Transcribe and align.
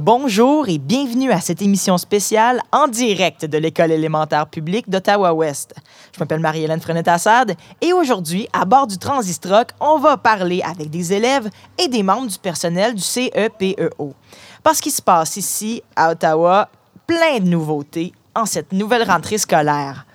Bonjour 0.00 0.68
et 0.68 0.78
bienvenue 0.78 1.32
à 1.32 1.40
cette 1.40 1.60
émission 1.60 1.98
spéciale 1.98 2.62
en 2.70 2.86
direct 2.86 3.44
de 3.44 3.58
l'École 3.58 3.90
élémentaire 3.90 4.46
publique 4.46 4.88
d'Ottawa-Ouest. 4.88 5.74
Je 6.14 6.20
m'appelle 6.20 6.38
Marie-Hélène 6.38 6.80
Frenet-Assad 6.80 7.56
et 7.80 7.92
aujourd'hui, 7.92 8.46
à 8.52 8.64
bord 8.64 8.86
du 8.86 8.96
Transistroc, 8.96 9.70
on 9.80 9.98
va 9.98 10.16
parler 10.16 10.62
avec 10.62 10.88
des 10.88 11.12
élèves 11.12 11.50
et 11.76 11.88
des 11.88 12.04
membres 12.04 12.28
du 12.28 12.38
personnel 12.38 12.94
du 12.94 13.02
CEPEO. 13.02 14.14
Parce 14.62 14.80
qu'il 14.80 14.92
se 14.92 15.02
passe 15.02 15.36
ici, 15.36 15.82
à 15.96 16.12
Ottawa, 16.12 16.68
plein 17.04 17.40
de 17.40 17.48
nouveautés 17.48 18.12
en 18.36 18.46
cette 18.46 18.70
nouvelle 18.70 19.02
rentrée 19.02 19.38
scolaire. 19.38 20.06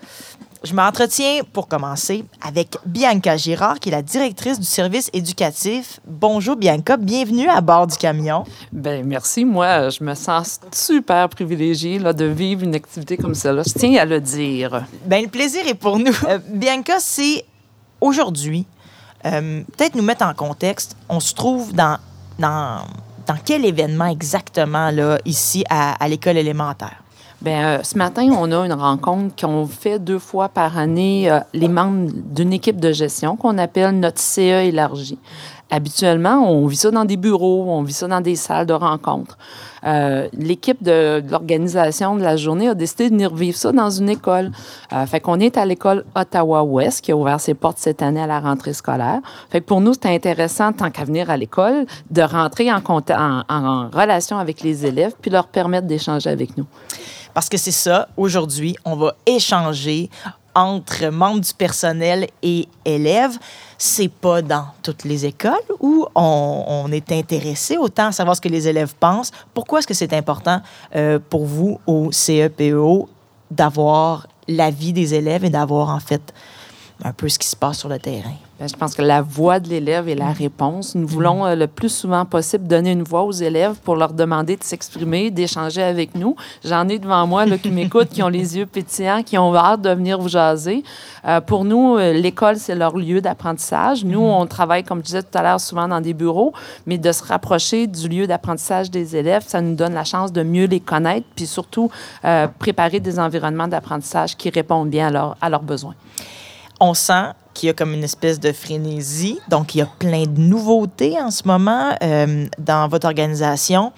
Je 0.63 0.73
m'entretiens, 0.73 1.41
pour 1.51 1.67
commencer, 1.67 2.23
avec 2.41 2.77
Bianca 2.85 3.35
Girard, 3.35 3.81
qui 3.81 3.89
est 3.89 3.91
la 3.91 4.01
directrice 4.01 4.57
du 4.57 4.65
service 4.65 5.09
éducatif. 5.11 5.99
Bonjour 6.07 6.55
Bianca, 6.55 6.95
bienvenue 6.95 7.49
à 7.49 7.59
bord 7.59 7.85
du 7.85 7.97
camion. 7.97 8.45
Bien, 8.71 9.03
merci. 9.03 9.43
Moi, 9.43 9.89
je 9.89 10.01
me 10.01 10.13
sens 10.15 10.61
super 10.73 11.27
privilégiée 11.27 11.99
là, 11.99 12.13
de 12.13 12.23
vivre 12.23 12.63
une 12.63 12.75
activité 12.75 13.17
comme 13.17 13.35
celle-là. 13.35 13.63
Je 13.67 13.73
tiens 13.73 14.01
à 14.01 14.05
le 14.05 14.21
dire. 14.21 14.85
Bien, 15.05 15.23
le 15.23 15.27
plaisir 15.27 15.67
est 15.67 15.73
pour 15.73 15.99
nous. 15.99 16.15
Euh, 16.29 16.39
Bianca, 16.47 16.95
c'est 17.01 17.43
aujourd'hui, 17.99 18.65
euh, 19.25 19.63
peut-être 19.75 19.95
nous 19.95 20.03
mettre 20.03 20.25
en 20.25 20.33
contexte, 20.33 20.95
on 21.09 21.19
se 21.19 21.33
trouve 21.33 21.73
dans, 21.73 21.97
dans, 22.39 22.85
dans 23.27 23.37
quel 23.43 23.65
événement 23.65 24.07
exactement 24.07 24.91
là, 24.91 25.17
ici 25.25 25.65
à, 25.69 26.01
à 26.01 26.07
l'école 26.07 26.37
élémentaire? 26.37 27.02
Bien, 27.43 27.65
euh, 27.65 27.79
ce 27.83 27.97
matin, 27.97 28.29
on 28.31 28.51
a 28.53 28.65
une 28.65 28.71
rencontre 28.71 29.35
qu'on 29.35 29.65
fait 29.67 29.99
deux 29.99 30.17
fois 30.17 30.47
par 30.47 30.77
année, 30.77 31.29
euh, 31.29 31.39
les 31.53 31.67
membres 31.67 32.09
d'une 32.13 32.53
équipe 32.53 32.79
de 32.79 32.93
gestion 32.93 33.35
qu'on 33.35 33.57
appelle 33.57 33.99
notre 33.99 34.19
CE 34.19 34.39
élargi. 34.39 35.19
Habituellement, 35.69 36.49
on 36.49 36.67
vit 36.67 36.75
ça 36.77 36.91
dans 36.91 37.03
des 37.03 37.17
bureaux, 37.17 37.65
on 37.67 37.81
vit 37.81 37.93
ça 37.93 38.07
dans 38.07 38.21
des 38.21 38.35
salles 38.35 38.67
de 38.67 38.73
rencontre. 38.73 39.37
Euh, 39.85 40.27
L'équipe 40.31 40.83
de, 40.83 41.23
l'organisation 41.29 42.15
de 42.15 42.21
la 42.21 42.37
journée 42.37 42.69
a 42.69 42.75
décidé 42.75 43.05
de 43.05 43.15
venir 43.15 43.33
vivre 43.33 43.57
ça 43.57 43.71
dans 43.71 43.89
une 43.89 44.07
école. 44.07 44.51
Euh, 44.93 45.05
fait 45.05 45.19
qu'on 45.19 45.39
est 45.39 45.57
à 45.57 45.65
l'école 45.65 46.05
Ottawa-Ouest 46.15 47.01
qui 47.01 47.11
a 47.11 47.17
ouvert 47.17 47.39
ses 47.39 47.55
portes 47.55 47.79
cette 47.79 48.01
année 48.01 48.21
à 48.21 48.27
la 48.27 48.39
rentrée 48.39 48.73
scolaire. 48.73 49.19
Fait 49.49 49.61
que 49.61 49.65
pour 49.65 49.81
nous, 49.81 49.93
c'est 49.93 50.13
intéressant, 50.13 50.73
tant 50.73 50.91
qu'à 50.91 51.05
venir 51.05 51.29
à 51.29 51.37
l'école, 51.37 51.87
de 52.11 52.21
rentrer 52.21 52.71
en, 52.71 52.81
en 53.09 53.89
relation 53.89 54.37
avec 54.37 54.61
les 54.61 54.85
élèves 54.85 55.13
puis 55.19 55.31
leur 55.31 55.47
permettre 55.47 55.87
d'échanger 55.87 56.29
avec 56.29 56.55
nous. 56.55 56.67
Parce 57.33 57.49
que 57.49 57.57
c'est 57.57 57.71
ça, 57.71 58.07
aujourd'hui, 58.17 58.75
on 58.85 58.95
va 58.95 59.15
échanger 59.25 60.09
entre 60.55 61.07
membres 61.07 61.39
du 61.41 61.53
personnel 61.53 62.27
et 62.41 62.67
élèves. 62.85 63.37
C'est 63.77 64.09
pas 64.09 64.41
dans 64.41 64.67
toutes 64.83 65.03
les 65.03 65.25
écoles 65.25 65.53
où 65.79 66.05
on, 66.15 66.89
est 66.91 67.11
intéressé 67.11 67.77
autant 67.77 68.07
à 68.07 68.11
savoir 68.11 68.35
ce 68.35 68.41
que 68.41 68.49
les 68.49 68.67
élèves 68.67 68.93
pensent. 68.99 69.31
Pourquoi 69.53 69.79
est-ce 69.79 69.87
que 69.87 69.93
c'est 69.93 70.13
important 70.13 70.61
euh, 70.95 71.19
pour 71.29 71.45
vous 71.45 71.79
au 71.87 72.11
CEPEO 72.11 73.09
d'avoir 73.49 74.27
l'avis 74.47 74.93
des 74.93 75.13
élèves 75.13 75.43
et 75.45 75.49
d'avoir 75.49 75.89
en 75.89 75.99
fait 75.99 76.33
un 77.03 77.13
peu 77.13 77.29
ce 77.29 77.39
qui 77.39 77.47
se 77.47 77.55
passe 77.55 77.79
sur 77.79 77.89
le 77.89 77.99
terrain? 77.99 78.33
Bien, 78.59 78.67
je 78.67 78.75
pense 78.75 78.93
que 78.93 79.01
la 79.01 79.23
voix 79.23 79.59
de 79.59 79.67
l'élève 79.67 80.07
est 80.07 80.15
la 80.15 80.31
réponse. 80.31 80.93
Nous 80.93 81.07
voulons 81.07 81.43
euh, 81.43 81.55
le 81.55 81.65
plus 81.65 81.89
souvent 81.89 82.23
possible 82.23 82.67
donner 82.67 82.91
une 82.91 83.01
voix 83.01 83.23
aux 83.23 83.31
élèves 83.31 83.77
pour 83.83 83.95
leur 83.95 84.13
demander 84.13 84.57
de 84.57 84.63
s'exprimer, 84.63 85.31
d'échanger 85.31 85.81
avec 85.81 86.13
nous. 86.13 86.35
J'en 86.63 86.87
ai 86.87 86.99
devant 86.99 87.25
moi 87.25 87.47
là, 87.47 87.57
qui 87.57 87.71
m'écoutent, 87.71 88.09
qui 88.09 88.21
ont 88.21 88.29
les 88.29 88.57
yeux 88.57 88.67
pétillants, 88.67 89.23
qui 89.23 89.39
ont 89.39 89.55
hâte 89.55 89.81
de 89.81 89.89
venir 89.89 90.19
vous 90.19 90.29
jaser. 90.29 90.83
Euh, 91.25 91.41
pour 91.41 91.65
nous, 91.65 91.97
euh, 91.97 92.13
l'école, 92.13 92.57
c'est 92.57 92.75
leur 92.75 92.95
lieu 92.95 93.21
d'apprentissage. 93.21 94.05
Nous, 94.05 94.21
on 94.21 94.45
travaille, 94.45 94.83
comme 94.83 94.99
je 94.99 95.05
disais 95.05 95.23
tout 95.23 95.35
à 95.35 95.41
l'heure, 95.41 95.59
souvent 95.59 95.87
dans 95.87 95.99
des 96.01 96.13
bureaux, 96.13 96.53
mais 96.85 96.99
de 96.99 97.11
se 97.11 97.23
rapprocher 97.23 97.87
du 97.87 98.07
lieu 98.07 98.27
d'apprentissage 98.27 98.91
des 98.91 99.15
élèves, 99.15 99.43
ça 99.47 99.61
nous 99.61 99.73
donne 99.73 99.95
la 99.95 100.03
chance 100.03 100.31
de 100.31 100.43
mieux 100.43 100.65
les 100.65 100.79
connaître, 100.79 101.25
puis 101.35 101.47
surtout 101.47 101.89
préparer 102.59 102.99
des 102.99 103.19
environnements 103.19 103.67
d'apprentissage 103.67 104.37
qui 104.37 104.49
répondent 104.49 104.89
bien 104.89 105.07
à, 105.07 105.11
leur, 105.11 105.37
à 105.41 105.49
leurs 105.49 105.63
besoins. 105.63 105.95
On 106.85 106.93
sent 106.93 107.27
qu'il 107.53 107.67
y 107.67 107.69
a 107.69 107.73
comme 107.73 107.93
une 107.93 108.03
espèce 108.03 108.39
de 108.41 108.51
frénésie. 108.51 109.39
Donc, 109.47 109.73
il 109.73 109.77
y 109.77 109.81
a 109.81 109.87
plein 109.99 110.23
de 110.23 110.37
nouveautés 110.39 111.15
en 111.21 111.31
ce 111.31 111.43
moment 111.47 111.91
euh, 112.03 112.45
dans 112.59 112.89
votre 112.89 113.05
organisation. 113.07 113.93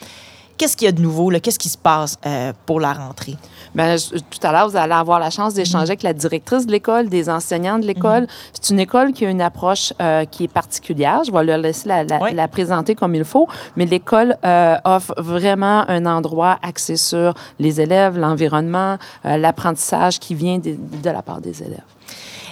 Qu'est-ce 0.58 0.78
qu'il 0.78 0.86
y 0.86 0.90
a 0.90 0.92
de 0.94 1.02
nouveau? 1.02 1.32
Qu'est-ce 1.42 1.58
qui 1.60 1.68
se 1.68 1.78
passe 1.78 2.18
euh, 2.26 2.54
pour 2.68 2.80
la 2.80 2.94
rentrée? 2.94 3.36
Bien, 3.74 3.98
je- 3.98 4.20
tout 4.20 4.40
à 4.44 4.52
l'heure, 4.52 4.70
vous 4.70 4.78
allez 4.78 4.94
avoir 4.94 5.20
la 5.20 5.30
chance 5.30 5.54
d'échanger 5.54 5.90
avec 5.92 6.04
la 6.04 6.14
directrice 6.14 6.66
de 6.68 6.72
l'école, 6.72 7.10
des 7.10 7.30
enseignants 7.30 7.80
de 7.80 7.86
l'école. 7.88 8.28
C'est 8.54 8.70
une 8.72 8.80
école 8.80 9.12
qui 9.14 9.26
a 9.26 9.30
une 9.30 9.42
approche 9.42 9.92
euh, 10.02 10.24
qui 10.26 10.44
est 10.46 10.54
particulière. 10.54 11.24
Je 11.26 11.32
vais 11.32 11.44
leur 11.44 11.58
laisser 11.58 11.90
la, 11.90 12.04
la- 12.06 12.22
Oui. 12.22 12.34
la 12.34 12.48
présenter 12.48 12.94
comme 12.94 13.16
il 13.16 13.26
faut. 13.26 13.48
Mais 13.76 13.86
l'école 13.86 14.38
euh, 14.46 14.78
offre 14.86 15.14
vraiment 15.18 15.84
un 15.90 16.06
endroit 16.06 16.58
axé 16.62 16.96
sur 16.98 17.34
les 17.60 17.82
élèves, 17.82 18.18
l'environnement, 18.18 18.98
l'apprentissage 19.26 20.20
qui 20.20 20.36
vient 20.36 20.60
de, 20.60 20.76
de 21.04 21.10
la 21.10 21.22
part 21.22 21.42
des 21.42 21.64
élèves. 21.64 21.82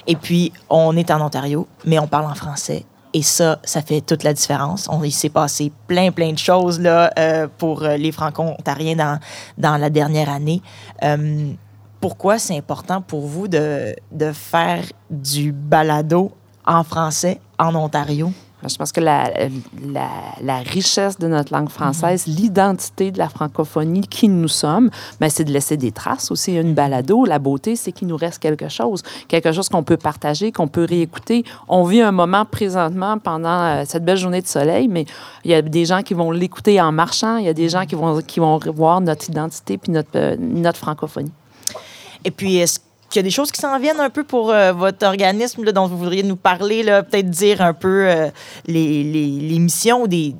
Et 0.08 0.16
puis, 0.16 0.52
on 0.69 0.96
est 0.97 1.12
en 1.12 1.22
Ontario, 1.22 1.68
mais 1.86 2.00
on 2.00 2.08
parle 2.08 2.25
en 2.25 2.36
français. 2.36 2.86
Et 3.14 3.22
ça, 3.22 3.59
ça 3.64 3.81
fait 3.81 4.02
toute 4.02 4.24
la 4.24 4.34
différence. 4.34 4.88
On, 4.90 5.03
il 5.03 5.12
s'est 5.12 5.30
passé 5.30 5.72
plein, 5.88 6.12
plein 6.12 6.31
de 6.34 6.38
choses 6.38 6.80
là, 6.80 7.12
euh, 7.19 7.47
pour 7.58 7.84
euh, 7.84 7.96
les 7.96 8.12
Franco-Ontariens 8.12 8.96
dans, 8.96 9.19
dans 9.58 9.78
la 9.78 9.90
dernière 9.92 10.30
année. 10.30 10.62
Euh, 11.03 11.52
pourquoi 12.00 12.40
c'est 12.40 12.58
important 12.58 13.02
pour 13.02 13.28
vous 13.28 13.47
de, 13.47 13.96
de 14.12 14.31
faire 14.31 14.84
du 15.09 15.52
balado 15.52 16.31
en 16.66 16.84
français 16.84 17.40
en 17.59 17.75
Ontario? 17.75 18.31
Je 18.68 18.78
pense 18.78 18.91
que 18.91 19.01
la, 19.01 19.31
la, 19.91 20.09
la 20.41 20.57
richesse 20.57 21.18
de 21.19 21.28
notre 21.28 21.53
langue 21.53 21.69
française, 21.69 22.28
l'identité 22.28 23.12
de 23.12 23.18
la 23.18 23.29
francophonie, 23.29 24.07
qui 24.07 24.29
nous 24.29 24.47
sommes, 24.47 24.90
ben, 25.19 25.29
c'est 25.29 25.44
de 25.44 25.51
laisser 25.51 25.78
des 25.78 25.91
traces 25.91 26.31
aussi. 26.31 26.56
Une 26.56 26.74
balado, 26.74 27.25
la 27.25 27.40
beauté, 27.40 27.75
c'est 27.75 27.91
qu'il 27.91 28.07
nous 28.07 28.18
reste 28.18 28.40
quelque 28.40 28.69
chose, 28.69 29.03
quelque 29.28 29.51
chose 29.51 29.69
qu'on 29.69 29.84
peut 29.84 29.97
partager, 29.97 30.51
qu'on 30.51 30.68
peut 30.68 30.85
réécouter. 30.88 31.44
On 31.68 31.84
vit 31.84 32.01
un 32.01 32.12
moment 32.12 32.46
présentement 32.46 33.18
pendant 33.18 33.50
euh, 33.50 33.84
cette 33.85 34.06
belle 34.06 34.18
journée 34.18 34.41
de 34.41 34.47
soleil, 34.47 34.88
mais 34.88 35.06
il 35.44 35.51
y 35.51 35.53
a 35.53 35.62
des 35.62 35.85
gens 35.85 36.01
qui 36.01 36.13
vont 36.13 36.31
l'écouter 36.31 36.80
en 36.80 36.91
marchant, 36.91 37.38
il 37.38 37.45
y 37.45 37.50
a 37.50 37.53
des 37.53 37.69
gens 37.69 37.85
qui 37.85 37.95
vont, 37.95 38.22
qui 38.22 38.40
vont 38.40 38.57
revoir 38.57 39.01
notre 39.01 39.30
identité 39.30 39.78
puis 39.78 39.91
notre, 39.91 40.09
euh, 40.16 40.35
notre 40.40 40.80
francophonie. 40.80 41.31
Et 42.25 42.31
puis, 42.31 42.57
est-ce 42.57 42.80
qu'il 43.13 43.19
y 43.19 43.24
a 43.25 43.29
des 43.29 43.29
choses 43.29 43.51
qui 43.51 43.62
s'en 43.62 43.78
viennent 43.79 44.00
un 44.00 44.09
peu 44.09 44.24
pour 44.24 44.50
euh, 44.50 44.74
votre 44.74 45.06
organisme 45.06 45.63
là, 45.63 45.72
dont 45.72 45.88
vous 45.88 45.97
voudriez 45.97 46.24
nous 46.24 46.35
parler? 46.35 46.84
Peut-être 46.84 47.29
dire 47.29 47.62
un 47.62 47.74
peu 47.74 48.07
euh, 48.09 48.29
les, 48.66 49.03
les, 49.03 49.28
les 49.28 49.59
missions 49.59 50.07
des, 50.07 50.34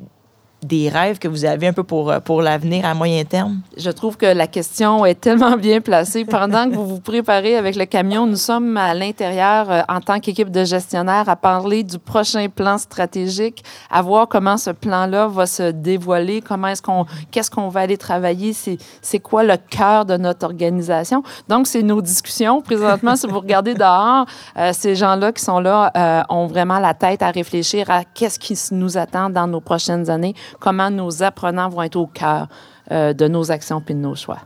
des 0.66 0.90
rêves 0.90 1.20
que 1.20 1.28
vous 1.28 1.46
avez 1.46 1.68
un 1.68 1.74
peu 1.74 1.84
pour, 1.84 2.12
euh, 2.12 2.20
pour 2.20 2.42
l'avenir 2.42 2.86
à 2.86 2.94
moyen 2.94 3.24
terme? 3.24 3.62
Je 3.78 3.90
trouve 3.90 4.18
que 4.18 4.26
la 4.26 4.48
question 4.48 5.06
est 5.06 5.20
tellement 5.20 5.58
bien 5.58 5.82
placée. 5.82 6.26
Pendant 6.26 6.70
que 6.70 6.76
vous 6.76 6.86
vous 6.86 7.00
préparez 7.00 7.56
avec 7.56 7.76
le 7.76 7.86
camion, 7.86 8.26
nous 8.26 8.36
sommes 8.36 8.78
à 8.78 8.94
l'intérieur, 8.94 9.72
euh, 9.72 9.82
en 9.90 10.00
tant 10.00 10.20
qu'équipe 10.20 10.52
de 10.52 10.64
gestionnaire, 10.64 11.28
à 11.30 11.36
parler 11.36 11.84
du 11.84 12.00
prochain 12.00 12.48
plan 12.50 12.78
stratégique, 12.78 13.64
à 13.90 14.02
voir 14.02 14.28
comment 14.28 14.58
ce 14.58 14.72
plan-là 14.72 15.28
va 15.28 15.46
se 15.46 15.72
dévoiler, 15.72 16.42
comment 16.42 16.68
est-ce 16.68 16.82
qu'on, 16.82 17.06
qu'est-ce 17.32 17.52
qu'on 17.52 17.70
va 17.70 17.82
aller 17.82 17.98
travailler, 17.98 18.54
c'est, 18.54 18.78
c'est 19.02 19.20
quoi 19.20 19.44
le 19.44 19.58
cœur 19.58 20.06
de 20.06 20.18
notre 20.18 20.46
organisation. 20.46 21.24
Donc, 21.48 21.68
c'est 21.68 21.84
nos 21.84 22.02
discussions. 22.02 22.62
Présentement, 22.62 23.16
si 23.16 23.28
vous 23.28 23.40
regardez 23.40 23.74
dehors, 23.74 24.26
euh, 24.58 24.72
ces 24.74 24.96
gens-là 24.96 25.32
qui 25.32 25.44
sont 25.44 25.60
là 25.60 25.92
ont 26.30 26.48
vraiment 26.48 26.80
la 26.80 26.94
tête 26.94 27.22
à 27.22 27.32
réfléchir 27.32 27.90
à 27.90 28.04
qu'est-ce 28.04 28.40
qui 28.40 28.58
nous 28.72 28.98
attend 28.98 29.30
dans 29.30 29.48
nos 29.48 29.62
prochaines 29.62 30.10
années, 30.10 30.34
comment 30.60 30.90
nos 30.90 31.24
apprenants 31.24 31.70
vont 31.70 31.84
être 31.84 31.96
au 31.96 32.08
cœur 32.08 32.48
euh, 32.92 33.14
de 33.14 33.28
nos 33.28 33.52
actions 33.52 33.82
puis 33.82 33.94
de 33.94 34.00
nos 34.00 34.16
choix. 34.16 34.40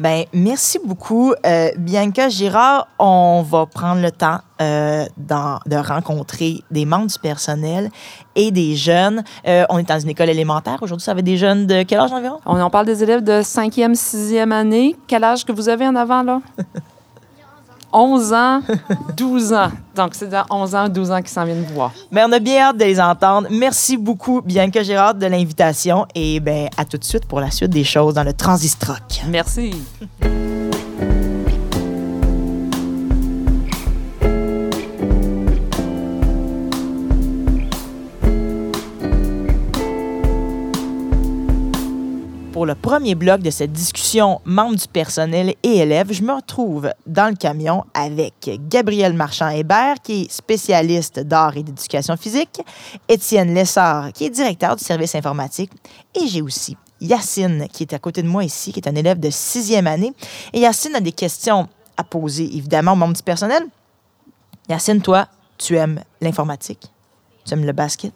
Ben, 0.00 0.24
merci 0.32 0.78
beaucoup, 0.82 1.34
euh, 1.44 1.68
Bianca 1.76 2.30
Girard. 2.30 2.88
On 2.98 3.44
va 3.46 3.66
prendre 3.66 4.00
le 4.00 4.10
temps 4.10 4.38
euh, 4.62 5.04
de 5.18 5.76
rencontrer 5.76 6.62
des 6.70 6.86
membres 6.86 7.08
du 7.08 7.18
personnel 7.18 7.90
et 8.34 8.50
des 8.50 8.76
jeunes. 8.76 9.22
Euh, 9.46 9.66
on 9.68 9.76
est 9.76 9.86
dans 9.86 10.00
une 10.00 10.08
école 10.08 10.30
élémentaire. 10.30 10.78
Aujourd'hui, 10.80 11.04
ça 11.04 11.12
va 11.12 11.20
être 11.20 11.26
des 11.26 11.36
jeunes 11.36 11.66
de 11.66 11.82
quel 11.82 12.00
âge 12.00 12.12
environ? 12.12 12.40
On 12.46 12.58
en 12.58 12.70
parle 12.70 12.86
des 12.86 13.02
élèves 13.02 13.22
de 13.22 13.42
5e, 13.42 13.92
6e 13.92 14.52
année. 14.52 14.96
Quel 15.06 15.22
âge 15.22 15.44
que 15.44 15.52
vous 15.52 15.68
avez 15.68 15.86
en 15.86 15.94
avant, 15.94 16.22
là? 16.22 16.40
11 17.92 18.32
ans, 18.32 18.62
12 19.16 19.52
ans. 19.52 19.70
Donc, 19.94 20.14
c'est 20.14 20.28
dans 20.28 20.44
11 20.50 20.74
ans, 20.74 20.88
12 20.88 21.10
ans 21.10 21.22
qui 21.22 21.30
s'en 21.30 21.44
viennent 21.44 21.64
voir. 21.72 21.92
Mais 22.10 22.22
on 22.24 22.32
a 22.32 22.38
bien 22.38 22.68
hâte 22.68 22.76
de 22.76 22.84
les 22.84 23.00
entendre. 23.00 23.48
Merci 23.50 23.96
beaucoup, 23.96 24.40
Bianca 24.42 24.82
Girard, 24.82 25.14
de 25.14 25.26
l'invitation. 25.26 26.06
Et 26.14 26.40
ben, 26.40 26.68
à 26.76 26.84
tout 26.84 26.98
de 26.98 27.04
suite 27.04 27.26
pour 27.26 27.40
la 27.40 27.50
suite 27.50 27.70
des 27.70 27.84
choses 27.84 28.14
dans 28.14 28.24
le 28.24 28.32
Transistroc. 28.32 29.22
Merci. 29.28 29.74
Pour 42.60 42.66
le 42.66 42.74
premier 42.74 43.14
bloc 43.14 43.40
de 43.40 43.48
cette 43.48 43.72
discussion 43.72 44.42
membres 44.44 44.76
du 44.76 44.86
personnel 44.86 45.54
et 45.62 45.78
élèves, 45.78 46.12
je 46.12 46.22
me 46.22 46.34
retrouve 46.34 46.92
dans 47.06 47.30
le 47.30 47.34
camion 47.34 47.84
avec 47.94 48.50
Gabriel 48.68 49.14
Marchand-Hébert, 49.14 50.02
qui 50.02 50.24
est 50.24 50.30
spécialiste 50.30 51.20
d'art 51.20 51.56
et 51.56 51.62
d'éducation 51.62 52.18
physique, 52.18 52.60
Étienne 53.08 53.54
Lessard, 53.54 54.12
qui 54.12 54.26
est 54.26 54.28
directeur 54.28 54.76
du 54.76 54.84
service 54.84 55.14
informatique, 55.14 55.70
et 56.14 56.26
j'ai 56.26 56.42
aussi 56.42 56.76
Yacine, 57.00 57.66
qui 57.72 57.84
est 57.84 57.94
à 57.94 57.98
côté 57.98 58.20
de 58.20 58.28
moi 58.28 58.44
ici, 58.44 58.74
qui 58.74 58.80
est 58.80 58.88
un 58.90 58.94
élève 58.94 59.18
de 59.18 59.30
sixième 59.30 59.86
année. 59.86 60.12
Et 60.52 60.60
Yacine 60.60 60.94
a 60.96 61.00
des 61.00 61.12
questions 61.12 61.66
à 61.96 62.04
poser, 62.04 62.44
évidemment, 62.44 62.92
au 62.92 62.96
membre 62.96 63.14
du 63.14 63.22
personnel. 63.22 63.62
Yacine, 64.68 65.00
toi, 65.00 65.28
tu 65.56 65.78
aimes 65.78 66.02
l'informatique, 66.20 66.92
tu 67.46 67.54
aimes 67.54 67.64
le 67.64 67.72
basket, 67.72 68.12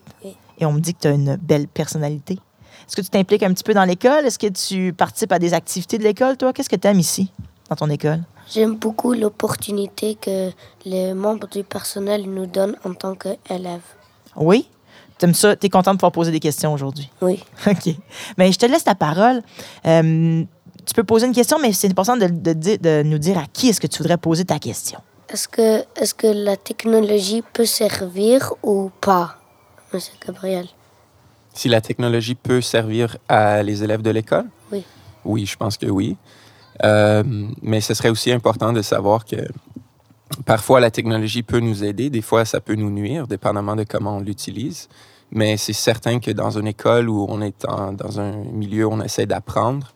et 0.59 0.67
on 0.67 0.73
me 0.75 0.81
dit 0.81 0.93
que 0.93 1.01
tu 1.01 1.09
as 1.09 1.13
une 1.13 1.37
belle 1.37 1.67
personnalité. 1.67 2.39
Est-ce 2.87 2.97
que 2.97 3.03
tu 3.03 3.09
t'impliques 3.11 3.43
un 3.43 3.53
petit 3.53 3.65
peu 3.65 3.75
dans 3.75 3.85
l'école? 3.85 4.25
Est-ce 4.27 4.39
que 4.39 4.47
tu 4.49 4.93
participes 4.93 5.33
à 5.33 5.39
des 5.39 5.55
activités 5.55 5.99
de 5.99 6.03
l'école, 6.05 6.37
toi? 6.37 6.53
Qu'est-ce 6.53 6.69
que 6.69 6.77
tu 6.77 6.87
aimes 6.89 7.01
ici, 7.01 7.31
dans 7.71 7.77
ton 7.77 7.89
école? 7.91 8.21
J'aime 8.53 8.75
beaucoup 8.77 9.15
l'opportunité 9.15 10.17
que 10.21 10.51
les 10.85 11.15
membres 11.15 11.49
du 11.49 11.65
personnel 11.65 12.25
nous 12.29 12.47
donnent 12.47 12.77
en 12.85 12.93
tant 12.95 13.15
qu'élèves. 13.15 13.81
Oui? 14.37 14.69
Tu 15.19 15.25
aimes 15.25 15.35
ça? 15.35 15.57
Tu 15.57 15.67
es 15.67 15.71
content 15.71 15.93
de 15.93 15.97
pouvoir 15.99 16.13
poser 16.13 16.31
des 16.31 16.41
questions 16.41 16.73
aujourd'hui? 16.75 17.11
Oui. 17.23 17.43
OK. 17.67 17.95
Mais 18.37 18.53
je 18.53 18.59
te 18.59 18.67
laisse 18.67 18.85
la 18.85 18.95
parole. 18.95 19.43
Euh, 19.87 20.43
tu 20.85 20.93
peux 20.95 21.05
poser 21.05 21.27
une 21.27 21.33
question, 21.33 21.59
mais 21.59 21.73
c'est 21.73 21.89
important 21.91 22.17
de, 22.19 22.27
de 22.27 22.53
dire- 22.53 22.79
de 22.79 23.03
nous 23.03 23.17
dire 23.19 23.39
à 23.39 23.45
qui 23.51 23.69
est-ce 23.71 23.81
que 23.81 23.87
tu 23.87 23.99
voudrais 24.03 24.19
poser 24.19 24.45
ta 24.45 24.59
question. 24.59 25.01
Est-ce 25.31 25.49
que, 25.49 25.79
est 25.97 26.15
que 26.15 26.27
la 26.27 26.57
technologie 26.59 27.43
peut 27.55 27.65
servir 27.65 28.53
ou 28.63 28.91
pas, 29.01 29.37
Monsieur 29.95 30.13
Gabriel? 30.27 30.67
Si 31.55 31.69
la 31.69 31.81
technologie 31.81 32.35
peut 32.35 32.61
servir 32.61 33.17
à 33.29 33.63
les 33.63 33.83
élèves 33.85 34.03
de 34.03 34.11
l'école? 34.11 34.47
Oui. 34.73 34.85
Oui, 35.25 35.47
je 35.47 35.57
pense 35.57 35.79
que 35.79 35.87
oui. 35.87 36.17
Euh, 36.85 37.23
mais 37.63 37.81
ce 37.81 37.95
serait 37.95 38.09
aussi 38.11 38.33
important 38.33 38.73
de 38.73 38.83
savoir 38.83 39.25
que 39.25 39.37
parfois 40.45 40.81
la 40.81 40.91
technologie 40.91 41.45
peut 41.45 41.61
nous 41.61 41.85
aider, 41.85 42.11
des 42.11 42.23
fois 42.23 42.45
ça 42.45 42.61
peut 42.61 42.75
nous 42.75 42.91
nuire, 42.91 43.29
dépendamment 43.29 43.77
de 43.77 43.85
comment 43.85 44.17
on 44.17 44.21
l'utilise. 44.21 44.89
Mais 45.31 45.57
c'est 45.57 45.73
certain 45.73 46.19
que 46.19 46.33
dans 46.33 46.59
une 46.59 46.67
école 46.67 47.09
où 47.09 47.25
on 47.29 47.41
est 47.41 47.65
en- 47.67 47.93
dans 47.93 48.21
un 48.21 48.33
milieu 48.33 48.87
où 48.87 48.93
on 48.93 49.01
essaie 49.01 49.27
d'apprendre, 49.27 49.95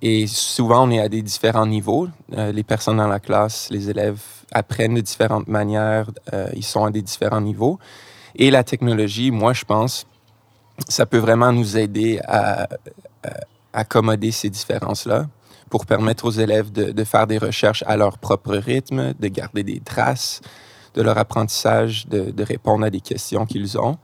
et 0.00 0.26
souvent 0.26 0.88
on 0.88 0.90
est 0.90 0.98
à 1.00 1.08
des 1.10 1.22
différents 1.22 1.66
niveaux, 1.66 2.08
euh, 2.32 2.52
les 2.52 2.62
personnes 2.64 2.96
dans 2.96 3.06
la 3.06 3.20
classe, 3.20 3.68
les 3.70 3.90
élèves 3.90 4.20
apprennent 4.52 4.94
de 4.94 5.00
différentes 5.02 5.48
manières, 5.48 6.10
euh, 6.32 6.48
ils 6.54 6.64
sont 6.64 6.84
à 6.86 6.90
des 6.90 7.02
différents 7.02 7.40
niveaux. 7.42 7.78
Et 8.34 8.50
la 8.50 8.64
technologie, 8.64 9.30
moi 9.30 9.52
je 9.52 9.64
pense, 9.64 10.06
ça 10.88 11.06
peut 11.06 11.18
vraiment 11.18 11.52
nous 11.52 11.76
aider 11.76 12.20
à, 12.24 12.64
à 13.22 13.30
accommoder 13.72 14.30
ces 14.30 14.50
différences-là 14.50 15.26
pour 15.70 15.84
permettre 15.86 16.24
aux 16.26 16.30
élèves 16.30 16.70
de, 16.72 16.92
de 16.92 17.04
faire 17.04 17.26
des 17.26 17.38
recherches 17.38 17.82
à 17.86 17.96
leur 17.96 18.18
propre 18.18 18.54
rythme, 18.56 19.14
de 19.18 19.28
garder 19.28 19.62
des 19.62 19.80
traces 19.80 20.40
de 20.94 21.02
leur 21.02 21.18
apprentissage, 21.18 22.06
de, 22.08 22.30
de 22.30 22.42
répondre 22.42 22.84
à 22.86 22.90
des 22.90 23.00
questions 23.00 23.44
qu'ils 23.44 23.76
ont. 23.78 23.98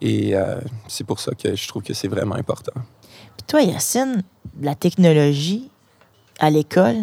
Et 0.00 0.34
euh, 0.34 0.60
c'est 0.88 1.04
pour 1.04 1.20
ça 1.20 1.32
que 1.32 1.54
je 1.54 1.68
trouve 1.68 1.82
que 1.82 1.92
c'est 1.94 2.08
vraiment 2.08 2.34
important. 2.36 2.72
Puis 3.36 3.46
toi, 3.46 3.60
Yacine, 3.62 4.22
la 4.60 4.74
technologie 4.74 5.70
à 6.38 6.48
l'école, 6.50 6.96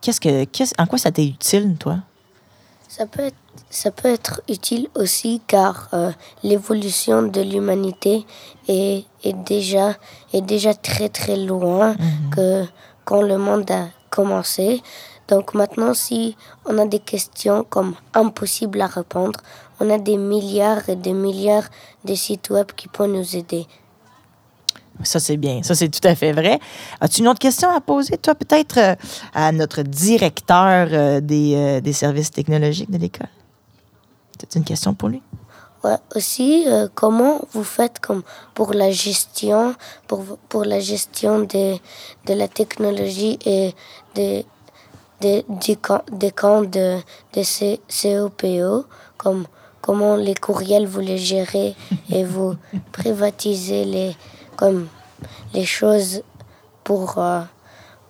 qu'est-ce 0.00 0.20
que, 0.20 0.44
qu'est-ce- 0.44 0.74
en 0.78 0.86
quoi 0.86 0.98
ça 0.98 1.10
t'est 1.12 1.26
utile, 1.26 1.76
toi? 1.78 1.98
Ça 2.94 3.06
peut 3.06 3.22
être, 3.22 3.36
ça 3.70 3.90
peut 3.90 4.10
être 4.10 4.42
utile 4.50 4.86
aussi 4.94 5.40
car 5.46 5.88
euh, 5.94 6.12
l'évolution 6.42 7.22
de 7.22 7.40
l'humanité 7.40 8.26
est, 8.68 9.06
est, 9.24 9.32
déjà, 9.32 9.94
est 10.34 10.42
déjà 10.42 10.74
très 10.74 11.08
très 11.08 11.36
loin 11.36 11.96
que 12.36 12.66
quand 13.06 13.22
le 13.22 13.38
monde 13.38 13.70
a 13.70 13.86
commencé. 14.10 14.82
Donc 15.26 15.54
maintenant, 15.54 15.94
si 15.94 16.36
on 16.66 16.76
a 16.76 16.84
des 16.84 16.98
questions 16.98 17.64
comme 17.64 17.94
impossibles 18.12 18.82
à 18.82 18.88
répondre, 18.88 19.40
on 19.80 19.88
a 19.88 19.96
des 19.96 20.18
milliards 20.18 20.86
et 20.90 20.96
des 20.96 21.14
milliards 21.14 21.70
de 22.04 22.14
sites 22.14 22.50
web 22.50 22.72
qui 22.76 22.88
peuvent 22.88 23.10
nous 23.10 23.36
aider. 23.36 23.66
Ça, 25.02 25.20
c'est 25.20 25.36
bien. 25.36 25.62
Ça, 25.62 25.74
c'est 25.74 25.88
tout 25.88 26.06
à 26.06 26.14
fait 26.14 26.32
vrai. 26.32 26.58
As-tu 27.00 27.20
une 27.20 27.28
autre 27.28 27.38
question 27.38 27.70
à 27.70 27.80
poser, 27.80 28.18
toi, 28.18 28.34
peut-être 28.34 28.78
euh, 28.78 28.94
à 29.34 29.52
notre 29.52 29.82
directeur 29.82 30.88
euh, 30.92 31.20
des, 31.20 31.54
euh, 31.56 31.80
des 31.80 31.92
services 31.92 32.30
technologiques 32.30 32.90
de 32.90 32.98
l'école? 32.98 33.28
as 34.42 34.56
une 34.56 34.64
question 34.64 34.92
pour 34.92 35.08
lui? 35.08 35.22
Ouais, 35.84 35.96
aussi, 36.16 36.66
comment 36.94 37.40
vous 37.52 37.62
faites 37.62 38.00
comme 38.00 38.22
pour 38.54 38.72
la 38.72 38.90
gestion, 38.90 39.74
pour, 40.08 40.24
pour 40.48 40.64
la 40.64 40.80
gestion 40.80 41.40
de, 41.40 41.76
de 42.26 42.34
la 42.34 42.48
technologie 42.48 43.38
et 43.44 43.72
de, 44.16 44.42
de, 45.20 45.44
du 45.48 45.76
camp, 45.76 46.02
des 46.10 46.32
camps 46.32 46.62
de, 46.62 46.98
de 47.34 47.76
COPO, 47.88 48.86
comme 49.16 49.46
comment 49.80 50.16
les 50.16 50.34
courriels 50.34 50.86
vous 50.86 51.00
les 51.00 51.18
gérez 51.18 51.74
et 52.10 52.24
vous 52.24 52.54
privatisez 52.92 53.84
les, 53.84 54.16
comme, 54.56 54.88
les 55.54 55.64
choses 55.64 56.22
pour, 56.84 57.18
euh, 57.18 57.42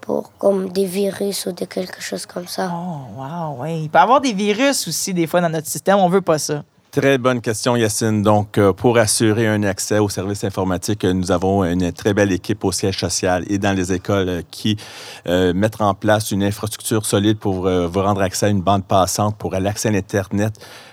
pour 0.00 0.32
comme 0.38 0.70
des 0.70 0.86
virus 0.86 1.46
ou 1.46 1.52
de 1.52 1.64
quelque 1.64 2.00
chose 2.00 2.26
comme 2.26 2.46
ça. 2.46 2.72
Oh, 2.74 3.20
wow, 3.20 3.56
oui. 3.58 3.84
Il 3.84 3.90
peut 3.90 3.98
y 3.98 4.02
avoir 4.02 4.20
des 4.20 4.32
virus 4.32 4.88
aussi, 4.88 5.14
des 5.14 5.26
fois, 5.26 5.40
dans 5.40 5.50
notre 5.50 5.68
système. 5.68 5.98
On 5.98 6.08
veut 6.08 6.22
pas 6.22 6.38
ça. 6.38 6.62
Très 6.92 7.16
bonne 7.16 7.40
question, 7.40 7.74
Yacine. 7.74 8.22
Donc, 8.22 8.58
euh, 8.58 8.74
pour 8.74 8.98
assurer 8.98 9.46
un 9.46 9.62
accès 9.62 9.98
aux 9.98 10.10
services 10.10 10.44
informatiques, 10.44 11.06
nous 11.06 11.32
avons 11.32 11.64
une 11.64 11.90
très 11.90 12.12
belle 12.12 12.30
équipe 12.32 12.62
au 12.66 12.70
siège 12.70 12.98
social 12.98 13.44
et 13.48 13.56
dans 13.56 13.74
les 13.74 13.94
écoles 13.94 14.28
euh, 14.28 14.42
qui 14.50 14.76
euh, 15.26 15.54
mettent 15.54 15.80
en 15.80 15.94
place 15.94 16.32
une 16.32 16.42
infrastructure 16.42 17.06
solide 17.06 17.38
pour 17.38 17.66
euh, 17.66 17.86
vous 17.86 18.02
rendre 18.02 18.20
accès 18.20 18.44
à 18.44 18.48
une 18.50 18.60
bande 18.60 18.84
passante 18.84 19.38
pour 19.38 19.52
l'accès 19.54 19.88
à 19.88 19.92
l'Internet. 19.92 20.52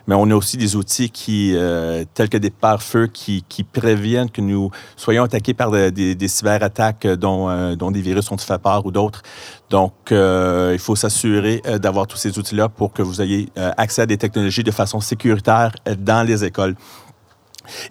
Mais 0.09 0.15
on 0.15 0.27
a 0.31 0.33
aussi 0.33 0.57
des 0.57 0.75
outils 0.75 1.11
euh, 1.53 2.03
tels 2.15 2.29
que 2.29 2.37
des 2.37 2.49
pare-feux 2.49 3.05
qui, 3.05 3.43
préviennent 3.71 4.31
que 4.31 4.41
nous 4.41 4.71
soyons 4.95 5.23
attaqués 5.23 5.53
par 5.53 5.69
de- 5.69 5.91
des, 5.91 6.15
des 6.15 6.27
cyberattaques 6.27 7.05
euh, 7.05 7.15
dont, 7.15 7.47
euh, 7.47 7.75
dont 7.75 7.91
des 7.91 8.01
virus 8.01 8.31
ont 8.31 8.37
fait 8.39 8.57
part 8.57 8.83
ou 8.87 8.91
d'autres. 8.91 9.21
Donc, 9.69 9.93
il 10.09 10.79
faut 10.79 10.95
s'assurer 10.95 11.61
d'avoir 11.79 12.07
tous 12.07 12.17
ces 12.17 12.39
outils-là 12.39 12.69
pour 12.69 12.91
que 12.91 13.03
vous 13.03 13.21
ayez 13.21 13.49
accès 13.55 14.01
à 14.01 14.07
des 14.07 14.17
technologies 14.17 14.63
de 14.63 14.71
façon 14.71 14.99
sécuritaire 14.99 15.75
dans 15.99 16.25
les 16.25 16.43
écoles. 16.43 16.75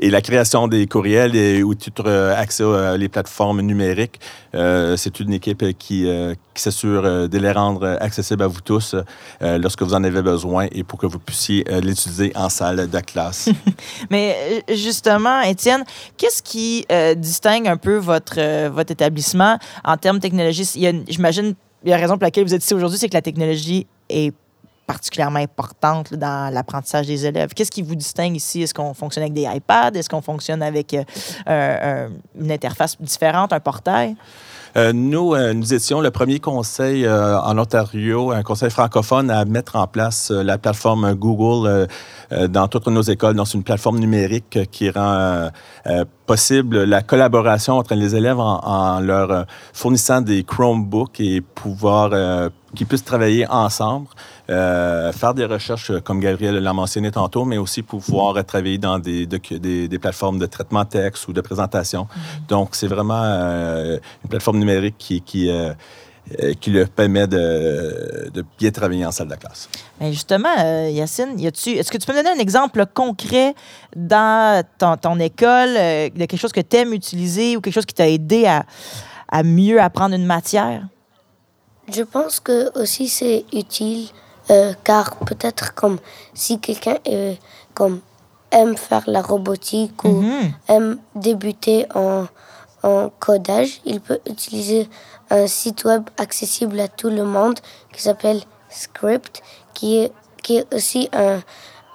Et 0.00 0.10
la 0.10 0.20
création 0.20 0.69
des 0.69 0.86
courriels 0.86 1.36
et 1.36 1.62
ou 1.62 1.75
tout 1.75 1.92
euh, 2.06 2.34
accès 2.36 2.64
aux 2.64 2.96
les 2.96 3.08
plateformes 3.08 3.60
numériques, 3.60 4.20
euh, 4.54 4.96
c'est 4.96 5.20
une 5.20 5.32
équipe 5.32 5.62
euh, 5.62 5.72
qui, 5.78 6.08
euh, 6.08 6.34
s'assure 6.54 7.04
euh, 7.04 7.28
de 7.28 7.38
les 7.38 7.52
rendre 7.52 7.84
euh, 7.84 7.96
accessibles 8.00 8.42
à 8.42 8.46
vous 8.46 8.60
tous 8.60 8.94
euh, 9.42 9.58
lorsque 9.58 9.82
vous 9.82 9.94
en 9.94 10.02
avez 10.02 10.22
besoin 10.22 10.66
et 10.72 10.82
pour 10.82 10.98
que 10.98 11.06
vous 11.06 11.19
puissiez 11.19 11.64
euh, 11.70 11.80
l'utiliser 11.80 12.32
en 12.34 12.48
salle 12.48 12.88
de 12.90 13.00
classe. 13.00 13.48
Mais 14.10 14.36
euh, 14.69 14.75
justement, 14.75 15.40
Étienne, 15.42 15.84
qu'est-ce 16.16 16.42
qui 16.42 16.84
euh, 16.90 17.14
distingue 17.14 17.69
un 17.69 17.76
peu 17.76 17.96
votre, 17.96 18.38
euh, 18.38 18.70
votre 18.72 18.90
établissement 18.90 19.58
en 19.84 19.96
termes 19.96 20.16
de 20.16 20.22
technologie? 20.22 20.64
J'imagine, 21.08 21.55
la 21.84 21.96
raison 21.96 22.14
pour 22.14 22.24
laquelle 22.24 22.44
vous 22.44 22.55
êtes 22.55 22.64
ici 22.64 22.74
aujourd'hui, 22.74 22.98
c'est 22.98 23.08
que 23.08 23.14
la 23.14 23.22
technologie 23.22 23.86
est 24.08 24.32
particulièrement 24.88 25.38
importante 25.38 26.14
dans 26.14 26.52
l'apprentissage 26.52 27.06
des 27.06 27.26
élèves. 27.26 27.50
Qu'est-ce 27.54 27.70
qui 27.70 27.82
vous 27.82 27.94
distingue 27.94 28.34
ici? 28.34 28.62
Est-ce 28.62 28.74
qu'on 28.74 28.94
fonctionne 28.94 29.22
avec 29.22 29.34
des 29.34 29.46
iPads? 29.58 29.92
Est-ce 29.94 30.08
qu'on 30.08 30.22
fonctionne 30.22 30.62
avec 30.62 30.94
euh, 30.94 31.04
un- 31.46 32.08
une 32.42 32.50
interface 32.50 33.00
différente, 33.00 33.52
un 33.52 33.60
portail? 33.60 34.16
Euh, 34.76 34.92
nous, 34.92 35.34
euh, 35.34 35.54
nous 35.54 35.72
étions 35.72 36.00
le 36.00 36.10
premier 36.10 36.40
conseil 36.40 37.04
euh, 37.06 37.40
en 37.40 37.56
Ontario, 37.58 38.32
un 38.32 38.42
conseil 38.42 38.70
francophone 38.70 39.30
à 39.30 39.44
mettre 39.44 39.76
en 39.76 39.86
place 39.86 40.30
euh, 40.30 40.42
la 40.42 40.56
plateforme 40.58 41.14
Google 41.14 41.66
euh, 41.68 41.86
euh, 42.32 42.48
dans 42.48 42.68
toutes 42.68 42.86
nos 42.88 43.02
écoles. 43.02 43.34
Donc, 43.34 43.48
c'est 43.48 43.56
une 43.58 43.64
plateforme 43.64 43.98
numérique 43.98 44.56
euh, 44.56 44.64
qui 44.70 44.90
rend 44.90 45.14
euh, 45.14 45.48
euh, 45.86 46.04
possible 46.26 46.84
la 46.84 47.00
collaboration 47.02 47.78
entre 47.78 47.94
les 47.94 48.14
élèves 48.14 48.38
en, 48.38 49.00
leur 49.00 49.30
euh, 49.30 49.42
fournissant 49.72 50.20
des 50.20 50.44
Chromebooks 50.44 51.18
et 51.20 51.40
pouvoir 51.40 52.12
qu'ils 52.75 52.87
puissent 52.87 53.05
travailler 53.05 53.46
ensemble, 53.48 54.08
euh, 54.51 55.13
faire 55.13 55.34
des 55.34 55.44
recherches, 55.44 55.91
euh, 55.91 56.01
comme 56.01 56.20
Gabriel 56.20 56.56
l'a 56.56 56.72
mentionné 56.72 57.10
tantôt, 57.10 57.44
mais 57.44 57.58
aussi 57.58 57.82
pouvoir 57.82 58.44
travailler 58.44 58.79
dans 58.79 58.98
des, 58.98 59.27
docu- 59.27 59.58
des, 59.58 59.89
des 59.89 59.98
plateformes 59.98 60.39
de 60.39 60.46
traitement 60.46 60.84
texte 60.84 61.29
ou 61.29 61.32
de 61.32 61.41
présentation. 61.41 62.06
Donc, 62.46 62.75
c'est 62.75 62.87
vraiment 62.87 63.22
euh, 63.25 63.98
une 64.22 64.31
plateforme 64.31 64.58
numérique 64.58 64.96
qui, 64.98 65.20
qui, 65.22 65.51
euh, 65.51 65.72
qui 66.60 66.70
leur 66.70 66.91
permet 66.91 67.27
de, 67.27 68.31
de 68.34 68.44
bien 68.58 68.70
travailler 68.70 69.06
en 69.06 69.13
salle 69.13 69.29
de 69.29 69.37
classe. 69.37 69.69
Mais 69.98 70.13
justement, 70.13 70.55
euh, 70.58 70.91
Yacine, 70.93 71.41
est-ce 71.41 71.91
que 71.91 71.96
tu 71.96 72.06
peux 72.06 72.13
me 72.13 72.22
donner 72.22 72.37
un 72.37 72.43
exemple 72.43 72.84
concret 72.93 73.55
dans 73.96 74.63
ton, 74.77 74.96
ton 74.96 75.19
école 75.20 75.75
euh, 75.77 76.10
de 76.10 76.19
quelque 76.27 76.37
chose 76.37 76.53
que 76.53 76.60
tu 76.60 76.77
aimes 76.77 76.93
utiliser 76.93 77.56
ou 77.56 77.63
quelque 77.63 77.75
chose 77.75 77.87
qui 77.87 77.94
t'a 77.94 78.08
aidé 78.08 78.44
à, 78.44 78.67
à 79.31 79.43
mieux 79.43 79.81
apprendre 79.81 80.15
une 80.15 80.27
matière? 80.27 80.82
Je 81.90 82.02
pense 82.02 82.40
que 82.40 82.70
aussi 82.78 83.08
c'est 83.08 83.44
utile 83.52 84.08
euh, 84.50 84.72
car 84.84 85.16
peut-être 85.16 85.74
comme 85.74 85.98
si 86.34 86.58
quelqu'un 86.58 86.96
euh, 87.08 87.34
comme 87.74 88.00
aime 88.50 88.76
faire 88.76 89.04
la 89.06 89.22
robotique 89.22 90.04
ou 90.04 90.08
Mhm. 90.22 90.52
aime 90.68 90.98
débuter 91.14 91.86
en, 91.94 92.26
en 92.82 93.10
codage, 93.18 93.80
il 93.84 94.00
peut 94.00 94.20
utiliser 94.26 94.88
un 95.30 95.46
site 95.46 95.84
web 95.84 96.02
accessible 96.18 96.80
à 96.80 96.88
tout 96.88 97.10
le 97.10 97.24
monde 97.24 97.58
qui 97.92 98.00
s'appelle 98.02 98.40
Script, 98.70 99.42
qui 99.74 99.98
est, 99.98 100.12
qui 100.42 100.56
est 100.58 100.74
aussi 100.74 101.08
un, 101.12 101.40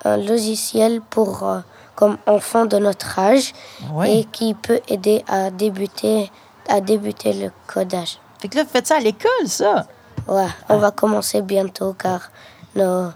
un 0.05 0.17
logiciel 0.17 1.01
pour 1.09 1.43
euh, 1.47 1.59
comme 1.95 2.17
enfants 2.27 2.65
de 2.65 2.77
notre 2.77 3.17
âge 3.19 3.53
Oui. 3.93 4.09
et 4.19 4.23
qui 4.25 4.53
peut 4.55 4.81
aider 4.88 5.23
à 5.27 5.50
débuter 5.51 6.31
à 6.69 6.79
débuter 6.81 7.33
le 7.33 7.51
codage. 7.67 8.19
Fait 8.43 8.50
que 8.50 8.57
là, 8.57 8.63
vous 8.65 8.69
faites 8.69 8.88
ça 8.88 8.97
à 8.97 9.00
l'école, 9.00 9.47
ça. 9.47 9.88
Ouais, 10.27 10.47
on 10.67 10.77
va 10.77 10.91
commencer 10.91 11.41
bientôt 11.41 11.93
car 11.93 12.29
nos, 12.75 13.07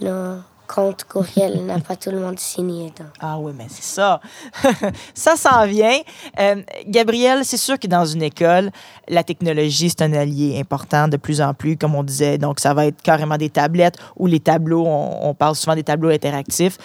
nos 0.00 0.36
comptes 0.68 1.02
courriels 1.02 1.60
n'a 1.66 1.80
pas 1.80 1.96
tout 1.96 2.12
le 2.12 2.20
monde 2.20 2.38
signé. 2.38 2.92
donc. 2.96 3.08
Ah 3.18 3.36
oui, 3.36 3.50
mais 3.52 3.66
c'est 3.68 3.82
ça. 3.82 4.20
ça 5.12 5.34
s'en 5.34 5.66
vient. 5.66 5.98
Euh, 6.38 6.62
Gabriel, 6.86 7.44
c'est 7.44 7.56
sûr 7.56 7.80
que 7.80 7.88
dans 7.88 8.04
une 8.04 8.22
école, 8.22 8.70
la 9.08 9.24
technologie, 9.24 9.90
c'est 9.90 10.02
un 10.02 10.12
allié 10.12 10.60
important 10.60 11.08
de 11.08 11.16
plus 11.16 11.40
en 11.40 11.52
plus, 11.52 11.76
comme 11.76 11.96
on 11.96 12.04
disait. 12.04 12.38
Donc, 12.38 12.60
ça 12.60 12.72
va 12.72 12.86
être 12.86 13.02
carrément 13.02 13.38
des 13.38 13.50
tablettes 13.50 13.96
ou 14.16 14.28
les 14.28 14.38
tableaux. 14.38 14.86
On, 14.86 15.30
on 15.30 15.34
parle 15.34 15.56
souvent 15.56 15.74
des 15.74 15.82
tableaux 15.82 16.10
interactifs. 16.10 16.78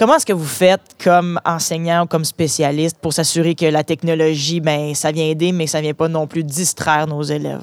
Comment 0.00 0.16
est-ce 0.16 0.24
que 0.24 0.32
vous 0.32 0.46
faites 0.46 0.96
comme 1.04 1.38
enseignant 1.44 2.04
ou 2.04 2.06
comme 2.06 2.24
spécialiste 2.24 2.96
pour 3.02 3.12
s'assurer 3.12 3.54
que 3.54 3.66
la 3.66 3.84
technologie, 3.84 4.58
ben, 4.60 4.94
ça 4.94 5.12
vient 5.12 5.26
aider, 5.26 5.52
mais 5.52 5.66
ça 5.66 5.82
vient 5.82 5.92
pas 5.92 6.08
non 6.08 6.26
plus 6.26 6.42
distraire 6.42 7.06
nos 7.06 7.22
élèves? 7.22 7.60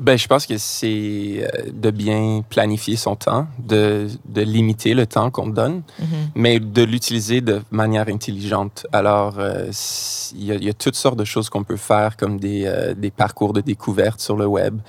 Ben, 0.00 0.18
je 0.18 0.26
pense 0.26 0.44
que 0.44 0.58
c'est 0.58 1.48
euh, 1.54 1.70
de 1.72 1.90
bien 1.92 2.42
planifier 2.48 2.96
son 2.96 3.14
temps, 3.14 3.46
de, 3.60 4.08
de 4.24 4.40
limiter 4.40 4.92
le 4.92 5.06
temps 5.06 5.30
qu'on 5.30 5.46
donne, 5.46 5.82
mais 6.34 6.58
de 6.58 6.82
l'utiliser 6.82 7.40
de 7.42 7.62
manière 7.70 8.08
intelligente. 8.08 8.84
Alors, 8.92 9.38
euh, 9.38 9.70
il 10.34 10.44
y, 10.44 10.50
a- 10.50 10.56
il 10.56 10.64
y 10.64 10.68
a 10.68 10.72
toutes 10.74 10.96
sortes 10.96 11.16
de 11.18 11.24
choses 11.24 11.48
qu'on 11.48 11.62
peut 11.62 11.76
faire, 11.76 12.16
comme 12.16 12.40
des, 12.40 12.64
euh, 12.66 12.92
des 12.94 13.12
parcours 13.12 13.52
de 13.52 13.60
découverte 13.60 14.20
sur 14.20 14.36
le 14.36 14.46
web. 14.46 14.80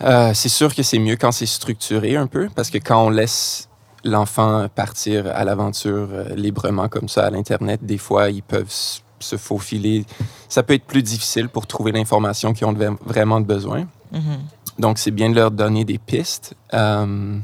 Euh, 0.00 0.32
c'est 0.34 0.48
sûr 0.48 0.74
que 0.74 0.82
c'est 0.82 0.98
mieux 0.98 1.14
quand 1.14 1.30
c'est 1.30 1.46
structuré 1.46 2.16
un 2.16 2.26
peu, 2.26 2.48
parce 2.56 2.70
que 2.70 2.78
quand 2.78 3.06
on 3.06 3.10
laisse 3.10 3.68
l'enfant 4.04 4.68
partir 4.74 5.26
à 5.34 5.44
l'aventure 5.44 6.08
euh, 6.12 6.34
librement 6.36 6.88
comme 6.88 7.08
ça 7.08 7.24
à 7.26 7.30
l'Internet, 7.30 7.80
des 7.84 7.98
fois, 7.98 8.30
ils 8.30 8.42
peuvent 8.42 8.70
se 9.20 9.36
faufiler. 9.36 10.04
Ça 10.48 10.62
peut 10.62 10.74
être 10.74 10.84
plus 10.84 11.02
difficile 11.02 11.48
pour 11.48 11.66
trouver 11.66 11.92
l'information 11.92 12.52
qu'ils 12.52 12.66
ont 12.66 12.72
de- 12.74 12.90
vraiment 13.04 13.40
besoin. 13.40 13.86
Donc, 14.78 14.98
c'est 14.98 15.10
bien 15.10 15.30
de 15.30 15.34
leur 15.36 15.50
donner 15.50 15.84
des 15.84 15.98
pistes. 15.98 16.54
Euh, 16.74 17.38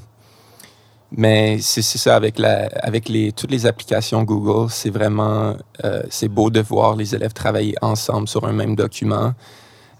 mais 1.13 1.59
c'est 1.61 1.83
c'est 1.83 1.99
ça, 1.99 2.15
avec, 2.15 2.39
la, 2.39 2.69
avec 2.83 3.09
les, 3.09 3.33
toutes 3.33 3.51
les 3.51 3.67
applications 3.67 4.23
Google, 4.23 4.71
c'est 4.71 4.91
vraiment, 4.91 5.57
euh, 5.85 6.03
c'est 6.11 6.29
beau 6.29 6.51
de 6.51 6.61
voir 6.61 6.95
les 6.95 7.15
élèves 7.15 7.33
travailler 7.33 7.75
ensemble 7.83 8.29
sur 8.29 8.45
un 8.47 8.53
même 8.53 8.77
document, 8.77 9.33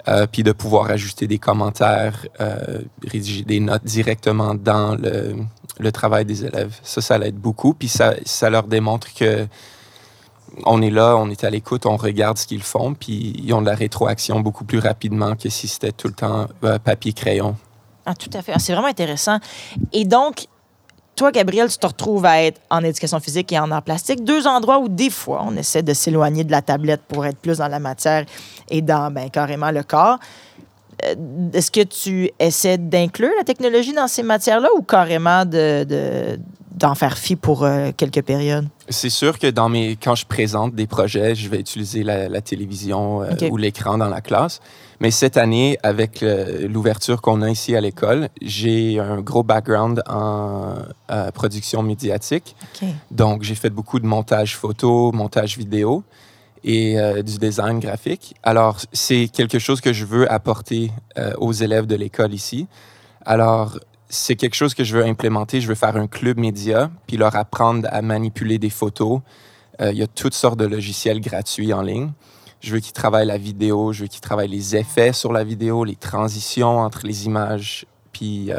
euh, 0.07 0.27
puis 0.31 0.43
de 0.45 0.53
pouvoir 0.53 0.91
ajouter 0.91 1.27
des 1.27 1.39
commentaires, 1.39 2.27
euh, 2.41 2.79
rédiger 3.07 3.43
des 3.43 3.59
notes 3.59 3.85
directement 3.85 4.55
dans 4.55 4.95
le, 4.95 5.35
le 5.81 5.93
travail 5.93 6.25
des 6.25 6.45
élèves. 6.45 6.79
Ça, 6.83 7.01
ça 7.01 7.19
l'aide 7.19 7.37
beaucoup, 7.37 7.75
puis 7.75 7.89
ça, 7.89 8.15
ça 8.25 8.51
leur 8.51 8.65
démontre 8.65 9.13
que 9.15 9.47
on 10.67 10.83
est 10.83 10.91
là, 10.91 11.17
on 11.17 11.31
est 11.31 11.45
à 11.45 11.51
l'écoute, 11.51 11.87
on 11.87 11.97
regarde 11.97 12.39
ce 12.39 12.47
qu'ils 12.47 12.63
font, 12.63 12.95
puis 12.95 13.35
ils 13.43 13.53
ont 13.53 13.61
de 13.61 13.67
la 13.67 13.75
rétroaction 13.75 14.41
beaucoup 14.41 14.65
plus 14.65 14.79
rapidement 14.79 15.37
que 15.37 15.49
si 15.49 15.69
c'était 15.69 15.93
tout 15.93 16.09
le 16.09 16.15
temps 16.15 16.49
euh, 16.65 16.79
papier-crayon. 16.79 17.57
Ah, 18.05 18.15
tout 18.15 18.31
à 18.33 18.43
fait. 18.43 18.53
Ah, 18.55 18.59
c'est 18.59 18.73
vraiment 18.73 18.89
intéressant. 18.89 19.39
Et 19.93 20.05
donc, 20.05 20.47
toi, 21.15 21.31
Gabriel, 21.31 21.69
tu 21.69 21.79
te 21.79 21.87
retrouves 21.87 22.25
à 22.25 22.43
être 22.43 22.61
en 22.71 22.83
éducation 22.83 23.21
physique 23.21 23.53
et 23.53 23.59
en 23.59 23.71
art 23.71 23.83
plastique, 23.83 24.25
deux 24.25 24.47
endroits 24.47 24.79
où 24.79 24.89
des 24.89 25.11
fois, 25.11 25.45
on 25.47 25.55
essaie 25.57 25.83
de 25.83 25.93
s'éloigner 25.93 26.45
de 26.45 26.51
la 26.51 26.63
tablette 26.63 27.03
pour 27.03 27.27
être 27.27 27.39
plus 27.39 27.59
dans 27.59 27.69
la 27.69 27.79
matière 27.79 28.25
et 28.69 28.81
dans 28.81 29.13
ben, 29.13 29.29
carrément 29.31 29.71
le 29.71 29.83
corps. 29.83 30.19
Euh, 31.05 31.15
Est-ce 31.53 31.71
que 31.71 31.83
tu 31.83 32.31
essaies 32.39 32.79
d'inclure 32.79 33.31
la 33.39 33.45
technologie 33.45 33.93
dans 33.93 34.09
ces 34.09 34.23
matières-là 34.23 34.69
ou 34.77 34.83
carrément 34.83 35.45
de, 35.45 35.85
de- 35.85 36.39
d'en 36.73 36.95
faire 36.95 37.19
fi 37.19 37.37
pour 37.37 37.65
euh, 37.65 37.91
quelques 37.97 38.23
périodes? 38.23 38.67
C'est 38.89 39.11
sûr 39.11 39.39
que 39.39 39.47
dans 39.49 39.69
mes, 39.69 39.97
quand 39.97 40.15
je 40.15 40.25
présente 40.27 40.75
des 40.75 40.87
projets, 40.87 41.35
je 41.35 41.49
vais 41.49 41.59
utiliser 41.61 42.03
la, 42.03 42.29
la 42.29 42.41
télévision 42.41 43.23
euh, 43.23 43.27
ou 43.51 43.57
l'écran 43.57 43.99
dans 43.99 44.09
la 44.09 44.21
classe. 44.21 44.61
Mais 45.01 45.11
cette 45.11 45.37
année, 45.37 45.79
avec 45.83 46.23
euh, 46.23 46.67
l'ouverture 46.69 47.21
qu'on 47.23 47.41
a 47.43 47.51
ici 47.51 47.75
à 47.77 47.81
l'école, 47.81 48.29
j'ai 48.43 48.99
un 48.99 49.21
gros 49.21 49.43
background 49.43 50.03
en 50.09 50.75
production 51.35 51.83
médiatique. 51.83 52.55
Donc, 53.11 53.43
j'ai 53.43 53.55
fait 53.55 53.71
beaucoup 53.71 53.99
de 53.99 54.07
montage 54.07 54.57
photo, 54.57 55.11
montage 55.13 55.57
vidéo 55.59 56.03
et 56.65 56.99
euh, 56.99 57.23
du 57.23 57.39
design 57.39 57.81
graphique. 57.81 58.35
Alors, 58.43 58.79
c'est 58.93 59.29
quelque 59.29 59.59
chose 59.59 59.81
que 59.81 59.93
je 59.93 60.05
veux 60.05 60.31
apporter 60.31 60.91
euh, 61.19 61.33
aux 61.39 61.53
élèves 61.53 61.87
de 61.87 61.95
l'école 61.97 62.35
ici. 62.35 62.67
Alors, 63.25 63.79
c'est 64.09 64.37
quelque 64.37 64.55
chose 64.57 64.75
que 64.75 64.85
je 64.85 64.97
veux 64.97 65.05
implémenter. 65.05 65.61
Je 65.61 65.69
veux 65.69 65.75
faire 65.75 65.97
un 65.97 66.07
club 66.07 66.39
média, 66.39 66.91
puis 67.07 67.17
leur 67.17 67.37
apprendre 67.37 67.89
à 67.91 68.03
manipuler 68.03 68.59
des 68.59 68.71
photos. 68.71 69.21
Euh, 69.81 69.93
il 69.93 69.99
y 69.99 70.03
a 70.03 70.07
toutes 70.07 70.35
sortes 70.35 70.59
de 70.59 70.67
logiciels 70.67 71.21
gratuits 71.21 71.73
en 71.73 71.83
ligne. 71.83 72.11
Je 72.61 72.73
veux 72.75 72.81
qu'ils 72.81 72.93
travaillent 72.93 73.27
la 73.27 73.39
vidéo, 73.39 73.93
je 73.93 74.03
veux 74.03 74.09
qu'ils 74.09 74.21
travaillent 74.21 74.49
les 74.49 74.77
effets 74.77 75.15
sur 75.15 75.33
la 75.33 75.45
vidéo, 75.45 75.85
les 75.85 75.97
transitions 75.97 76.79
entre 76.81 77.07
les 77.07 77.25
images. 77.25 77.87
Puis 78.13 78.51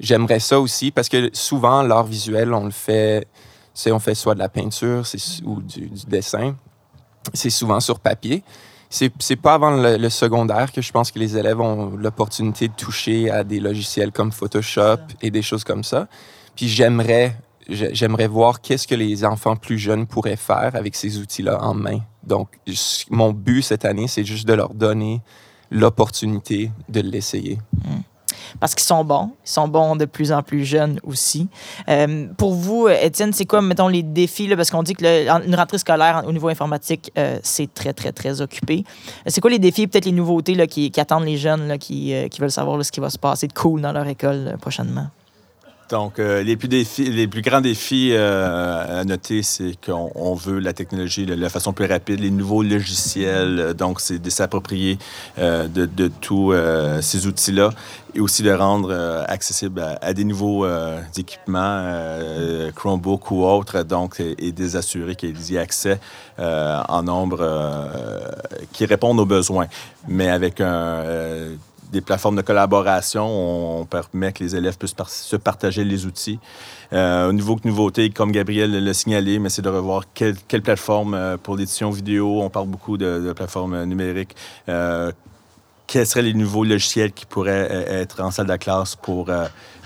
j'aimerais 0.00 0.40
ça 0.40 0.58
aussi 0.58 0.90
parce 0.90 1.08
que 1.08 1.30
souvent, 1.32 1.82
l'art 1.82 2.04
visuel, 2.04 2.52
on 2.52 2.64
le 2.64 2.72
fait, 2.72 3.28
c'est 3.72 3.92
on 3.92 4.00
fait 4.00 4.16
soit 4.16 4.34
de 4.34 4.40
la 4.40 4.48
peinture 4.48 5.06
c'est- 5.06 5.42
ou 5.44 5.62
du 5.62 5.88
dessin. 6.08 6.56
C'est 7.34 7.50
souvent 7.50 7.80
sur 7.80 8.00
papier. 8.00 8.42
C'est 8.90 9.12
c'est 9.18 9.36
pas 9.36 9.54
avant 9.54 9.70
le, 9.70 9.96
le 9.98 10.08
secondaire 10.10 10.72
que 10.72 10.80
je 10.80 10.90
pense 10.92 11.10
que 11.10 11.18
les 11.18 11.36
élèves 11.36 11.60
ont 11.60 11.90
l'opportunité 11.96 12.68
de 12.68 12.72
toucher 12.74 13.30
à 13.30 13.44
des 13.44 13.60
logiciels 13.60 14.12
comme 14.12 14.32
Photoshop 14.32 14.98
et 15.20 15.30
des 15.30 15.42
choses 15.42 15.62
comme 15.64 15.84
ça. 15.84 16.08
Puis 16.56 16.68
j'aimerais 16.68 17.36
j'ai- 17.68 17.94
j'aimerais 17.94 18.28
voir 18.28 18.62
qu'est-ce 18.62 18.86
que 18.88 18.94
les 18.94 19.26
enfants 19.26 19.56
plus 19.56 19.78
jeunes 19.78 20.06
pourraient 20.06 20.36
faire 20.36 20.70
avec 20.74 20.94
ces 20.96 21.18
outils-là 21.18 21.62
en 21.62 21.74
main. 21.74 22.00
Donc, 22.24 22.58
mon 23.10 23.32
but 23.32 23.60
cette 23.62 23.84
année, 23.84 24.08
c'est 24.08 24.24
juste 24.24 24.48
de 24.48 24.54
leur 24.54 24.72
donner 24.72 25.20
l'opportunité 25.70 26.70
de 26.88 27.00
l'essayer. 27.00 27.58
Parce 28.60 28.74
qu'ils 28.74 28.86
sont 28.86 29.04
bons. 29.04 29.30
Ils 29.44 29.50
sont 29.50 29.68
bons 29.68 29.96
de 29.96 30.04
plus 30.04 30.32
en 30.32 30.42
plus 30.42 30.64
jeunes 30.64 31.00
aussi. 31.04 31.48
Euh, 31.88 32.26
pour 32.36 32.54
vous, 32.54 32.88
Étienne, 32.88 33.32
c'est 33.32 33.44
quoi, 33.46 33.62
mettons, 33.62 33.88
les 33.88 34.02
défis? 34.02 34.46
Là, 34.46 34.56
parce 34.56 34.70
qu'on 34.70 34.82
dit 34.82 34.94
que 34.94 35.04
le- 35.04 35.46
une 35.46 35.54
rentrée 35.54 35.78
scolaire 35.78 36.22
au 36.26 36.32
niveau 36.32 36.48
informatique, 36.48 37.12
euh, 37.18 37.38
c'est 37.42 37.72
très, 37.72 37.92
très, 37.92 38.12
très 38.12 38.40
occupé. 38.40 38.84
Euh, 38.86 39.30
C'est 39.30 39.40
quoi 39.40 39.50
les 39.50 39.58
défis, 39.58 39.86
peut-être 39.86 40.06
les 40.06 40.12
nouveautés 40.12 40.54
là, 40.54 40.66
qui, 40.66 40.90
qui 40.90 41.00
attendent 41.00 41.24
les 41.24 41.36
jeunes 41.36 41.68
là, 41.68 41.78
qui, 41.78 42.12
qui 42.30 42.40
veulent 42.40 42.50
savoir 42.50 42.84
ce 42.84 42.90
qui 42.92 43.00
va 43.00 43.10
se 43.10 43.18
passer 43.18 43.46
de 43.46 43.52
cool 43.52 43.80
dans 43.80 43.92
leur 43.92 44.06
école 44.06 44.56
prochainement? 44.60 45.06
Donc, 45.88 46.18
euh, 46.18 46.42
les, 46.42 46.56
plus 46.56 46.68
défis, 46.68 47.04
les 47.04 47.26
plus 47.26 47.40
grands 47.40 47.62
défis 47.62 48.10
euh, 48.12 49.00
à 49.00 49.04
noter, 49.04 49.42
c'est 49.42 49.72
qu'on 49.84 50.10
on 50.14 50.34
veut 50.34 50.58
la 50.58 50.74
technologie 50.74 51.24
de 51.24 51.34
la 51.34 51.48
façon 51.48 51.72
plus 51.72 51.86
rapide, 51.86 52.20
les 52.20 52.30
nouveaux 52.30 52.62
logiciels. 52.62 53.58
euh, 53.58 53.72
Donc, 53.72 54.00
c'est 54.00 54.18
de 54.18 54.30
s'approprier 54.30 54.98
de, 55.38 56.08
tous 56.20 56.54
ces 57.00 57.26
outils-là 57.26 57.70
et 58.14 58.20
aussi 58.20 58.42
de 58.42 58.50
rendre 58.50 58.92
accessible 59.28 59.82
à, 60.00 60.12
des 60.12 60.24
nouveaux 60.24 60.66
équipements, 61.16 61.84
Chromebook 62.74 63.30
ou 63.30 63.44
autres, 63.44 63.82
donc, 63.82 64.20
et, 64.20 64.34
et 64.46 64.52
des 64.52 64.76
assurer 64.76 65.14
qu'ils 65.14 65.52
y 65.52 65.58
accès 65.58 66.00
en 66.38 67.02
nombre 67.02 67.46
qui 68.72 68.84
répondent 68.86 69.20
aux 69.20 69.26
besoins, 69.26 69.66
mais 70.06 70.28
avec 70.28 70.60
un. 70.60 71.56
Des 71.92 72.00
plateformes 72.00 72.36
de 72.36 72.42
collaboration, 72.42 73.80
on 73.80 73.84
permet 73.86 74.32
que 74.32 74.42
les 74.44 74.56
élèves 74.56 74.76
puissent 74.76 74.94
se 75.06 75.36
partager 75.36 75.84
les 75.84 76.06
outils. 76.06 76.38
Euh, 76.92 77.28
au 77.28 77.32
niveau 77.32 77.56
de 77.56 77.66
nouveautés, 77.68 78.10
comme 78.10 78.32
Gabriel 78.32 78.72
l'a 78.72 78.94
signalé, 78.94 79.38
mais 79.38 79.48
c'est 79.48 79.62
de 79.62 79.68
revoir 79.68 80.04
quelle, 80.14 80.36
quelle 80.48 80.62
plateforme 80.62 81.14
euh, 81.14 81.36
pour 81.36 81.56
l'édition 81.56 81.90
vidéo. 81.90 82.42
On 82.42 82.50
parle 82.50 82.68
beaucoup 82.68 82.96
de, 82.96 83.32
plateformes 83.34 83.74
euh, 83.74 83.86
numériques. 83.86 84.34
Quels 85.86 86.06
seraient 86.06 86.22
les 86.22 86.34
nouveaux 86.34 86.64
logiciels 86.64 87.12
qui 87.12 87.24
pourraient 87.24 87.86
être 87.88 88.22
en 88.22 88.30
salle 88.30 88.46
de 88.46 88.56
classe 88.56 88.94
pour, 88.94 89.30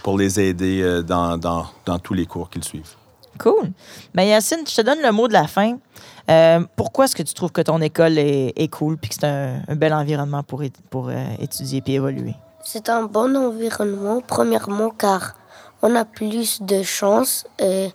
pour 0.02 0.18
les 0.18 0.40
aider 0.40 1.00
dans, 1.06 1.38
dans 1.38 1.99
tous 2.02 2.14
les 2.14 2.26
cours 2.26 2.50
qu'ils 2.50 2.64
suivent? 2.64 2.97
Cool. 3.42 3.72
Ben 4.14 4.22
Yacine, 4.22 4.64
je 4.68 4.76
te 4.76 4.82
donne 4.82 5.00
le 5.02 5.11
mot 5.11 5.26
de 5.26 5.32
la 5.32 5.49
fin. 5.49 5.76
Euh, 6.30 6.61
pourquoi 6.76 7.06
est-ce 7.06 7.16
que 7.16 7.25
tu 7.25 7.34
trouves 7.34 7.50
que 7.50 7.61
ton 7.61 7.80
école 7.80 8.16
est, 8.18 8.70
cool 8.70 8.96
puis 8.96 9.08
que 9.08 9.16
c'est 9.16 9.26
un, 9.26 9.75
bel 9.75 9.92
environnement 9.92 10.44
pour, 10.44 10.62
pour 10.90 11.08
euh, 11.08 11.14
étudier 11.40 11.80
puis 11.80 11.94
évoluer? 11.94 12.34
C'est 12.64 12.88
un 12.88 13.02
bon 13.02 13.37
environnement, 13.37 14.20
premièrement, 14.25 14.90
car 14.90 15.34
on 15.82 15.96
a 15.96 16.04
plus 16.04 16.62
de 16.62 16.84
chances, 16.84 17.44
et 17.58 17.90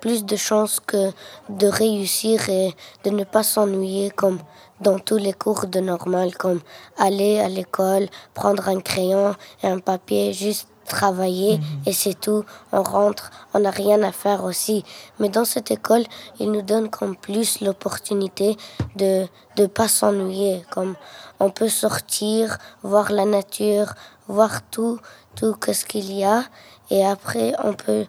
plus 0.00 0.24
de 0.24 0.36
chances 0.36 0.78
que 0.78 1.10
de 1.48 1.66
réussir 1.66 2.48
et 2.48 2.72
de 3.04 3.10
ne 3.10 3.24
pas 3.24 3.42
s'ennuyer 3.42 4.10
comme 4.10 4.38
dans 4.80 4.98
tous 4.98 5.16
les 5.16 5.32
cours 5.32 5.66
de 5.66 5.80
normal, 5.80 6.36
comme 6.36 6.60
aller 6.98 7.40
à 7.40 7.48
l'école, 7.48 8.08
prendre 8.34 8.68
un 8.68 8.80
crayon 8.80 9.34
et 9.62 9.68
un 9.68 9.78
papier, 9.78 10.32
juste 10.32 10.68
travailler 10.92 11.58
et 11.86 11.92
c'est 11.92 12.18
tout. 12.26 12.44
On 12.72 12.82
rentre, 12.82 13.30
on 13.54 13.60
n'a 13.60 13.70
rien 13.70 14.02
à 14.02 14.12
faire 14.12 14.44
aussi. 14.44 14.84
Mais 15.18 15.30
dans 15.30 15.46
cette 15.46 15.70
école, 15.70 16.04
ils 16.38 16.50
nous 16.50 16.62
donnent 16.62 16.90
comme 16.90 17.16
plus 17.16 17.60
l'opportunité 17.60 18.56
de 18.96 19.26
ne 19.58 19.66
pas 19.66 19.88
s'ennuyer. 19.88 20.64
Comme 20.70 20.94
on 21.40 21.50
peut 21.50 21.70
sortir, 21.84 22.58
voir 22.82 23.10
la 23.10 23.24
nature, 23.24 23.94
voir 24.28 24.52
tout, 24.70 24.98
tout 25.34 25.56
ce 25.66 25.84
qu'il 25.84 26.12
y 26.12 26.24
a. 26.24 26.44
Et 26.90 27.04
après, 27.04 27.54
on 27.64 27.72
peut, 27.72 28.04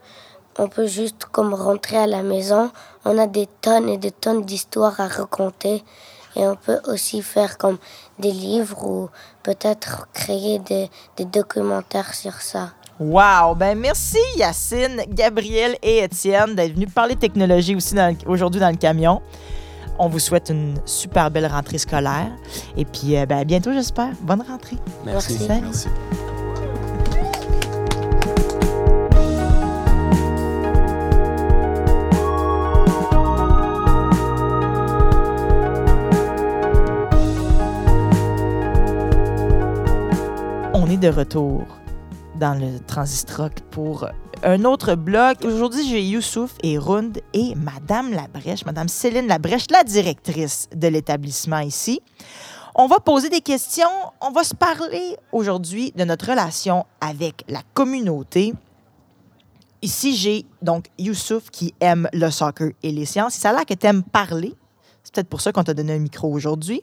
on 0.58 0.68
peut 0.68 0.86
juste 0.86 1.24
comme 1.32 1.54
rentrer 1.54 1.96
à 1.96 2.06
la 2.06 2.22
maison. 2.22 2.70
On 3.06 3.16
a 3.18 3.26
des 3.26 3.48
tonnes 3.62 3.88
et 3.88 3.98
des 3.98 4.12
tonnes 4.12 4.44
d'histoires 4.44 5.00
à 5.00 5.08
raconter. 5.08 5.82
Et 6.36 6.46
on 6.46 6.56
peut 6.56 6.80
aussi 6.88 7.22
faire 7.22 7.58
comme 7.58 7.78
des 8.18 8.32
livres 8.32 8.84
ou 8.84 9.08
peut-être 9.44 10.08
créer 10.12 10.58
des, 10.58 10.90
des 11.16 11.24
documentaires 11.26 12.12
sur 12.14 12.32
ça. 12.40 12.70
Wow! 12.98 13.54
Ben 13.56 13.78
merci 13.78 14.18
Yacine, 14.36 15.02
Gabriel 15.08 15.76
et 15.82 15.98
Étienne 16.04 16.54
d'être 16.54 16.74
venus 16.74 16.88
parler 16.92 17.16
technologie 17.16 17.74
aussi 17.76 17.94
dans 17.94 18.14
le- 18.16 18.28
aujourd'hui 18.30 18.60
dans 18.60 18.70
le 18.70 18.76
camion. 18.76 19.20
On 19.98 20.08
vous 20.08 20.18
souhaite 20.18 20.48
une 20.48 20.74
super 20.84 21.30
belle 21.30 21.46
rentrée 21.46 21.78
scolaire. 21.78 22.30
Et 22.76 22.84
puis, 22.84 23.16
euh, 23.16 23.26
ben, 23.26 23.38
à 23.38 23.44
bientôt, 23.44 23.72
j'espère. 23.72 24.10
Bonne 24.22 24.42
rentrée. 24.42 24.76
Merci. 25.04 25.38
Merci. 25.48 25.86
De 41.04 41.10
retour 41.10 41.62
dans 42.40 42.58
le 42.58 42.80
Transistroc 42.80 43.60
pour 43.70 44.08
un 44.42 44.64
autre 44.64 44.94
bloc. 44.94 45.44
Aujourd'hui, 45.44 45.86
j'ai 45.86 46.02
Youssouf 46.02 46.54
et 46.62 46.78
Rund 46.78 47.20
et 47.34 47.54
Madame 47.56 48.14
Labrèche, 48.14 48.64
Madame 48.64 48.88
Céline 48.88 49.26
Labrèche, 49.26 49.66
la 49.70 49.84
directrice 49.84 50.66
de 50.74 50.88
l'établissement 50.88 51.58
ici. 51.58 52.00
On 52.74 52.86
va 52.86 53.00
poser 53.00 53.28
des 53.28 53.42
questions. 53.42 53.86
On 54.22 54.30
va 54.30 54.44
se 54.44 54.54
parler 54.54 55.18
aujourd'hui 55.30 55.92
de 55.94 56.04
notre 56.04 56.30
relation 56.30 56.86
avec 57.02 57.44
la 57.48 57.60
communauté. 57.74 58.54
Ici, 59.82 60.16
j'ai 60.16 60.46
donc 60.62 60.86
Youssouf 60.98 61.50
qui 61.50 61.74
aime 61.80 62.08
le 62.14 62.30
soccer 62.30 62.70
et 62.82 62.92
les 62.92 63.04
sciences. 63.04 63.34
Ça 63.34 63.50
a 63.50 63.52
l'air 63.52 63.66
que 63.66 63.74
tu 63.74 63.86
aimes 63.86 64.04
parler. 64.04 64.54
C'est 65.02 65.12
peut-être 65.12 65.28
pour 65.28 65.42
ça 65.42 65.52
qu'on 65.52 65.64
t'a 65.64 65.74
donné 65.74 65.92
un 65.92 65.98
micro 65.98 66.32
aujourd'hui. 66.32 66.80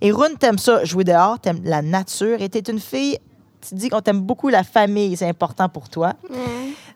Et 0.00 0.10
Rune, 0.10 0.38
t'aimes 0.40 0.56
ça, 0.56 0.84
jouer 0.84 1.04
dehors, 1.04 1.38
t'aimes 1.38 1.60
la 1.64 1.82
nature. 1.82 2.40
Et 2.40 2.48
t'es 2.48 2.60
une 2.60 2.80
fille, 2.80 3.18
tu 3.66 3.74
dis 3.74 3.88
qu'on 3.88 4.00
t'aime 4.00 4.20
beaucoup 4.20 4.48
la 4.48 4.62
famille, 4.64 5.16
c'est 5.16 5.28
important 5.28 5.68
pour 5.68 5.88
toi. 5.88 6.12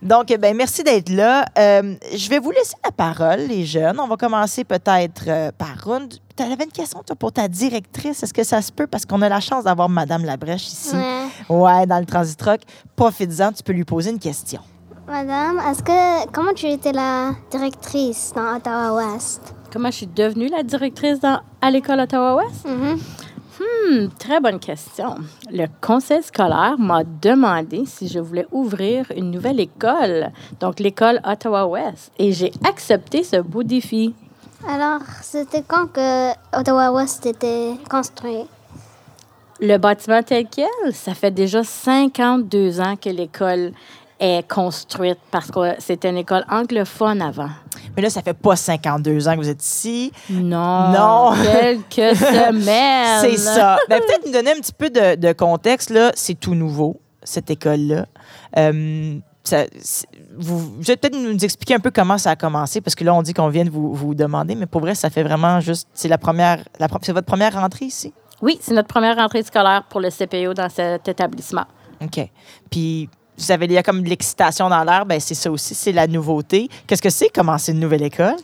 Donc, 0.01 0.31
eh 0.31 0.39
ben, 0.39 0.57
merci 0.57 0.83
d'être 0.83 1.11
là. 1.11 1.45
Euh, 1.59 1.95
je 2.15 2.29
vais 2.29 2.39
vous 2.41 2.51
laisser 2.51 2.75
la 2.85 2.91
parole, 2.91 3.41
les 3.41 3.65
jeunes. 3.65 3.99
On 4.01 4.09
va 4.09 4.17
commencer 4.17 4.65
peut-être 4.65 5.25
euh, 5.29 5.51
par 5.57 5.77
Rune. 5.85 6.09
Tu 6.37 6.43
avais 6.43 6.65
une 6.65 6.73
question, 6.73 7.03
toi, 7.07 7.15
pour 7.15 7.33
ta 7.33 7.47
directrice. 7.47 8.23
Est-ce 8.23 8.35
que 8.35 8.43
ça 8.43 8.61
se 8.63 8.73
peut? 8.73 8.87
Parce 8.89 9.07
qu'on 9.07 9.23
a 9.23 9.29
la 9.29 9.41
chance 9.41 9.65
d'avoir 9.65 9.89
Madame 9.89 10.25
Labrèche 10.25 10.67
ici. 10.67 10.97
Ouais. 10.97 11.57
Ouais, 11.57 11.87
dans 11.87 11.99
le 12.01 12.07
Transitrock. 12.07 12.61
Profites-en, 12.97 13.53
tu 13.53 13.63
peux 13.63 13.73
lui 13.73 13.85
poser 13.85 14.11
une 14.11 14.19
question. 14.19 14.61
Madame, 15.07 15.61
est-ce 15.71 15.83
que 15.83 16.31
comment 16.33 16.53
tu 16.55 16.67
étais 16.67 16.93
la 16.93 17.33
directrice 17.51 18.33
dans 18.35 18.57
Ottawa-Ouest? 18.57 19.55
Comment 19.73 19.91
je 19.91 19.97
suis 19.99 20.07
devenue 20.07 20.49
la 20.49 20.63
directrice 20.63 21.21
dans- 21.21 21.41
à 21.61 21.71
l'école 21.71 22.01
Ottawa-Ouest? 22.01 22.67
Mhm. 22.67 22.99
Hmm, 23.63 24.09
très 24.19 24.41
bonne 24.41 24.59
question. 24.59 25.17
Le 25.51 25.67
conseil 25.81 26.23
scolaire 26.23 26.77
m'a 26.79 27.05
demandé 27.05 27.85
si 27.87 28.09
je 28.09 28.19
voulais 28.19 28.47
ouvrir 28.51 29.07
une 29.17 29.31
nouvelle 29.31 29.61
école, 29.61 30.31
donc 30.59 30.81
l'école 30.81 31.21
Ottawa-Ouest, 31.25 32.13
et 32.19 32.33
j'ai 32.33 32.53
accepté 32.65 33.23
ce 33.23 33.37
beau 33.37 33.63
défi. 33.63 34.15
Alors, 34.69 35.01
c'était 35.23 35.63
quand 35.67 35.93
que 35.93 36.31
Ottawa-Ouest 36.57 37.27
était 37.27 37.75
construit? 37.91 38.47
Le 39.61 39.77
bâtiment 39.77 40.23
tel 40.23 40.47
quel, 40.51 40.93
ça 40.93 41.15
fait 41.15 41.31
déjà 41.31 41.63
52 41.63 42.81
ans 42.81 42.97
que 42.97 43.11
l'école 43.11 43.73
est 44.19 44.49
construite 44.49 45.19
parce 45.31 45.51
que 45.51 45.75
c'était 45.79 46.11
une 46.11 46.19
école 46.19 46.45
anglophone 46.49 47.23
avant. 47.23 47.51
Mais 47.97 48.03
là, 48.03 48.11
ça 48.11 48.23
fait 48.23 48.35
pas 48.35 48.57
52 48.57 49.29
ans 49.29 49.33
que 49.35 49.39
vous 49.41 49.49
êtes 49.49 49.63
ici. 49.65 50.13
Non. 50.31 50.89
Non. 50.93 51.33
Quelques 51.89 52.17
semaines. 52.17 53.21
C'est 53.21 53.37
ça. 53.37 53.79
Ben, 53.89 54.01
Peut-être 54.01 54.27
nous 54.27 54.33
donner 54.33 54.53
un 54.53 54.61
petit 54.61 54.73
peu 54.73 54.91
de, 54.91 55.15
de 55.17 55.33
contexte. 55.33 55.91
là. 55.91 56.11
C'est 56.15 56.39
tout 56.39 56.55
nouveau, 56.55 57.01
cette 57.23 57.51
école-là. 57.51 58.07
Euh, 58.59 59.17
ça- 59.45 59.67
vous, 60.39 60.59
vous 60.59 60.83
allez 60.89 60.97
peut-être 60.97 61.17
nous 61.19 61.45
expliquer 61.45 61.75
un 61.75 61.81
peu 61.81 61.91
comment 61.91 62.17
ça 62.17 62.31
a 62.31 62.37
commencé, 62.37 62.81
parce 62.81 62.95
que 62.95 63.05
là, 63.05 63.13
on 63.15 63.23
dit 63.23 63.35
qu'on 63.35 63.49
vient 63.49 63.65
de 63.65 63.71
vous, 63.71 63.93
vous 63.95 64.15
demander, 64.15 64.55
mais 64.55 64.67
pour 64.67 64.81
vrai, 64.81 64.95
ça 64.95 65.11
fait 65.11 65.23
vraiment 65.23 65.61
juste. 65.61 65.89
C'est 65.95 66.09
la 66.09 66.19
première. 66.19 66.63
La, 66.79 66.89
c'est 67.03 67.13
votre 67.13 67.27
première 67.27 67.55
rentrée 67.55 67.87
ici? 67.87 68.13
Oui, 68.41 68.59
c'est 68.61 68.75
notre 68.75 68.89
première 68.89 69.17
rentrée 69.17 69.43
scolaire 69.43 69.85
pour 69.89 70.01
le 70.01 70.09
CPO 70.11 70.55
dans 70.55 70.69
cet 70.69 71.07
établissement. 71.09 71.65
OK. 72.03 72.29
Puis, 72.71 73.09
vous 73.43 73.53
avez, 73.53 73.67
il 73.67 73.73
y 73.73 73.79
a 73.79 73.83
comme 73.83 74.03
de 74.03 74.09
l'excitation 74.09 74.69
dans 74.69 74.85
l'air, 74.85 75.05
ben 75.07 75.19
c'est 75.21 75.35
ça 75.35 75.51
aussi, 75.51 75.75
c'est 75.75 75.93
la 75.93 76.07
nouveauté. 76.07 76.69
Qu'est-ce 76.87 77.03
que 77.03 77.11
c'est 77.11 77.29
commencer 77.29 77.73
une 77.73 77.81
nouvelle 77.81 78.03
école? 78.03 78.37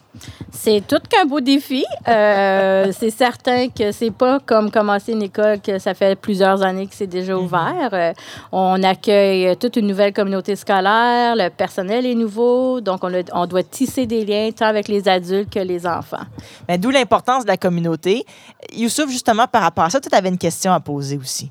C'est 0.53 0.83
tout 0.87 1.01
qu'un 1.09 1.25
beau 1.27 1.41
défi. 1.41 1.85
Euh, 2.09 2.93
c'est 2.99 3.11
certain 3.11 3.69
que 3.69 3.93
c'est 3.93 4.11
pas 4.11 4.41
comme 4.45 4.71
commencer 4.71 5.13
une 5.13 5.23
école 5.23 5.61
que 5.61 5.79
ça 5.79 5.95
fait 5.95 6.17
plusieurs 6.17 6.63
années 6.63 6.87
que 6.87 6.95
c'est 6.95 7.07
déjà 7.07 7.37
ouvert. 7.37 7.91
Euh, 7.93 8.13
on 8.53 8.83
accueille 8.83 9.57
toute 9.57 9.77
une 9.77 9.87
nouvelle 9.87 10.13
communauté 10.13 10.57
scolaire, 10.57 11.37
le 11.37 11.49
personnel 11.51 12.05
est 12.07 12.15
nouveau, 12.15 12.81
donc 12.81 13.05
on, 13.05 13.13
a- 13.15 13.23
on 13.35 13.47
doit 13.47 13.63
tisser 13.63 14.07
des 14.07 14.25
liens 14.25 14.51
tant 14.51 14.67
avec 14.67 14.89
les 14.89 15.09
adultes 15.09 15.51
que 15.53 15.61
les 15.61 15.87
enfants. 15.87 16.25
Ben, 16.67 16.81
D'où 16.81 16.91
l'importance 16.91 17.45
de 17.45 17.49
la 17.49 17.57
communauté. 17.57 18.25
Youssouf, 18.73 19.11
justement, 19.11 19.47
par 19.47 19.63
rapport 19.63 19.85
à 19.85 19.91
ça, 19.91 20.01
tu 20.01 20.09
avais 20.13 20.29
une 20.29 20.39
question 20.39 20.73
à 20.73 20.81
poser 20.81 21.17
aussi. 21.17 21.51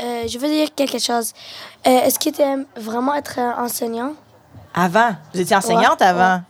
Euh, 0.00 0.26
je 0.28 0.38
veux 0.38 0.48
dire 0.48 0.68
quelque 0.74 0.98
chose. 0.98 1.32
Euh, 1.86 1.90
Est-ce 2.04 2.18
que 2.18 2.30
tu 2.30 2.42
aimes 2.42 2.66
vraiment 2.76 3.14
être 3.14 3.38
euh, 3.38 3.64
enseignant? 3.64 4.12
Avant, 4.74 5.10
vous 5.32 5.40
étiez 5.40 5.56
enseignante 5.56 6.00
Ouais, 6.00 6.06
avant. 6.06 6.42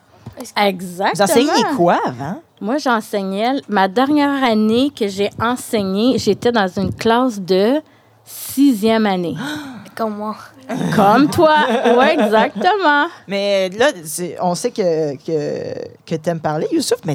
Exactement. 0.56 1.12
Vous 1.14 1.22
enseignez 1.22 1.64
quoi 1.76 1.98
avant? 2.04 2.40
Moi, 2.60 2.78
j'enseignais. 2.78 3.60
Ma 3.68 3.86
dernière 3.86 4.42
année 4.42 4.90
que 4.90 5.06
j'ai 5.06 5.30
enseigné, 5.40 6.18
j'étais 6.18 6.50
dans 6.50 6.66
une 6.66 6.92
classe 6.92 7.40
de 7.40 7.80
sixième 8.24 9.06
année. 9.06 9.36
Comme 9.94 10.16
moi. 10.16 10.36
Comme 10.96 11.30
toi. 11.30 11.54
Oui, 11.96 12.06
exactement. 12.18 13.06
Mais 13.28 13.68
là, 13.70 13.92
on 14.40 14.56
sait 14.56 14.72
que, 14.72 15.14
que, 15.14 15.74
que 16.04 16.16
tu 16.16 16.28
aimes 16.28 16.40
parler, 16.40 16.66
Youssouf, 16.72 16.98
mais 17.04 17.12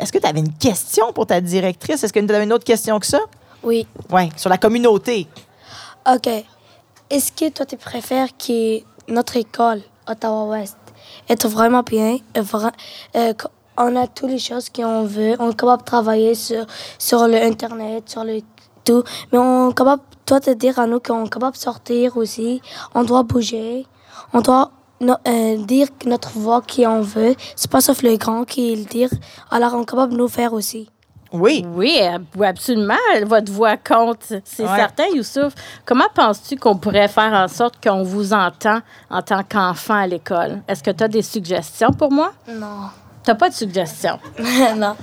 est-ce 0.00 0.10
que 0.10 0.18
tu 0.18 0.26
avais 0.26 0.40
une 0.40 0.54
question 0.54 1.12
pour 1.12 1.26
ta 1.26 1.40
directrice? 1.42 2.02
Est-ce 2.02 2.12
que 2.12 2.20
tu 2.20 2.34
avais 2.34 2.44
une 2.44 2.52
autre 2.54 2.64
question 2.64 2.98
que 2.98 3.06
ça? 3.06 3.20
Oui. 3.62 3.86
Oui, 4.10 4.30
sur 4.36 4.48
la 4.48 4.56
communauté. 4.56 5.26
OK. 6.08 6.28
Est-ce 7.10 7.32
que 7.32 7.48
toi, 7.50 7.66
tu 7.66 7.76
préfères 7.76 8.28
que 8.36 8.80
notre 9.08 9.36
école, 9.36 9.82
Ottawa-Ouest, 10.08 10.76
est 11.28 11.46
vraiment 11.46 11.82
bien? 11.82 12.18
euh, 12.36 13.32
on 13.76 13.96
a 13.96 14.06
toutes 14.06 14.30
les 14.30 14.38
choses 14.38 14.70
qu'on 14.70 15.02
veut. 15.02 15.34
On 15.40 15.50
est 15.50 15.58
capable 15.58 15.82
de 15.82 15.86
travailler 15.86 16.34
sur, 16.36 16.64
sur 16.98 17.26
le 17.26 17.36
Internet, 17.36 18.08
sur 18.08 18.22
le 18.22 18.40
tout. 18.84 19.02
Mais 19.32 19.38
on 19.38 19.70
est 19.70 19.74
capable, 19.74 20.02
toi, 20.24 20.38
te 20.38 20.50
dire 20.50 20.78
à 20.78 20.86
nous 20.86 21.00
qu'on 21.00 21.24
est 21.24 21.28
capable 21.28 21.56
de 21.56 21.60
sortir 21.60 22.16
aussi. 22.16 22.62
On 22.94 23.02
doit 23.02 23.24
bouger. 23.24 23.84
On 24.32 24.40
doit 24.40 24.70
euh, 25.02 25.56
dire 25.64 25.88
notre 26.06 26.30
voix 26.38 26.62
qu'on 26.62 27.00
veut. 27.00 27.34
C'est 27.56 27.70
pas 27.70 27.80
sauf 27.80 28.02
le 28.02 28.16
grand 28.16 28.44
qui 28.44 28.76
le 28.76 28.84
dire. 28.84 29.10
Alors, 29.50 29.74
on 29.74 29.82
est 29.82 29.86
capable 29.86 30.12
de 30.12 30.18
nous 30.18 30.28
faire 30.28 30.52
aussi. 30.52 30.88
Oui. 31.32 31.64
Oui, 31.74 31.98
oui, 32.36 32.46
absolument. 32.46 32.94
Votre 33.24 33.52
voix 33.52 33.76
compte. 33.76 34.32
C'est 34.44 34.62
Ouais. 34.64 34.76
certain, 34.76 35.06
Youssouf. 35.14 35.52
Comment 35.84 36.08
penses-tu 36.14 36.56
qu'on 36.56 36.76
pourrait 36.76 37.08
faire 37.08 37.32
en 37.32 37.48
sorte 37.48 37.74
qu'on 37.82 38.02
vous 38.02 38.32
entend 38.32 38.80
en 39.10 39.22
tant 39.22 39.42
qu'enfant 39.42 39.94
à 39.94 40.06
l'école? 40.06 40.62
Est-ce 40.68 40.82
que 40.82 40.90
tu 40.90 41.02
as 41.04 41.08
des 41.08 41.22
suggestions 41.22 41.90
pour 41.90 42.12
moi? 42.12 42.32
Non. 42.48 42.90
Tu 43.26 43.34
pas 43.34 43.48
de 43.48 43.54
suggestions? 43.54 44.18
non. 44.76 44.94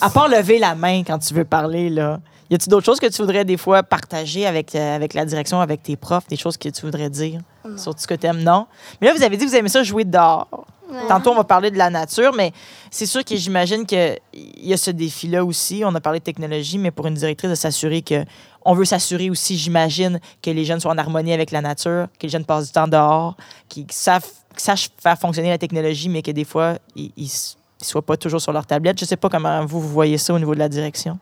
À 0.00 0.10
part 0.10 0.28
lever 0.28 0.58
la 0.58 0.74
main 0.74 1.02
quand 1.02 1.18
tu 1.18 1.32
veux 1.34 1.44
parler, 1.46 1.88
là. 1.88 2.18
Y 2.50 2.54
a-t-il 2.54 2.70
d'autres 2.70 2.84
choses 2.84 3.00
que 3.00 3.06
tu 3.06 3.22
voudrais 3.22 3.44
des 3.44 3.56
fois 3.56 3.82
partager 3.82 4.46
avec, 4.46 4.74
euh, 4.74 4.96
avec 4.96 5.14
la 5.14 5.24
direction, 5.24 5.60
avec 5.60 5.82
tes 5.82 5.96
profs, 5.96 6.26
des 6.28 6.36
choses 6.36 6.56
que 6.56 6.68
tu 6.68 6.82
voudrais 6.82 7.08
dire 7.08 7.40
sur 7.76 7.94
tout 7.94 8.00
ce 8.00 8.06
que 8.06 8.14
tu 8.14 8.26
aimes? 8.26 8.42
Non? 8.42 8.66
Mais 9.00 9.08
là, 9.08 9.14
vous 9.14 9.22
avez 9.22 9.36
dit 9.36 9.44
que 9.44 9.50
vous 9.50 9.56
aimez 9.56 9.68
ça 9.68 9.82
jouer 9.82 10.04
dehors. 10.04 10.66
Tantôt, 11.08 11.30
on 11.30 11.34
va 11.34 11.44
parler 11.44 11.70
de 11.70 11.78
la 11.78 11.90
nature, 11.90 12.32
mais 12.34 12.52
c'est 12.90 13.06
sûr 13.06 13.24
que 13.24 13.34
j'imagine 13.36 13.86
qu'il 13.86 14.18
y 14.58 14.72
a 14.72 14.76
ce 14.76 14.90
défi-là 14.90 15.44
aussi. 15.44 15.82
On 15.84 15.94
a 15.94 16.00
parlé 16.00 16.18
de 16.18 16.24
technologie, 16.24 16.78
mais 16.78 16.90
pour 16.90 17.06
une 17.06 17.14
directrice, 17.14 17.50
de 17.50 17.54
s'assurer 17.54 18.02
que. 18.02 18.24
On 18.66 18.74
veut 18.74 18.84
s'assurer 18.84 19.28
aussi, 19.28 19.58
j'imagine, 19.58 20.20
que 20.40 20.50
les 20.50 20.64
jeunes 20.64 20.80
soient 20.80 20.92
en 20.92 20.98
harmonie 20.98 21.32
avec 21.34 21.50
la 21.50 21.60
nature, 21.60 22.06
que 22.18 22.22
les 22.26 22.28
jeunes 22.30 22.46
passent 22.46 22.66
du 22.66 22.72
temps 22.72 22.88
dehors, 22.88 23.36
qu'ils 23.68 23.86
savent, 23.90 24.26
sachent 24.56 24.88
faire 25.02 25.18
fonctionner 25.18 25.50
la 25.50 25.58
technologie, 25.58 26.08
mais 26.08 26.22
que 26.22 26.30
des 26.30 26.44
fois, 26.44 26.78
ils 26.96 27.10
ne 27.18 27.84
soient 27.84 28.00
pas 28.00 28.16
toujours 28.16 28.40
sur 28.40 28.52
leur 28.52 28.64
tablette. 28.64 28.98
Je 28.98 29.04
ne 29.04 29.08
sais 29.08 29.16
pas 29.16 29.28
comment 29.28 29.66
vous, 29.66 29.80
vous 29.80 29.88
voyez 29.88 30.16
ça 30.16 30.32
au 30.32 30.38
niveau 30.38 30.54
de 30.54 30.60
la 30.60 30.68
direction. 30.70 31.18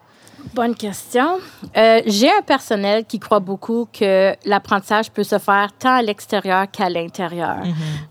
Bonne 0.55 0.75
question. 0.75 1.39
Euh, 1.77 2.01
J'ai 2.07 2.31
un 2.31 2.43
personnel 2.43 3.05
qui 3.05 3.19
croit 3.19 3.41
beaucoup 3.41 3.89
que 3.93 4.35
l'apprentissage 4.45 5.11
peut 5.11 5.23
se 5.23 5.39
faire 5.39 5.71
tant 5.79 5.95
à 5.97 6.03
l'extérieur 6.03 6.71
qu'à 6.71 6.89
l'intérieur. 6.89 7.59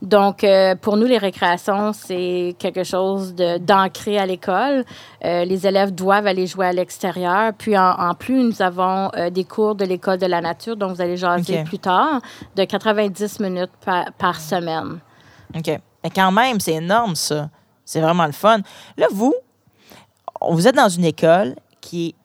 Donc, 0.02 0.44
euh, 0.44 0.76
pour 0.76 0.98
nous, 0.98 1.06
les 1.06 1.18
récréations, 1.18 1.94
c'est 1.94 2.56
quelque 2.58 2.84
chose 2.84 3.36
d'ancré 3.36 4.18
à 4.18 4.26
l'école. 4.26 4.86
Euh, 5.24 5.46
les 5.46 5.68
élèves 5.68 5.92
doivent 5.92 6.26
aller 6.26 6.48
jouer 6.48 6.68
à 6.68 6.74
l'extérieur. 6.74 7.54
Puis, 7.58 7.78
en, 7.78 7.92
en 7.92 8.14
plus, 8.16 8.42
nous 8.44 8.62
avons 8.62 9.10
des 9.32 9.44
cours 9.44 9.76
de 9.76 9.86
l'école 9.86 10.18
de 10.18 10.26
la 10.26 10.42
nature, 10.42 10.76
dont 10.76 10.88
vous 10.88 11.02
allez 11.02 11.18
jaser 11.18 11.60
OK. 11.60 11.66
plus 11.66 11.80
tard, 11.80 12.22
de 12.56 12.64
90 12.64 13.40
minutes 13.40 13.72
par, 13.86 14.12
par 14.14 14.40
semaine. 14.40 15.00
OK. 15.56 15.68
Mais 16.04 16.10
quand 16.10 16.32
même, 16.32 16.60
c'est 16.60 16.74
énorme, 16.74 17.16
ça. 17.16 17.50
C'est 17.86 18.02
vraiment 18.02 18.26
le 18.26 18.32
fun. 18.32 18.60
Là, 18.98 19.08
vous, 19.12 19.34
vous 20.50 20.68
êtes 20.68 20.76
dans 20.76 20.90
une 20.90 21.06
école 21.06 21.56
qui 21.82 22.08
est 22.10 22.16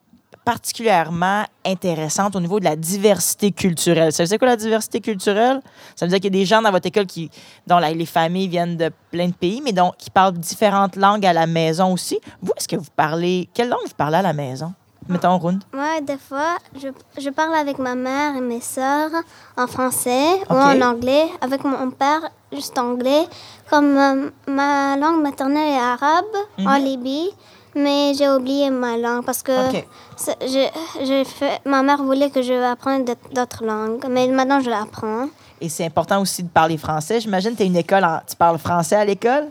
particulièrement 0.46 1.42
intéressante 1.66 2.36
au 2.36 2.40
niveau 2.40 2.60
de 2.60 2.64
la 2.64 2.76
diversité 2.76 3.50
culturelle. 3.50 4.12
Ça 4.12 4.22
veut 4.22 4.28
dire 4.28 4.38
quoi 4.38 4.48
la 4.48 4.56
diversité 4.56 5.00
culturelle? 5.00 5.60
Ça 5.96 6.06
veut 6.06 6.10
dire 6.10 6.20
qu'il 6.20 6.32
y 6.32 6.38
a 6.38 6.40
des 6.40 6.46
gens 6.46 6.62
dans 6.62 6.70
votre 6.70 6.86
école 6.86 7.06
qui, 7.06 7.30
dont 7.66 7.78
la- 7.78 7.90
les 7.92 8.06
familles 8.06 8.46
viennent 8.48 8.76
de 8.76 8.90
plein 9.10 9.26
de 9.28 9.34
pays, 9.34 9.60
mais 9.64 9.72
donc, 9.72 9.96
qui 9.98 10.08
parlent 10.10 10.32
différentes 10.34 10.94
langues 10.96 11.26
à 11.26 11.32
la 11.32 11.46
maison 11.46 11.92
aussi. 11.92 12.18
Vous, 12.40 12.52
est-ce 12.56 12.68
que 12.68 12.76
vous 12.76 12.90
parlez... 12.94 13.48
Quelle 13.52 13.68
langue 13.68 13.86
vous 13.86 13.94
parlez 13.96 14.18
à 14.18 14.22
la 14.22 14.32
maison? 14.32 14.72
Mettons, 15.08 15.38
Rune. 15.38 15.60
Moi, 15.72 16.00
des 16.02 16.18
fois, 16.18 16.56
je, 16.80 16.88
je 17.20 17.30
parle 17.30 17.54
avec 17.54 17.78
ma 17.78 17.94
mère 17.94 18.34
et 18.36 18.40
mes 18.40 18.60
sœurs 18.60 19.10
en 19.56 19.66
français 19.68 20.26
ou 20.50 20.54
en 20.54 20.80
anglais. 20.80 21.26
Avec 21.40 21.62
mon 21.64 21.90
père, 21.90 22.22
juste 22.52 22.76
anglais. 22.78 23.24
Comme 23.70 23.96
euh, 23.96 24.30
ma 24.48 24.96
langue 24.96 25.22
maternelle 25.22 25.74
est 25.74 25.78
arabe 25.78 26.34
en 26.58 26.76
Libye, 26.76 27.30
mais 27.76 28.12
j'ai 28.14 28.28
oublié 28.28 28.70
ma 28.70 28.96
langue 28.96 29.24
parce 29.24 29.42
que 29.42 29.52
j'ai 30.46 30.68
j'ai 31.04 31.24
fait, 31.24 31.60
ma 31.64 31.82
mère 31.82 32.02
voulait 32.02 32.30
que 32.30 32.42
je 32.42 32.54
apprenne 32.64 33.04
d'autres- 33.04 33.64
langues, 33.64 34.04
mais 34.08 34.26
maintenant 34.28 34.60
je 34.60 34.70
l'apprends. 34.70 35.28
Et 35.60 35.68
c'est 35.70 35.86
important 35.86 36.20
aussi 36.20 36.42
de 36.42 36.48
parler 36.50 36.76
français. 36.76 37.18
J'imagine 37.20 37.52
que 37.52 37.56
tu 37.58 37.62
es 37.62 37.66
une 37.66 37.76
école, 37.76 38.04
en- 38.04 38.20
tu 38.28 38.36
parles 38.36 38.58
français 38.58 38.96
à 38.96 39.04
l'école? 39.04 39.46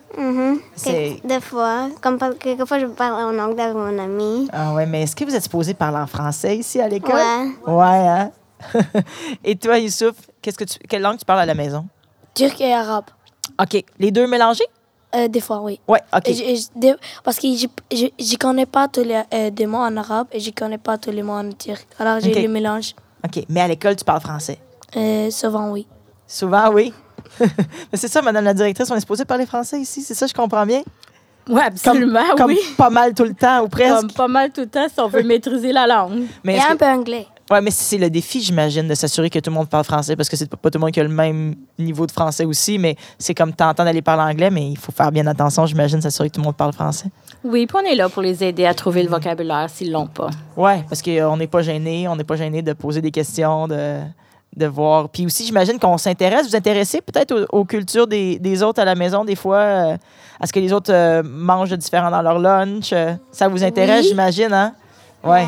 C'est- 0.76 0.92
Quelques- 1.22 1.26
Des 1.26 1.42
fois, 1.42 1.88
comme 2.02 2.20
quelquefois 2.40 2.78
je 2.80 2.86
parle 2.86 3.36
en 3.36 3.44
anglais 3.44 3.64
avec 3.64 3.76
mon 3.76 3.98
ami. 3.98 4.48
Ah 4.54 4.74
ouais, 4.74 4.86
mais 4.86 5.04
est-ce 5.04 5.16
que 5.16 5.26
vous 5.26 5.34
êtes 5.36 5.42
supposé 5.44 5.74
parler 5.74 5.98
en 5.98 6.06
français 6.08 6.58
ici 6.58 6.80
à 6.80 6.88
l'école? 6.88 7.16
Ouais. 7.16 7.74
Ouais, 7.74 8.08
hein? 8.08 8.32
et 9.44 9.56
toi, 9.56 9.80
Youssouf, 9.80 10.16
qu'est-ce 10.42 10.58
que 10.58 10.64
tu, 10.64 10.78
quelle 10.88 11.02
langue 11.02 11.18
tu 11.18 11.26
parles 11.26 11.40
à 11.42 11.46
la 11.46 11.56
maison? 11.56 11.86
Turc 12.36 12.60
et 12.62 12.74
arabe. 12.74 13.06
OK. 13.62 13.84
Les 14.00 14.12
deux 14.12 14.28
mélangés? 14.28 14.66
Euh, 15.16 15.28
des 15.30 15.40
fois, 15.40 15.62
oui. 15.62 15.80
Ouais, 15.88 16.02
OK. 16.14 16.24
Je- 16.28 16.34
je- 16.82 16.96
parce 17.24 17.38
que 17.40 17.48
je 17.56 18.06
ne 18.06 18.38
connais 18.38 18.66
pas 18.66 18.88
tous 18.88 19.04
les 19.04 19.22
euh, 19.34 19.50
des 19.50 19.66
mots 19.66 19.78
en 19.78 19.96
arabe 19.98 20.28
et 20.32 20.40
je 20.40 20.52
connais 20.52 20.78
pas 20.78 20.98
tous 20.98 21.12
les 21.12 21.24
mots 21.24 21.34
en 21.34 21.50
turc. 21.52 21.88
Alors, 22.00 22.20
j'ai 22.20 22.32
Ok. 22.36 22.42
le 22.42 22.50
mélange. 22.50 22.94
OK. 23.24 23.44
Mais 23.50 23.62
à 23.62 23.68
l'école, 23.68 23.96
tu 23.96 24.04
parles 24.04 24.20
français? 24.22 24.58
Euh, 24.98 25.30
souvent, 25.32 25.72
oui. 25.72 25.88
Souvent, 26.28 26.70
oui. 26.72 26.94
mais 27.40 27.48
c'est 27.96 28.08
ça, 28.08 28.22
Madame 28.22 28.44
la 28.46 28.54
directrice, 28.54 28.90
on 28.92 28.96
est 28.96 29.00
supposé 29.00 29.26
parler 29.26 29.46
français 29.46 29.80
ici, 29.80 30.02
c'est 30.02 30.14
ça, 30.14 30.28
je 30.28 30.34
comprends 30.34 30.66
bien? 30.66 30.82
Oui, 31.48 31.62
absolument, 31.64 32.22
Comme 32.38 32.48
oui. 32.52 32.60
pas 32.76 32.90
mal 32.90 33.14
tout 33.14 33.24
le 33.24 33.34
temps, 33.36 33.62
ou 33.64 33.68
presque. 33.68 33.96
Comme 33.96 34.12
pas 34.12 34.28
mal 34.28 34.52
tout 34.52 34.62
le 34.62 34.68
temps 34.68 34.88
si 34.92 35.00
on 35.00 35.08
veut 35.08 35.22
maîtriser 35.24 35.72
la 35.72 35.86
langue. 35.88 36.24
Mais 36.44 36.56
Et 36.58 36.60
un 36.60 36.74
que- 36.74 36.78
peu 36.78 36.86
anglais. 36.86 37.28
Ouais, 37.52 37.62
mais 37.62 37.70
c'est 37.70 38.00
le 38.00 38.10
défi, 38.10 38.42
j'imagine, 38.42 38.88
de 38.88 38.96
s'assurer 38.96 39.30
que 39.30 39.38
tout 39.38 39.52
le 39.52 39.56
monde 39.56 39.70
parle 39.70 39.84
français 39.84 40.16
parce 40.16 40.28
que 40.30 40.36
c'est 40.36 40.50
pas 40.50 40.58
pas 40.58 40.72
tout 40.72 40.80
le 40.80 40.82
monde 40.82 40.92
qui 40.92 41.00
a 41.00 41.04
le 41.04 41.10
même 41.10 41.54
niveau 41.78 42.08
de 42.08 42.12
français 42.12 42.44
aussi, 42.44 42.80
mais 42.80 42.96
c'est 43.20 43.36
comme 43.36 43.54
t'entends 43.54 43.84
d'aller 43.86 44.02
parler 44.02 44.24
anglais, 44.34 44.50
mais 44.50 44.68
il 44.72 44.78
faut 44.80 44.92
faire 44.92 45.12
bien 45.12 45.28
attention, 45.28 45.68
j'imagine, 45.68 46.02
s'assurer 46.02 46.30
que 46.32 46.36
tout 46.36 46.42
le 46.42 46.46
monde 46.46 46.56
parle 46.56 46.74
français. 46.74 47.06
Oui, 47.44 47.68
puis 47.68 47.78
on 47.80 47.86
est 47.88 47.94
là 47.94 48.10
pour 48.10 48.24
les 48.24 48.44
aider 48.44 48.66
à 48.66 48.74
trouver 48.74 49.04
le 49.04 49.10
vocabulaire 49.10 49.70
s'ils 49.70 49.92
l'ont 49.92 50.08
pas. 50.08 50.32
Ouais, 50.58 50.84
parce 50.90 51.04
qu'on 51.04 51.38
n'est 51.38 51.46
pas 51.46 51.62
gêné, 51.62 52.08
on 52.08 52.16
n'est 52.16 52.24
pas 52.24 52.36
gêné 52.36 52.64
de 52.64 52.74
poser 52.74 53.00
des 53.02 53.12
questions, 53.12 53.68
de, 53.68 54.00
de 54.56 54.66
voir. 54.66 55.10
Puis 55.10 55.28
aussi, 55.28 55.46
j'imagine 55.46 55.78
qu'on 55.78 56.00
s'intéresse, 56.00 56.46
vous 56.46 56.50
vous 56.50 56.56
intéressez 56.56 57.02
peut-être 57.02 57.32
aux, 57.52 57.60
aux 57.60 57.66
cultures 57.66 58.08
des, 58.08 58.40
des 58.40 58.64
autres 58.64 58.82
à 58.82 58.86
la 58.86 58.96
maison, 58.96 59.24
des 59.24 59.36
fois, 59.36 59.58
euh, 59.58 59.98
à 60.40 60.48
ce 60.48 60.52
que 60.52 60.60
les 60.60 60.74
autres 60.74 60.92
euh, 60.92 61.22
mangent 61.24 61.70
de 61.70 61.76
différent 61.76 62.10
dans 62.10 62.24
leur 62.24 62.40
lunch. 62.40 62.92
euh, 62.92 63.14
ça 63.32 63.48
vous 63.48 63.64
intéresse, 63.64 64.02
Oui. 64.02 64.10
j'imagine, 64.10 64.52
hein? 64.52 64.74
Ouais. 65.24 65.42
Ouais. 65.44 65.46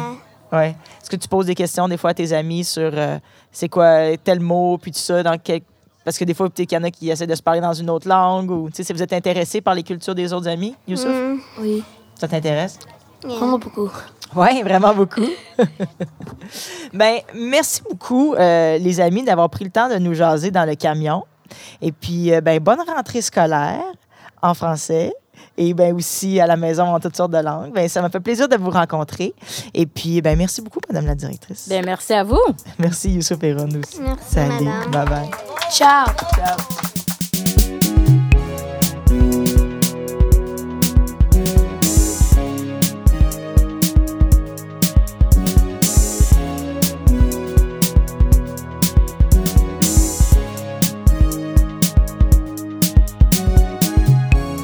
Est-ce 0.54 1.10
que 1.10 1.16
tu 1.16 1.28
poses 1.28 1.46
des 1.48 1.56
questions 1.56 1.88
des 1.88 1.98
fois 1.98 2.12
à 2.12 2.14
tes 2.14 2.32
amis 2.34 2.64
sur 2.64 2.92
euh, 2.94 3.18
c'est 3.52 3.70
quoi 3.70 4.16
tel 4.24 4.40
mot, 4.40 4.78
puis 4.78 4.92
tout 4.92 5.00
ça, 5.00 5.24
dans 5.24 5.38
quel... 5.38 5.62
Parce 6.06 6.18
que 6.18 6.24
des 6.24 6.34
fois, 6.34 6.50
peut-être 6.50 6.70
qu'il 6.70 6.78
y 6.78 6.82
en 6.82 6.86
a 6.86 6.92
qui 6.92 7.10
essaient 7.10 7.28
de 7.28 7.36
se 7.36 7.44
parler 7.44 7.60
dans 7.60 7.74
une 7.74 7.90
autre 7.90 8.08
langue, 8.08 8.50
ou, 8.50 8.70
tu 8.70 8.78
sais, 8.78 8.84
si 8.84 8.94
vous 8.94 9.04
êtes 9.04 9.12
intéressé 9.14 9.60
par 9.60 9.76
les 9.76 9.84
cultures 9.84 10.16
des 10.16 10.32
autres 10.32 10.48
amis, 10.48 10.74
Youssouf, 10.88 11.12
Mm, 11.12 11.38
Oui. 11.60 11.84
ça 12.16 12.28
t'intéresse? 12.30 12.80
yeah. 13.26 13.36
Vraiment 13.36 13.60
beaucoup. 13.60 13.92
Oui, 14.36 14.62
vraiment 14.62 14.94
beaucoup. 14.94 15.26
ben, 16.94 17.18
merci 17.34 17.82
beaucoup, 17.90 18.34
euh, 18.36 18.78
les 18.78 19.00
amis, 19.00 19.24
d'avoir 19.24 19.50
pris 19.50 19.66
le 19.66 19.72
temps 19.72 19.90
de 19.90 19.96
nous 19.96 20.14
jaser 20.14 20.52
dans 20.52 20.66
le 20.66 20.76
camion. 20.76 21.24
Et 21.82 21.92
puis, 21.92 22.34
euh, 22.34 22.42
ben, 22.42 22.60
bonne 22.60 22.80
rentrée 22.82 23.22
scolaire 23.22 23.82
en 24.42 24.54
français. 24.54 25.14
Et 25.58 25.74
ben 25.74 25.96
aussi 25.96 26.40
à 26.40 26.46
la 26.48 26.56
maison 26.56 26.84
en 26.84 27.00
toutes 27.00 27.16
sortes 27.16 27.32
de 27.32 27.40
langues. 27.40 27.74
Ben, 27.74 27.88
ça 27.90 28.02
m'a 28.02 28.10
fait 28.10 28.20
plaisir 28.20 28.48
de 28.48 28.56
vous 28.58 28.70
rencontrer. 28.70 29.34
Et 29.74 29.86
puis, 29.86 30.22
ben, 30.22 30.38
merci 30.38 30.62
beaucoup, 30.62 30.80
Madame 30.88 31.06
la 31.08 31.16
directrice. 31.16 31.68
Bien, 31.68 31.82
merci 31.84 32.14
à 32.14 32.24
vous. 32.24 32.40
Merci, 32.80 33.12
Youssouf 33.12 33.44
et 33.44 33.54
Ron 33.54 33.68
aussi. 33.70 34.00
Merci, 34.02 34.24
Salut. 34.28 34.66
madame. 34.66 34.92
Bye 34.92 35.06
bye. 35.10 35.30
Ciao. 35.72 36.06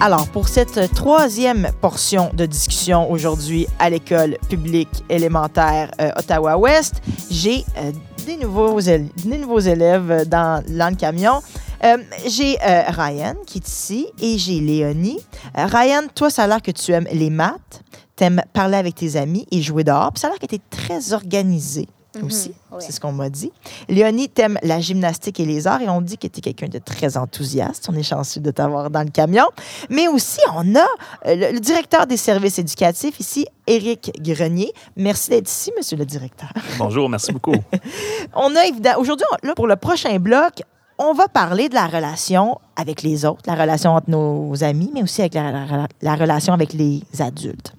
Alors, 0.03 0.27
pour 0.27 0.49
cette 0.49 0.93
troisième 0.93 1.71
portion 1.79 2.29
de 2.33 2.45
discussion 2.45 3.09
aujourd'hui 3.09 3.67
à 3.79 3.89
l'école 3.89 4.37
publique 4.49 5.01
élémentaire 5.07 5.91
euh, 6.01 6.11
Ottawa-Ouest, 6.17 6.95
j'ai 7.31 7.63
euh, 7.77 7.93
des, 8.25 8.35
nouveaux 8.35 9.59
élèves 9.61 10.27
dans, 10.27 10.61
le 10.67 10.95
camion. 10.95 11.41
Euh, 11.85 11.95
j'ai 12.25 12.57
Ryan 12.61 13.35
qui 13.47 13.59
est 13.59 13.67
ici 13.69 14.07
et 14.19 14.37
j'ai 14.37 14.59
Léonie. 14.59 15.21
Ryan, 15.55 16.01
toi, 16.13 16.29
ça 16.29 16.43
a 16.43 16.47
l'air 16.47 16.61
que 16.61 16.71
tu 16.71 16.91
aimes 16.91 17.07
les 17.09 17.29
maths, 17.29 17.81
t'aimes 18.17 18.41
parler 18.51 18.75
avec 18.75 18.95
tes 18.95 19.15
amis 19.15 19.47
et 19.51 19.61
jouer 19.61 19.85
dehors. 19.85 20.11
Puis 20.11 20.19
ça 20.19 20.27
a 20.27 20.31
l'air 20.31 20.39
que 20.39 20.47
tu 20.47 20.55
es 20.55 20.61
très 20.69 21.13
organisé 21.13 21.87
aussi. 22.21 22.53
C'est 22.79 22.91
ce 22.91 22.99
qu'on 22.99 23.11
m'a 23.11 23.29
dit. 23.29 23.51
Léonie, 23.89 24.29
t'aimes 24.29 24.57
la 24.61 24.79
gymnastique 24.79 25.39
et 25.39 25.45
les 25.45 25.65
arts 25.67 25.81
et 25.81 25.89
on 25.89 26.01
dit 26.01 26.17
que 26.17 26.27
tu 26.27 26.39
es 26.39 26.41
quelqu'un 26.41 26.67
de 26.67 26.77
très 26.79 27.17
enthousiaste. 27.17 27.87
On 27.91 27.95
est 27.95 28.03
chanceux 28.03 28.39
de 28.41 28.51
t'avoir 28.51 28.89
dans 28.89 29.01
le 29.03 29.09
camion. 29.09 29.45
Mais 29.89 30.07
aussi, 30.07 30.39
on 30.55 30.75
a 30.75 30.85
euh, 31.25 31.35
le, 31.35 31.51
le 31.53 31.59
directeur 31.59 32.05
des 32.05 32.17
services 32.17 32.59
éducatifs 32.59 33.19
ici, 33.19 33.47
Éric 33.67 34.11
Grenier. 34.21 34.71
Merci 34.95 35.31
d'être 35.31 35.49
ici, 35.49 35.71
monsieur 35.77 35.97
le 35.97 36.05
directeur. 36.05 36.49
Bonjour, 36.77 37.09
merci 37.09 37.31
beaucoup. 37.31 37.55
On 38.35 38.55
a 38.55 38.65
évidemment, 38.65 38.99
aujourd'hui, 38.99 39.25
là, 39.43 39.53
pour 39.55 39.67
le 39.67 39.75
prochain 39.75 40.17
bloc, 40.19 40.61
on 40.99 41.13
va 41.13 41.27
parler 41.27 41.69
de 41.69 41.73
la 41.73 41.87
relation 41.87 42.59
avec 42.75 43.01
les 43.01 43.25
autres, 43.25 43.41
la 43.47 43.55
relation 43.55 43.91
entre 43.95 44.09
nos 44.11 44.63
amis, 44.63 44.91
mais 44.93 45.01
aussi 45.01 45.21
avec 45.21 45.33
la, 45.33 45.51
la- 45.51 45.87
la 46.01 46.15
relation 46.15 46.53
avec 46.53 46.73
les 46.73 47.01
adultes. 47.19 47.73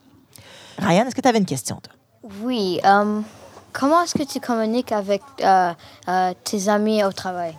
Ryan, 0.79 1.07
est-ce 1.07 1.15
que 1.15 1.21
tu 1.21 1.29
avais 1.29 1.39
une 1.39 1.45
question, 1.45 1.77
toi? 1.83 1.93
Oui. 2.43 2.81
euh, 2.85 3.21
comment 3.75 4.03
est-ce 4.03 4.15
que 4.15 4.23
tu 4.23 4.41
communiques 4.41 4.93
avec 4.93 5.21
euh, 5.43 5.73
euh, 6.09 6.33
tes 6.45 6.69
amis 6.69 7.05
au 7.05 7.13
travail? 7.13 7.55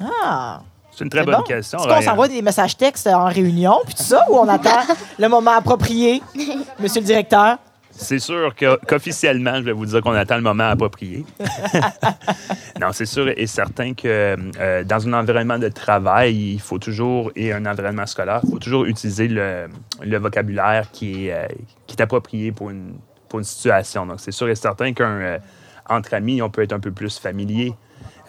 Ah! 0.00 0.62
C'est 0.90 1.04
une 1.04 1.10
très 1.10 1.22
bonne 1.22 1.36
bon. 1.36 1.42
question. 1.42 1.78
Est-ce 1.78 1.86
qu'on 1.86 2.02
s'envoie 2.02 2.26
des 2.26 2.42
messages 2.42 2.76
textes 2.76 3.06
en 3.06 3.26
réunion, 3.26 3.78
puis 3.84 3.94
tout 3.94 4.02
ça, 4.02 4.24
ou 4.30 4.36
on 4.36 4.48
attend 4.48 4.80
le 5.16 5.28
moment 5.28 5.52
approprié, 5.52 6.20
monsieur 6.80 7.00
le 7.00 7.06
directeur? 7.06 7.58
C'est 7.92 8.18
sûr 8.20 8.54
qu'officiellement, 8.54 9.56
je 9.56 9.62
vais 9.62 9.72
vous 9.72 9.86
dire 9.86 10.00
qu'on 10.00 10.12
attend 10.12 10.36
le 10.36 10.42
moment 10.42 10.68
approprié. 10.68 11.24
non, 12.80 12.88
c'est 12.92 13.06
sûr 13.06 13.28
et 13.28 13.46
certain 13.48 13.92
que 13.94 14.36
euh, 14.58 14.84
dans 14.84 15.08
un 15.08 15.12
environnement 15.14 15.58
de 15.58 15.68
travail, 15.68 16.52
il 16.54 16.60
faut 16.60 16.78
toujours, 16.78 17.32
et 17.34 17.52
un 17.52 17.66
environnement 17.66 18.06
scolaire, 18.06 18.40
il 18.44 18.50
faut 18.50 18.58
toujours 18.58 18.84
utiliser 18.84 19.26
le, 19.26 19.68
le 20.00 20.18
vocabulaire 20.18 20.90
qui 20.92 21.26
est, 21.26 21.32
euh, 21.32 21.46
qui 21.88 21.96
est 21.96 22.02
approprié 22.02 22.52
pour 22.52 22.70
une, 22.70 22.94
pour 23.28 23.38
une 23.38 23.44
situation. 23.44 24.06
Donc, 24.06 24.20
c'est 24.20 24.32
sûr 24.32 24.48
et 24.48 24.54
certain 24.54 24.92
qu'entre 24.92 26.14
amis, 26.14 26.42
on 26.42 26.50
peut 26.50 26.62
être 26.62 26.72
un 26.72 26.80
peu 26.80 26.90
plus 26.90 27.18
familier. 27.18 27.74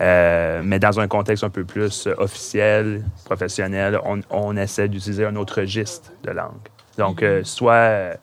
Euh, 0.02 0.62
mais 0.64 0.80
dans 0.80 1.00
un 1.00 1.08
contexte 1.08 1.44
un 1.44 1.50
peu 1.50 1.66
plus 1.66 2.08
euh, 2.08 2.16
officiel, 2.18 3.04
professionnel, 3.26 4.00
on, 4.06 4.22
on 4.30 4.56
essaie 4.56 4.88
d'utiliser 4.88 5.26
un 5.26 5.36
autre 5.36 5.60
registre 5.60 6.12
de 6.24 6.32
langue. 6.32 6.54
Donc, 6.98 7.22
euh, 7.22 7.44
soit 7.44 7.74
euh, 7.74 8.14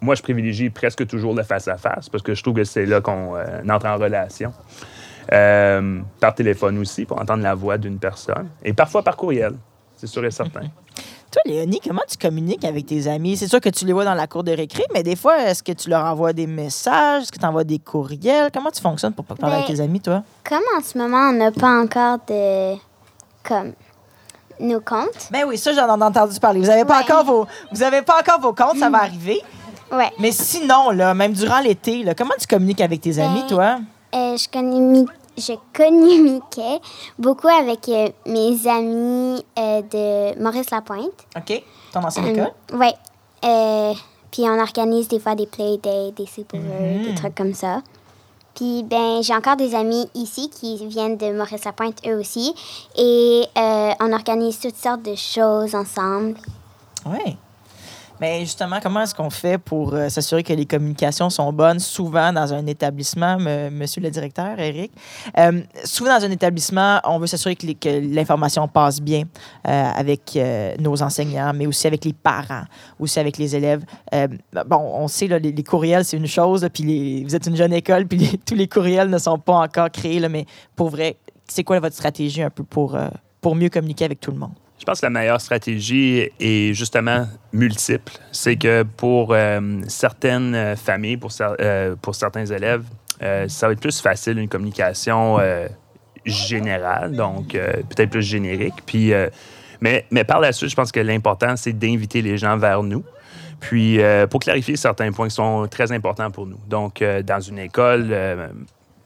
moi, 0.00 0.14
je 0.14 0.22
privilégie 0.22 0.70
presque 0.70 1.06
toujours 1.06 1.34
le 1.34 1.42
face-à-face 1.42 2.08
parce 2.08 2.22
que 2.22 2.34
je 2.34 2.42
trouve 2.42 2.56
que 2.56 2.64
c'est 2.64 2.86
là 2.86 3.00
qu'on 3.00 3.36
euh, 3.36 3.62
entre 3.68 3.86
en 3.86 3.96
relation. 3.96 4.52
Euh, 5.32 6.00
par 6.20 6.34
téléphone 6.34 6.78
aussi, 6.78 7.04
pour 7.04 7.20
entendre 7.20 7.42
la 7.42 7.54
voix 7.54 7.78
d'une 7.78 7.98
personne. 7.98 8.48
Et 8.62 8.72
parfois 8.72 9.02
par 9.02 9.16
courriel, 9.16 9.54
c'est 9.96 10.06
sûr 10.06 10.24
et 10.24 10.30
certain. 10.30 10.68
Toi, 11.30 11.42
Léonie, 11.44 11.80
comment 11.86 12.02
tu 12.08 12.16
communiques 12.16 12.64
avec 12.64 12.86
tes 12.86 13.06
amis? 13.08 13.36
C'est 13.36 13.48
sûr 13.48 13.60
que 13.60 13.68
tu 13.68 13.84
les 13.84 13.92
vois 13.92 14.04
dans 14.04 14.14
la 14.14 14.26
cour 14.26 14.44
de 14.44 14.52
récré, 14.52 14.84
mais 14.94 15.02
des 15.02 15.16
fois, 15.16 15.38
est-ce 15.42 15.62
que 15.62 15.72
tu 15.72 15.90
leur 15.90 16.04
envoies 16.04 16.32
des 16.32 16.46
messages? 16.46 17.22
Est-ce 17.24 17.32
que 17.32 17.38
tu 17.38 17.44
envoies 17.46 17.64
des 17.64 17.78
courriels? 17.78 18.50
Comment 18.52 18.70
tu 18.70 18.80
fonctionnes 18.80 19.12
pour 19.12 19.24
parler 19.24 19.42
Ben, 19.56 19.62
avec 19.64 19.66
tes 19.76 19.80
amis, 19.82 20.00
toi? 20.00 20.22
Comme 20.48 20.62
en 20.78 20.82
ce 20.82 20.96
moment, 20.96 21.28
on 21.30 21.32
n'a 21.32 21.50
pas 21.52 21.80
encore 21.82 22.18
de. 22.28 22.74
comme. 23.42 23.72
nos 24.58 24.80
comptes. 24.80 25.28
Ben 25.30 25.44
oui, 25.46 25.58
ça, 25.58 25.72
j'en 25.74 25.86
ai 25.86 26.02
entendu 26.02 26.40
parler. 26.40 26.60
Vous 26.60 26.66
n'avez 26.66 26.84
pas, 26.86 26.98
Ouais. 26.98 27.04
encore 27.04 27.24
vos, 27.24 27.46
vous 27.72 27.82
avez 27.82 28.00
pas 28.02 28.20
encore 28.20 28.40
vos 28.40 28.54
comptes, 28.54 28.78
ça 28.78 28.88
va 28.88 29.02
arriver. 29.02 29.42
Ouais. 29.92 30.10
Mais 30.18 30.32
sinon, 30.32 30.90
là, 30.90 31.12
même 31.12 31.32
durant 31.32 31.60
l'été, 31.60 32.02
là, 32.02 32.14
comment 32.14 32.34
tu 32.40 32.46
communiques 32.46 32.80
avec 32.80 33.02
tes 33.02 33.18
amis, 33.18 33.42
Ben, 33.42 33.46
toi? 33.48 33.78
Euh, 34.14 34.36
je, 34.36 34.48
communique- 34.48 35.10
je 35.36 35.52
communiquais 35.74 36.80
beaucoup 37.18 37.48
avec 37.48 37.88
euh, 37.88 38.08
mes 38.26 38.66
amis 38.68 39.44
euh, 39.58 39.82
de 39.82 40.42
Maurice 40.42 40.70
Lapointe. 40.70 41.26
OK? 41.36 41.62
Ton 41.92 42.02
ancienne 42.04 42.26
Euh, 42.26 42.30
école? 42.30 42.92
Euh, 43.44 43.94
Puis 44.30 44.42
on 44.42 44.58
organise 44.60 45.08
des 45.08 45.18
fois 45.20 45.34
des 45.34 45.46
playdates, 45.46 46.14
des 46.14 46.26
sleepovers, 46.26 47.04
des 47.08 47.14
trucs 47.14 47.34
comme 47.34 47.54
ça. 47.54 47.82
Puis 48.54 48.82
ben 48.82 49.22
j'ai 49.22 49.34
encore 49.34 49.56
des 49.56 49.74
amis 49.74 50.08
ici 50.14 50.48
qui 50.50 50.84
viennent 50.86 51.16
de 51.18 51.32
Maurice-la-Pointe 51.32 52.00
eux 52.06 52.18
aussi. 52.18 52.54
Et 52.96 53.44
on 54.00 54.12
organise 54.12 54.58
toutes 54.58 54.76
sortes 54.76 55.02
de 55.02 55.14
choses 55.14 55.74
ensemble. 55.74 56.34
Oui. 57.06 57.36
Mais 58.20 58.40
justement, 58.40 58.78
comment 58.82 59.02
est-ce 59.02 59.14
qu'on 59.14 59.28
fait 59.28 59.58
pour 59.58 59.92
euh, 59.92 60.08
s'assurer 60.08 60.42
que 60.42 60.52
les 60.52 60.64
communications 60.64 61.28
sont 61.28 61.52
bonnes 61.52 61.78
souvent 61.78 62.32
dans 62.32 62.54
un 62.54 62.66
établissement, 62.66 63.36
me- 63.38 63.68
monsieur 63.68 64.00
le 64.00 64.10
directeur, 64.10 64.58
Eric? 64.58 64.90
Euh, 65.38 65.60
souvent 65.84 66.18
dans 66.18 66.24
un 66.24 66.30
établissement, 66.30 66.98
on 67.04 67.18
veut 67.18 67.26
s'assurer 67.26 67.56
que 67.56 68.14
l'information 68.14 68.68
passe 68.68 69.00
bien 69.00 69.24
euh, 69.68 69.90
avec 69.94 70.38
nos 70.78 71.02
enseignants, 71.02 71.52
mais 71.54 71.66
aussi 71.66 71.86
avec 71.86 72.04
les 72.04 72.14
parents, 72.14 72.64
aussi 72.98 73.20
avec 73.20 73.36
les 73.36 73.54
élèves. 73.54 73.84
Bon, 74.66 74.78
on 74.78 75.08
sait, 75.08 75.26
les, 75.26 75.62
courriels, 75.62 76.04
c'est 76.04 76.16
une 76.16 76.26
chose, 76.26 76.66
puis 76.72 77.22
vous 77.24 77.34
êtes 77.34 77.46
une 77.46 77.56
jeune 77.56 77.72
école, 77.72 78.06
puis 78.06 78.40
tous 78.46 78.54
les 78.54 78.68
courriels 78.68 79.10
ne 79.10 79.18
sont 79.18 79.38
pas 79.38 79.58
encore 79.58 79.90
créés, 79.90 80.26
mais 80.28 80.46
pour 80.74 80.88
vrai, 80.88 81.16
c'est 81.46 81.64
quoi 81.64 81.80
votre 81.80 81.94
stratégie 81.94 82.42
un 82.42 82.50
peu 82.50 82.64
pour, 82.64 82.96
pour 83.40 83.54
mieux 83.54 83.68
communiquer 83.68 84.04
avec 84.06 84.20
tout 84.20 84.30
le 84.30 84.38
monde? 84.38 84.54
Je 84.78 84.84
pense 84.84 85.00
que 85.00 85.06
la 85.06 85.10
meilleure 85.10 85.40
stratégie 85.40 86.28
est 86.38 86.74
justement 86.74 87.26
multiple. 87.52 88.12
C'est 88.30 88.56
que 88.56 88.82
pour 88.82 89.32
euh, 89.32 89.80
certaines 89.88 90.54
euh, 90.54 90.76
familles, 90.76 91.18
euh, 91.40 91.96
pour 92.00 92.14
certains 92.14 92.44
élèves, 92.46 92.84
ça 93.48 93.66
va 93.66 93.72
être 93.72 93.80
plus 93.80 94.00
facile 94.00 94.38
une 94.38 94.48
communication 94.48 95.38
générale, 96.26 97.16
donc 97.16 97.52
peut-être 97.52 98.10
plus 98.10 98.20
générique. 98.20 98.74
Puis, 98.84 99.10
mais, 99.80 100.04
mais 100.10 100.22
par 100.22 100.38
la 100.38 100.52
suite, 100.52 100.68
je 100.68 100.76
pense 100.76 100.92
que 100.92 101.00
l'important, 101.00 101.56
c'est 101.56 101.72
d'inviter 101.72 102.20
les 102.20 102.36
gens 102.36 102.58
vers 102.58 102.82
nous. 102.82 103.02
Puis, 103.58 103.98
pour 104.28 104.40
clarifier 104.40 104.76
certains 104.76 105.12
points 105.12 105.28
qui 105.28 105.34
sont 105.34 105.66
très 105.66 105.92
importants 105.92 106.30
pour 106.30 106.46
nous. 106.46 106.60
Donc, 106.68 107.02
dans 107.24 107.40
une 107.40 107.58
école, 107.58 108.14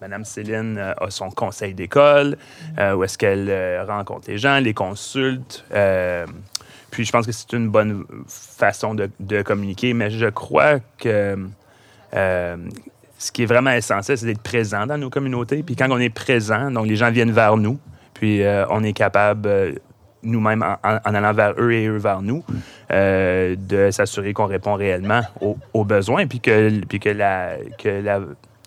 Madame 0.00 0.24
Céline 0.24 0.78
euh, 0.78 0.94
a 0.98 1.10
son 1.10 1.30
conseil 1.30 1.74
d'école, 1.74 2.36
euh, 2.78 2.94
où 2.94 3.04
est-ce 3.04 3.18
qu'elle 3.18 3.48
euh, 3.50 3.84
rencontre 3.86 4.30
les 4.30 4.38
gens, 4.38 4.58
les 4.58 4.74
consulte. 4.74 5.64
euh, 5.72 6.26
puis 6.90 7.04
je 7.04 7.12
pense 7.12 7.24
que 7.24 7.32
c'est 7.32 7.52
une 7.52 7.68
bonne 7.68 8.04
façon 8.26 8.94
de, 8.94 9.08
de 9.20 9.42
communiquer, 9.42 9.94
mais 9.94 10.10
je 10.10 10.26
crois 10.26 10.80
que 10.98 11.38
ce 12.12 13.30
qui 13.32 13.42
est 13.44 13.46
vraiment 13.46 13.70
essentiel, 13.70 14.18
c'est 14.18 14.26
d'être 14.26 14.42
présent 14.42 14.86
dans 14.86 14.98
nos 14.98 15.08
communautés. 15.08 15.62
Puis 15.62 15.76
quand 15.76 15.88
on 15.90 15.98
est 15.98 16.10
présent, 16.12 16.68
donc 16.72 16.88
les 16.88 16.96
gens 16.96 17.12
viennent 17.12 17.30
vers 17.30 17.56
nous, 17.56 17.78
puis 18.14 18.42
on 18.70 18.82
est 18.82 18.92
capable 18.92 19.76
nous-mêmes, 20.24 20.64
en, 20.82 20.98
allant 21.14 21.32
vers 21.32 21.54
eux 21.58 21.72
et 21.72 21.86
eux 21.86 21.98
vers 21.98 22.22
nous, 22.22 22.42
de 22.90 23.90
s'assurer 23.92 24.32
qu'on 24.32 24.46
répond 24.46 24.74
réellement 24.74 25.20
aux, 25.40 25.56
aux 25.72 25.84
besoins, 25.84 26.26
puis 26.26 26.40
que, 26.40 26.84
puis 26.86 26.98
que, 26.98 27.10
la, 27.10 27.52
que, 27.78 27.88
la, 27.88 28.20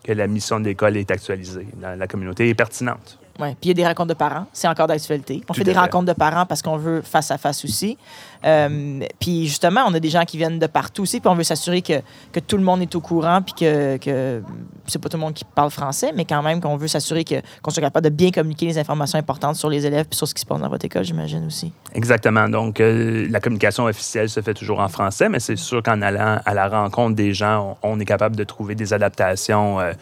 que 0.04 0.12
la 0.12 0.28
mission 0.28 0.60
de 0.60 0.66
l'école 0.66 0.98
est 0.98 1.10
actualisée 1.12 1.68
dans 1.76 1.98
la 1.98 2.08
communauté 2.08 2.50
et 2.50 2.56
pertinente. 2.56 3.20
Oui, 3.40 3.48
puis 3.60 3.64
il 3.64 3.68
y 3.70 3.72
a 3.72 3.74
des 3.74 3.86
rencontres 3.88 4.10
de 4.10 4.14
parents, 4.18 4.46
c'est 4.54 4.68
encore 4.68 4.86
d'actualité. 4.86 5.42
On 5.50 5.54
Tout 5.54 5.60
fait 5.60 5.64
des 5.64 5.74
fait. 5.74 5.80
rencontres 5.80 6.06
de 6.06 6.14
parents 6.14 6.46
parce 6.46 6.62
qu'on 6.62 6.78
veut 6.78 7.02
face 7.02 7.32
à 7.32 7.40
face 7.40 7.66
aussi. 7.66 7.98
Euh, 8.46 9.00
puis 9.20 9.48
justement, 9.48 9.82
on 9.88 9.94
a 9.96 10.00
des 10.00 10.10
gens 10.10 10.24
qui 10.24 10.38
viennent 10.38 10.60
de 10.60 10.68
partout 10.68 11.02
aussi, 11.02 11.20
puis 11.20 11.30
on 11.30 11.34
veut 11.34 11.44
s'assurer 11.44 11.82
que, 11.82 11.94
que 12.32 12.40
tout 12.40 12.58
le 12.58 12.64
monde 12.64 12.82
est 12.84 12.94
au 12.94 13.02
courant, 13.02 13.42
puis 13.42 13.56
que, 13.56 13.98
que 13.98 14.44
c'est 14.86 15.02
pas 15.02 15.10
tout 15.10 15.18
le 15.18 15.22
monde 15.22 15.34
qui 15.34 15.46
parle 15.46 15.72
français, 15.72 16.12
mais 16.16 16.26
quand 16.26 16.44
même 16.44 16.62
qu'on 16.62 16.78
veut 16.78 16.88
s'assurer 16.88 17.24
que, 17.24 17.36
qu'on 17.64 17.72
soit 17.72 17.82
capable 17.82 18.04
de 18.04 18.14
bien 18.14 18.30
communiquer 18.30 18.68
les 18.68 18.78
informations 18.78 19.18
importantes 19.18 19.56
sur 19.56 19.70
les 19.70 19.86
élèves 19.86 20.06
puis 20.08 20.18
sur 20.18 20.28
ce 20.28 20.36
qui 20.36 20.42
se 20.42 20.46
passe 20.46 20.60
dans 20.60 20.70
votre 20.70 20.86
école, 20.86 21.04
j'imagine 21.04 21.46
aussi. 21.48 21.72
Exactement. 21.96 22.48
Donc, 22.50 22.80
euh, 22.80 23.28
la 23.32 23.40
communication 23.40 23.86
officielle 23.86 24.30
se 24.30 24.42
fait 24.42 24.54
toujours 24.54 24.80
en 24.80 24.90
français, 24.90 25.28
mais 25.30 25.40
c'est 25.40 25.56
sûr 25.56 25.82
qu'en 25.82 26.02
allant 26.04 26.40
à 26.46 26.54
la 26.54 26.68
rencontre 26.68 27.16
des 27.16 27.34
gens, 27.34 27.78
on, 27.82 27.94
on 27.94 28.00
est 28.00 28.06
capable 28.06 28.36
de 28.36 28.44
trouver 28.44 28.76
des 28.76 28.94
adaptations 28.94 29.80
euh, 29.80 29.94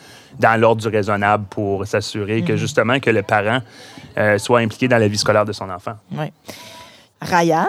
dans 0.42 0.60
l'ordre 0.60 0.82
du 0.82 0.88
raisonnable 0.90 1.46
pour 1.50 1.88
s'assurer 1.88 2.44
que 2.44 2.58
justement 2.58 3.00
que 3.00 3.10
le 3.10 3.24
parent 3.24 3.60
euh, 4.18 4.38
soit 4.38 4.60
impliqué 4.60 4.88
dans 4.90 4.98
la 4.98 5.08
vie 5.08 5.18
scolaire 5.18 5.46
de 5.46 5.54
son 5.54 5.70
enfant. 5.70 5.94
Ouais. 6.12 6.34
Ryan, 7.22 7.68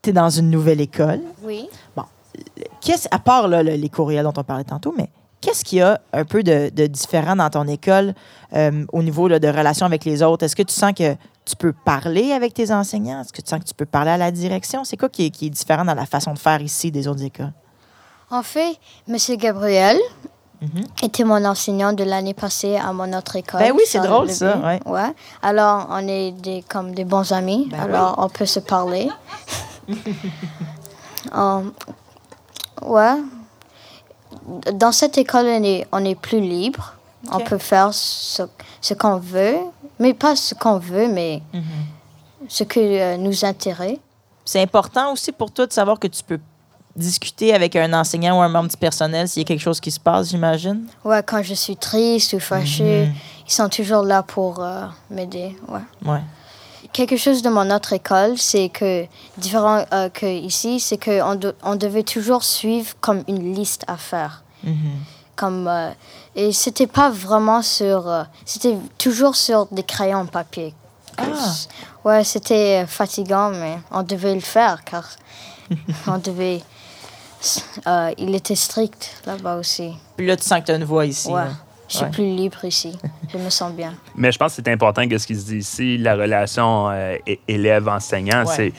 tu 0.00 0.10
es 0.10 0.12
dans 0.12 0.30
une 0.30 0.48
nouvelle 0.50 0.80
école. 0.80 1.20
Oui. 1.42 1.68
Qu'est-ce, 2.80 3.08
à 3.10 3.18
part 3.18 3.48
là, 3.48 3.62
le- 3.62 3.74
les 3.74 3.88
courriels 3.88 4.24
dont 4.24 4.32
on 4.36 4.42
parlait 4.44 4.64
tantôt, 4.64 4.94
mais 4.96 5.08
qu'est-ce 5.40 5.64
qu'il 5.64 5.78
y 5.78 5.82
a 5.82 6.00
un 6.12 6.24
peu 6.24 6.42
de, 6.42 6.70
de 6.70 6.86
différent 6.86 7.36
dans 7.36 7.48
ton 7.50 7.66
école 7.68 8.14
euh, 8.54 8.84
au 8.92 9.02
niveau 9.02 9.28
là, 9.28 9.38
de 9.38 9.48
relation 9.48 9.86
avec 9.86 10.04
les 10.04 10.22
autres? 10.22 10.44
Est-ce 10.44 10.56
que 10.56 10.62
tu 10.62 10.74
sens 10.74 10.92
que 10.92 11.14
tu 11.44 11.56
peux 11.56 11.72
parler 11.72 12.32
avec 12.32 12.54
tes 12.54 12.72
enseignants? 12.72 13.20
Est-ce 13.20 13.32
que 13.32 13.40
tu 13.42 13.48
sens 13.48 13.60
que 13.60 13.64
tu 13.68 13.74
peux 13.74 13.86
parler 13.86 14.10
à 14.10 14.16
la 14.16 14.30
direction? 14.30 14.84
C'est 14.84 14.96
quoi 14.96 15.08
qui 15.08 15.26
est, 15.26 15.30
qui 15.30 15.46
est 15.46 15.50
différent 15.50 15.84
dans 15.84 15.94
la 15.94 16.06
façon 16.06 16.32
de 16.34 16.38
faire 16.38 16.60
ici 16.60 16.90
des 16.90 17.06
autres 17.06 17.22
écoles? 17.22 17.52
En 18.30 18.42
fait, 18.42 18.78
M. 19.08 19.16
Gabriel 19.36 19.98
Mhm. 20.62 20.84
était 21.02 21.24
mon 21.24 21.44
enseignant 21.44 21.92
de 21.92 22.04
l'année 22.04 22.32
passée 22.34 22.76
à 22.76 22.92
mon 22.92 23.12
autre 23.12 23.36
école. 23.36 23.60
Ben 23.60 23.72
oui, 23.74 23.82
c'est 23.86 24.00
drôle, 24.00 24.30
ça, 24.30 24.56
ouais. 24.58 24.80
Ouais. 24.86 25.12
Alors, 25.42 25.86
on 25.90 26.06
est 26.08 26.30
des, 26.32 26.64
comme 26.68 26.94
des 26.94 27.04
bons 27.04 27.32
amis. 27.32 27.68
Ben 27.70 27.80
Alors, 27.80 28.14
on 28.18 28.28
peut 28.28 28.46
se 28.46 28.60
parler. 28.60 29.08
Um, 31.32 31.72
ouais. 32.82 33.16
Dans 34.74 34.92
cette 34.92 35.16
école, 35.18 35.46
on 35.46 35.62
est, 35.64 35.86
on 35.92 36.04
est 36.04 36.14
plus 36.14 36.40
libre. 36.40 36.94
On 37.32 37.40
peut 37.40 37.56
faire 37.58 37.94
ce, 37.94 38.42
ce 38.82 38.92
qu'on 38.92 39.16
veut, 39.16 39.56
mais 39.98 40.12
pas 40.12 40.36
ce 40.36 40.54
qu'on 40.54 40.78
veut, 40.78 41.08
mais 41.08 41.40
Mhm. 41.54 41.62
ce 42.48 42.64
qui 42.64 43.00
euh, 43.00 43.16
nous 43.16 43.44
intéresse. 43.44 43.96
C'est 44.44 44.60
important 44.60 45.12
aussi 45.12 45.32
pour 45.32 45.50
toi 45.50 45.66
de 45.66 45.72
savoir 45.72 45.98
que 45.98 46.06
tu 46.08 46.22
peux 46.22 46.38
discuter 46.96 47.54
avec 47.54 47.74
un 47.76 47.92
enseignant 47.92 48.38
ou 48.38 48.42
un 48.42 48.48
membre 48.48 48.68
du 48.70 48.76
personnel 48.76 49.28
s'il 49.28 49.42
y 49.42 49.44
a 49.44 49.48
quelque 49.48 49.60
chose 49.60 49.80
qui 49.80 49.90
se 49.90 50.00
passe, 50.00 50.28
j'imagine? 50.30 50.86
Ouais, 51.04 51.22
quand 51.24 51.42
je 51.42 51.54
suis 51.54 51.76
triste 51.76 52.32
ou 52.34 52.40
fâchée, 52.40 53.06
Mhm. 53.06 53.14
ils 53.48 53.52
sont 53.52 53.68
toujours 53.68 54.02
là 54.02 54.22
pour 54.22 54.60
euh, 54.62 54.86
m'aider. 55.10 55.56
Ouais. 55.68 55.80
Ouais. 56.04 56.20
Quelque 56.92 57.16
chose 57.16 57.42
de 57.42 57.48
mon 57.48 57.70
autre 57.74 57.92
école, 57.92 58.38
c'est 58.38 58.68
que, 58.68 59.06
différent 59.38 59.84
euh, 59.92 60.08
que 60.10 60.26
ici, 60.26 60.78
c'est 60.78 60.96
qu'on 61.02 61.34
de- 61.34 61.54
on 61.64 61.74
devait 61.74 62.04
toujours 62.04 62.44
suivre 62.44 62.94
comme 63.00 63.24
une 63.26 63.54
liste 63.54 63.82
à 63.88 63.96
faire. 63.96 64.44
Mhm. 64.62 64.76
Comme, 65.34 65.66
euh, 65.66 65.90
et 66.36 66.52
c'était 66.52 66.86
pas 66.86 67.10
vraiment 67.10 67.62
sur. 67.62 68.06
euh, 68.08 68.22
c'était 68.44 68.76
toujours 68.98 69.34
sur 69.34 69.66
des 69.72 69.82
crayons 69.82 70.18
en 70.18 70.26
papier. 70.26 70.72
Ah. 71.18 71.24
Ouais, 72.04 72.22
c'était 72.22 72.86
fatigant, 72.86 73.50
mais 73.50 73.78
on 73.90 74.02
devait 74.04 74.34
le 74.34 74.40
faire 74.40 74.84
car 74.84 75.08
on 76.06 76.18
devait. 76.18 76.62
Euh, 77.86 78.10
il 78.18 78.34
était 78.34 78.54
strict 78.54 79.22
là-bas 79.26 79.56
aussi. 79.56 79.92
Puis 80.16 80.26
là, 80.26 80.36
tu 80.36 80.42
sens 80.44 80.60
que 80.60 80.66
tu 80.66 80.72
as 80.72 80.76
une 80.76 80.84
voix 80.84 81.06
ici. 81.06 81.28
Ouais. 81.28 81.44
là. 81.44 81.50
Je 81.86 81.96
suis 81.98 82.04
Ouais. 82.06 82.10
plus 82.10 82.24
libre 82.24 82.64
ici. 82.64 82.98
Je 83.30 83.36
me 83.36 83.50
sens 83.50 83.70
bien. 83.72 83.92
Mais 84.16 84.32
je 84.32 84.38
pense 84.38 84.56
que 84.56 84.62
c'est 84.64 84.72
important 84.72 85.06
que 85.06 85.18
ce 85.18 85.26
qui 85.26 85.36
se 85.36 85.44
dit 85.46 85.58
ici, 85.58 85.98
la 85.98 86.14
relation 86.16 86.88
euh, 86.90 87.16
élève-enseignant, 87.46 88.44
Ouais. 88.46 88.54
c'est. 88.54 88.72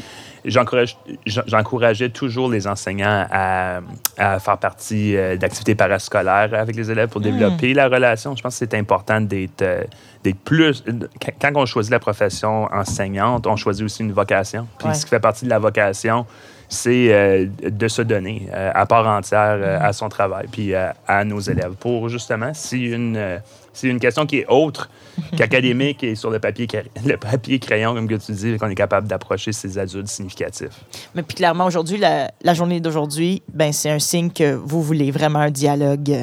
J'encourage- 0.47 0.95
j'en- 1.25 1.41
J'encourageais 1.47 2.09
toujours 2.09 2.49
les 2.49 2.67
enseignants 2.67 3.25
à, 3.31 3.79
à 4.17 4.39
faire 4.39 4.57
partie 4.59 5.15
euh, 5.17 5.37
d'activités 5.37 5.73
parascolaires 5.73 6.53
avec 6.53 6.75
les 6.75 6.91
élèves 6.91 7.09
pour 7.09 7.19
développer 7.21 7.73
la 7.73 7.87
relation. 7.87 8.35
Je 8.35 8.43
pense 8.43 8.53
que 8.53 8.59
c'est 8.59 8.75
important 8.77 9.19
d'être 9.21 9.63
euh, 9.63 9.83
d'être 10.23 10.37
plus. 10.39 10.83
Quand- 11.19 11.31
Quand 11.41 11.51
on 11.61 11.65
choisit 11.65 11.91
la 11.91 11.99
profession 11.99 12.65
enseignante, 12.71 13.47
on 13.47 13.55
choisit 13.55 13.83
aussi 13.85 14.01
une 14.03 14.11
vocation. 14.13 14.67
Puis 14.77 14.87
Ouais. 14.87 14.93
ce 14.93 15.05
qui 15.05 15.09
fait 15.09 15.19
partie 15.19 15.45
de 15.45 15.49
la 15.49 15.57
vocation, 15.59 16.27
c'est 16.69 17.13
euh, 17.13 17.45
de 17.61 17.87
se 17.87 18.01
donner 18.01 18.47
euh, 18.51 18.71
à 18.73 18.85
part 18.85 19.07
entière 19.07 19.57
euh, 19.59 19.79
à 19.79 19.93
son 19.93 20.09
travail, 20.09 20.47
puis 20.51 20.73
à 20.73 21.23
nos 21.23 21.39
élèves. 21.39 21.73
Pour 21.79 22.09
justement, 22.09 22.53
si 22.53 22.85
une, 22.85 23.39
si 23.73 23.89
une 23.89 23.99
question 23.99 24.25
qui 24.25 24.39
est 24.39 24.47
autre 24.47 24.89
qu'académique 25.37 26.03
et 26.03 26.15
sur 26.15 26.29
le 26.29 26.39
papier, 26.39 26.67
le 27.05 27.17
papier 27.17 27.59
crayon, 27.59 27.93
comme 27.93 28.07
que 28.07 28.15
tu 28.15 28.31
dis, 28.31 28.57
qu'on 28.57 28.69
est 28.69 28.75
capable 28.75 29.07
d'approcher 29.07 29.51
ces 29.51 29.77
adultes 29.77 30.07
significatifs. 30.07 30.83
Mais 31.13 31.23
puis 31.23 31.35
clairement, 31.35 31.65
aujourd'hui, 31.65 31.97
la, 31.97 32.31
la 32.41 32.53
journée 32.53 32.79
d'aujourd'hui, 32.79 33.41
ben, 33.53 33.71
c'est 33.71 33.89
un 33.89 33.99
signe 33.99 34.31
que 34.31 34.53
vous 34.55 34.81
voulez 34.81 35.11
vraiment 35.11 35.39
un 35.39 35.51
dialogue 35.51 36.17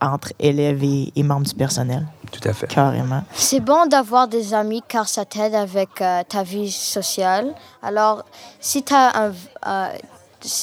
entre 0.00 0.32
élèves 0.38 0.82
et, 0.82 1.12
et 1.14 1.22
membres 1.22 1.46
du 1.46 1.54
personnel. 1.54 2.06
Tout 2.30 2.46
à 2.48 2.52
fait. 2.52 2.66
Carrément. 2.66 3.22
C'est 3.34 3.60
bon 3.60 3.86
d'avoir 3.86 4.28
des 4.28 4.54
amis 4.54 4.82
car 4.86 5.08
ça 5.08 5.24
t'aide 5.24 5.54
avec 5.54 6.00
euh, 6.00 6.22
ta 6.28 6.42
vie 6.42 6.70
sociale. 6.70 7.54
Alors, 7.82 8.24
si 8.60 8.82
t'as 8.82 9.26
un, 9.26 9.32
euh, 9.66 9.88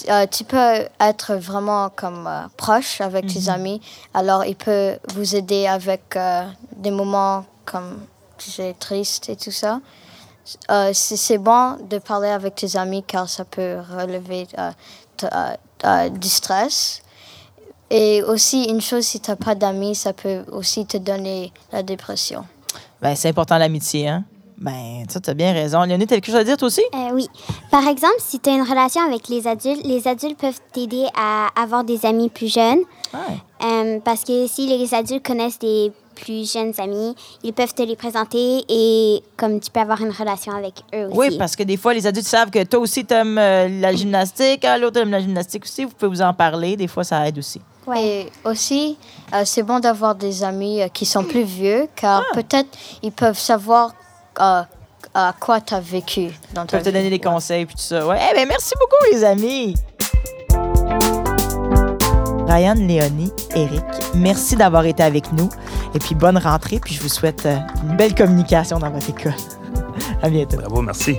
euh, 0.09 0.25
tu 0.31 0.43
peux 0.45 0.87
être 0.99 1.35
vraiment 1.35 1.89
comme 1.89 2.27
euh, 2.27 2.47
proche 2.55 3.01
avec 3.01 3.27
tes 3.27 3.49
amis. 3.49 3.81
Alors, 4.13 4.45
il 4.45 4.55
peut 4.55 4.97
vous 5.13 5.35
aider 5.35 5.67
avec 5.67 6.15
euh, 6.15 6.45
des 6.77 6.91
moments 6.91 7.45
comme 7.65 7.99
tu 8.37 8.51
sais, 8.51 8.75
tristes 8.79 9.29
et 9.29 9.35
tout 9.35 9.51
ça. 9.51 9.81
Euh, 10.69 10.91
c'est 10.93 11.39
bon 11.39 11.77
de 11.89 11.97
parler 11.97 12.29
avec 12.29 12.55
tes 12.55 12.77
amis 12.77 13.03
car 13.03 13.27
ça 13.27 13.43
peut 13.43 13.77
relever 13.97 14.47
euh, 14.57 14.71
euh, 15.23 15.55
euh, 15.83 16.09
du 16.09 16.29
stress. 16.29 17.01
Et 17.89 18.23
aussi, 18.23 18.65
une 18.65 18.81
chose, 18.81 19.03
si 19.03 19.19
tu 19.19 19.29
n'as 19.29 19.35
pas 19.35 19.55
d'amis, 19.55 19.95
ça 19.95 20.13
peut 20.13 20.43
aussi 20.51 20.85
te 20.85 20.97
donner 20.97 21.53
la 21.71 21.83
dépression. 21.83 22.45
Ben, 23.01 23.15
c'est 23.15 23.29
important 23.29 23.57
l'amitié, 23.57 24.07
hein? 24.07 24.23
Ben, 24.57 25.03
ça, 25.09 25.19
tu 25.19 25.29
as 25.29 25.33
bien 25.33 25.51
raison. 25.51 25.83
Léonie, 25.83 26.07
t'as 26.07 26.15
quelque 26.15 26.27
chose 26.27 26.35
à 26.35 26.43
dire, 26.43 26.57
toi 26.57 26.67
aussi? 26.67 26.81
Euh, 26.93 27.09
oui. 27.13 27.27
Par 27.69 27.87
exemple, 27.87 28.15
si 28.19 28.39
tu 28.39 28.49
as 28.49 28.53
une 28.53 28.63
relation 28.63 29.01
avec 29.01 29.27
les 29.27 29.47
adultes, 29.47 29.85
les 29.85 30.07
adultes 30.07 30.39
peuvent 30.39 30.59
t'aider 30.71 31.05
à 31.15 31.49
avoir 31.61 31.83
des 31.83 32.05
amis 32.05 32.29
plus 32.29 32.51
jeunes. 32.51 32.79
Ouais. 33.13 33.19
Euh, 33.63 33.99
parce 34.03 34.23
que 34.23 34.47
si 34.47 34.65
les 34.65 34.93
adultes 34.93 35.25
connaissent 35.25 35.59
des 35.59 35.91
plus 36.15 36.51
jeunes 36.51 36.71
amis, 36.77 37.13
ils 37.43 37.51
peuvent 37.51 37.73
te 37.73 37.83
les 37.83 37.97
présenter 37.97 38.63
et 38.69 39.21
comme 39.35 39.59
tu 39.59 39.69
peux 39.69 39.81
avoir 39.81 40.01
une 40.01 40.11
relation 40.11 40.53
avec 40.53 40.75
eux 40.93 41.07
aussi. 41.07 41.17
Oui, 41.17 41.37
parce 41.37 41.57
que 41.57 41.63
des 41.63 41.75
fois, 41.75 41.93
les 41.93 42.07
adultes 42.07 42.27
savent 42.27 42.49
que 42.49 42.63
toi 42.63 42.79
aussi, 42.79 43.05
tu 43.05 43.13
aimes 43.13 43.35
la 43.35 43.93
gymnastique, 43.93 44.63
ah, 44.63 44.77
l'autre 44.77 45.01
aime 45.01 45.11
la 45.11 45.19
gymnastique 45.19 45.65
aussi. 45.65 45.83
Vous 45.83 45.91
pouvez 45.91 46.09
vous 46.09 46.21
en 46.21 46.33
parler. 46.33 46.77
Des 46.77 46.87
fois, 46.87 47.03
ça 47.03 47.27
aide 47.27 47.37
aussi. 47.37 47.59
Et 47.95 48.31
aussi, 48.43 48.97
euh, 49.33 49.43
c'est 49.45 49.63
bon 49.63 49.79
d'avoir 49.79 50.15
des 50.15 50.43
amis 50.43 50.81
euh, 50.81 50.87
qui 50.87 51.05
sont 51.05 51.23
plus 51.23 51.43
vieux, 51.43 51.87
car 51.95 52.23
Ah. 52.29 52.33
peut-être 52.33 52.69
ils 53.03 53.11
peuvent 53.11 53.37
savoir 53.37 53.91
euh, 54.39 54.61
à 55.13 55.33
quoi 55.39 55.61
tu 55.61 55.73
as 55.75 55.79
vécu 55.79 56.29
dans 56.53 56.63
Ils 56.63 56.67
peuvent 56.67 56.81
te 56.83 56.89
donner 56.89 57.09
des 57.09 57.19
conseils 57.19 57.65
puis 57.65 57.75
tout 57.75 57.81
ça. 57.81 58.05
Ouais. 58.07 58.17
Eh 58.31 58.35
ben, 58.35 58.47
merci 58.47 58.73
beaucoup, 58.79 59.13
les 59.15 59.23
amis. 59.23 59.75
Ryan, 62.47 62.75
Léonie, 62.75 63.31
Eric, 63.55 63.83
merci 64.15 64.55
d'avoir 64.55 64.85
été 64.85 65.03
avec 65.03 65.31
nous. 65.33 65.49
Et 65.93 65.99
puis, 65.99 66.15
bonne 66.15 66.37
rentrée. 66.37 66.79
Puis, 66.79 66.93
je 66.95 67.01
vous 67.01 67.09
souhaite 67.09 67.47
une 67.83 67.97
belle 67.97 68.15
communication 68.15 68.79
dans 68.79 68.89
votre 68.89 69.09
école. 69.09 69.33
à 70.21 70.29
bientôt. 70.29 70.57
Bravo, 70.57 70.81
merci. 70.81 71.17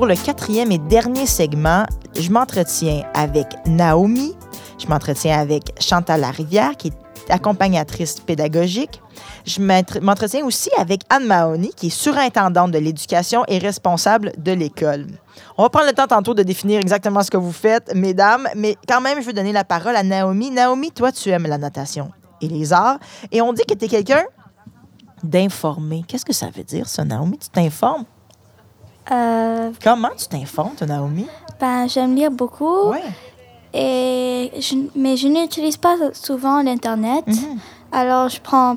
Pour 0.00 0.06
le 0.06 0.16
quatrième 0.16 0.72
et 0.72 0.78
dernier 0.78 1.26
segment, 1.26 1.84
je 2.18 2.30
m'entretiens 2.30 3.02
avec 3.12 3.48
Naomi, 3.66 4.34
je 4.78 4.86
m'entretiens 4.86 5.38
avec 5.38 5.78
Chantal 5.78 6.22
Larivière, 6.22 6.74
qui 6.78 6.88
est 6.88 7.30
accompagnatrice 7.30 8.18
pédagogique. 8.18 9.02
Je 9.44 9.60
m'entre- 9.60 10.00
m'entretiens 10.00 10.42
aussi 10.46 10.70
avec 10.78 11.02
Anne 11.10 11.26
Mahoney, 11.26 11.68
qui 11.76 11.88
est 11.88 11.90
surintendante 11.90 12.70
de 12.70 12.78
l'éducation 12.78 13.44
et 13.46 13.58
responsable 13.58 14.32
de 14.38 14.52
l'école. 14.52 15.06
On 15.58 15.64
va 15.64 15.68
prendre 15.68 15.88
le 15.88 15.92
temps 15.92 16.06
tantôt 16.06 16.32
de 16.32 16.44
définir 16.44 16.80
exactement 16.80 17.22
ce 17.22 17.30
que 17.30 17.36
vous 17.36 17.52
faites, 17.52 17.94
mesdames, 17.94 18.48
mais 18.56 18.78
quand 18.88 19.02
même, 19.02 19.20
je 19.20 19.26
veux 19.26 19.34
donner 19.34 19.52
la 19.52 19.64
parole 19.64 19.96
à 19.96 20.02
Naomi. 20.02 20.50
Naomi, 20.50 20.92
toi, 20.92 21.12
tu 21.12 21.28
aimes 21.28 21.46
la 21.46 21.58
natation 21.58 22.10
et 22.40 22.48
les 22.48 22.72
arts, 22.72 22.98
et 23.30 23.42
on 23.42 23.52
dit 23.52 23.64
que 23.68 23.74
tu 23.74 23.84
es 23.84 23.88
quelqu'un 23.88 24.24
d'informé. 25.22 26.04
Qu'est-ce 26.08 26.24
que 26.24 26.32
ça 26.32 26.46
veut 26.46 26.64
dire, 26.64 26.88
ça, 26.88 27.04
Naomi? 27.04 27.36
Tu 27.36 27.50
t'informes? 27.50 28.06
Euh, 29.10 29.70
Comment 29.82 30.10
tu 30.16 30.26
t'informes, 30.28 30.74
toi, 30.76 30.86
Naomi? 30.86 31.26
ben, 31.60 31.88
j'aime 31.88 32.14
lire 32.14 32.30
beaucoup, 32.30 32.90
Ouais. 32.90 33.02
et 33.74 34.50
je- 34.60 34.88
mais 34.94 35.16
je 35.16 35.28
n'utilise 35.28 35.76
pas 35.76 35.96
souvent 36.12 36.62
l'Internet. 36.62 37.26
Mhm. 37.26 37.58
Alors, 37.92 38.28
je 38.28 38.40
prends 38.40 38.76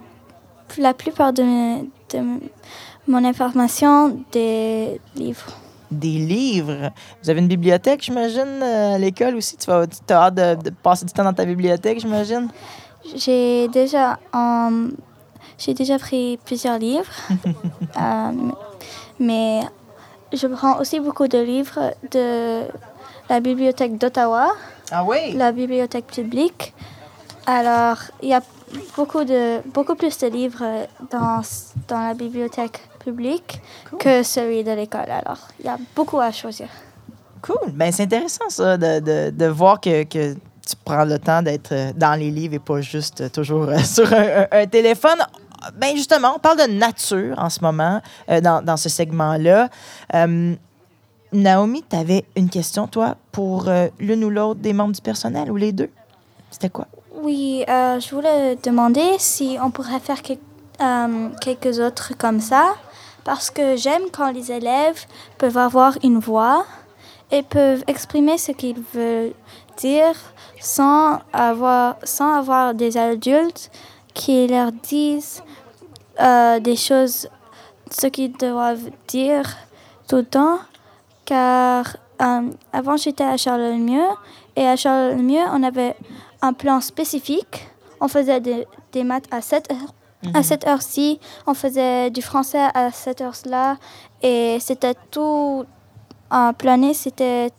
la 0.78 0.94
plupart 0.94 1.34
de, 1.34 1.44
mes- 1.44 1.90
de 2.12 2.18
m- 2.18 2.40
mon 3.08 3.24
information 3.24 4.18
des 4.32 5.00
livres. 5.16 5.46
Des 5.92 6.18
livres? 6.18 6.90
Vous 7.22 7.30
avez 7.30 7.40
une 7.40 7.48
bibliothèque, 7.48 8.02
j'imagine, 8.04 8.60
euh, 8.64 8.96
à 8.96 8.98
l'école 8.98 9.36
aussi? 9.36 9.56
Tu 9.58 9.68
vas, 9.68 9.86
tu 9.86 9.98
as 10.14 10.24
hâte 10.24 10.36
de, 10.36 10.56
de 10.56 10.70
passer 10.72 11.06
du 11.06 11.14
temps 11.14 11.24
dans 11.24 11.34
ta 11.34 11.46
bibliothèque, 11.46 12.00
j'imagine? 12.00 12.50
J'ai 13.16 13.68
déjà, 13.68 14.18
j'ai 15.60 15.74
déjà 15.76 16.00
pris 16.00 16.40
plusieurs 16.46 16.80
livres, 16.80 17.12
Euh, 18.02 18.32
mais 19.20 19.60
je 20.34 20.48
prends 20.48 20.80
aussi 20.80 21.00
beaucoup 21.00 21.28
de 21.28 21.38
livres 21.38 21.94
de 22.12 22.64
la 23.30 23.40
bibliothèque 23.40 23.98
d'Ottawa. 23.98 24.52
Ah 24.92 25.04
oui? 25.04 25.34
la 25.34 25.52
bibliothèque 25.52 26.08
publique. 26.08 26.74
Alors, 27.46 27.98
il 28.22 28.30
y 28.30 28.34
a 28.34 28.42
beaucoup, 28.96 29.24
de, 29.24 29.60
beaucoup 29.70 29.96
plus 29.96 30.18
de 30.20 30.28
livres 30.28 30.64
dans, 31.12 31.42
dans 31.88 32.00
la 32.08 32.14
bibliothèque 32.14 32.80
publique 33.00 33.62
que 34.00 34.24
celui 34.24 34.64
de 34.64 34.72
l'école. 34.72 35.10
Alors, 35.10 35.40
il 35.60 35.66
y 35.66 35.70
a 35.70 35.78
beaucoup 35.96 36.20
à 36.20 36.32
choisir. 36.32 36.68
Cool. 37.42 37.72
Ben, 37.74 37.92
c'est 37.92 38.04
intéressant, 38.04 38.50
ça, 38.50 38.78
de, 38.78 39.00
de, 39.00 39.30
de 39.32 39.46
voir 39.48 39.82
que, 39.82 40.04
que 40.04 40.34
tu 40.34 40.76
prends 40.86 41.04
le 41.04 41.20
temps 41.20 41.42
d'être 41.42 41.74
dans 41.98 42.18
les 42.18 42.32
livres 42.32 42.54
et 42.56 42.60
pas 42.60 42.80
juste 42.82 43.32
toujours 43.32 43.68
sur 43.84 44.12
un, 44.14 44.44
un- 44.44 44.48
un 44.52 44.66
téléphone. 44.68 45.20
Ben, 45.76 45.96
justement, 45.96 46.34
on 46.36 46.40
parle 46.40 46.58
de 46.68 46.74
nature 46.74 47.36
en 47.38 47.50
ce 47.50 47.62
moment, 47.62 48.02
euh, 48.30 48.42
dans, 48.42 48.62
dans 48.64 48.78
ce 48.78 48.90
segment-là. 48.90 49.70
Euh, 50.14 50.56
Naomi, 51.32 51.84
tu 51.90 51.96
avais 51.96 52.26
une 52.36 52.50
question, 52.50 52.88
toi, 52.88 53.16
pour 53.32 53.68
euh, 53.68 53.88
l'une 54.00 54.24
ou 54.24 54.30
l'autre 54.30 54.60
des 54.60 54.74
membres 54.74 54.94
du 54.94 55.02
personnel 55.02 55.52
ou 55.52 55.56
les 55.56 55.72
deux? 55.72 55.90
C'était 56.52 56.70
quoi? 56.70 56.88
Oui, 57.22 57.64
euh, 57.68 58.00
je 58.00 58.14
voulais 58.14 58.58
demander 58.64 59.16
si 59.18 59.58
on 59.64 59.72
pourrait 59.72 60.00
faire 60.00 60.22
quel- 60.22 60.38
quelques 61.42 61.80
autres 61.80 62.14
comme 62.18 62.40
ça, 62.42 62.76
parce 63.24 63.50
que 63.50 63.78
j'aime 63.78 64.04
quand 64.12 64.32
les 64.32 64.52
élèves 64.52 65.06
peuvent 65.38 65.58
avoir 65.58 65.98
une 66.04 66.20
voix 66.20 66.66
et 67.32 67.42
peuvent 67.42 67.84
exprimer 67.88 68.38
ce 68.38 68.52
qu'ils 68.52 68.82
veulent 68.94 69.34
dire 69.78 70.14
sans 70.60 71.20
avoir, 71.32 71.96
sans 72.04 72.36
avoir 72.38 72.74
des 72.74 72.98
adultes 72.98 73.72
qui 74.14 74.48
leur 74.48 74.72
disent 74.72 75.44
euh, 76.20 76.60
des 76.60 76.76
choses, 76.76 77.28
ce 77.92 78.08
qu'ils 78.08 78.34
doivent 78.34 78.90
dire 79.08 79.46
tout 80.08 80.18
le 80.18 80.26
temps. 80.26 80.60
Car 81.26 81.98
euh, 82.22 82.50
avant, 82.72 82.98
j'étais 82.98 83.24
à 83.24 83.38
Charlemieux 83.38 84.10
et 84.56 84.68
à 84.68 84.76
Charlemieux, 84.76 85.46
on 85.52 85.64
avait 85.64 85.96
un 86.42 86.54
plan 86.54 86.82
spécifique. 86.82 87.68
On 88.00 88.08
faisait 88.08 88.42
des, 88.42 88.68
des 88.92 89.04
maths 89.04 89.28
à 89.32 89.42
7 89.42 89.72
heures. 89.72 89.94
À 90.34 90.42
cette 90.42 90.66
heure-ci, 90.66 91.20
on 91.46 91.54
faisait 91.54 92.10
du 92.10 92.22
français 92.22 92.68
à 92.74 92.92
cette 92.92 93.20
heure-là. 93.20 93.76
Et 94.22 94.58
c'était 94.62 94.96
tout 95.12 95.66
plané, 96.58 96.94
c'était 96.94 97.52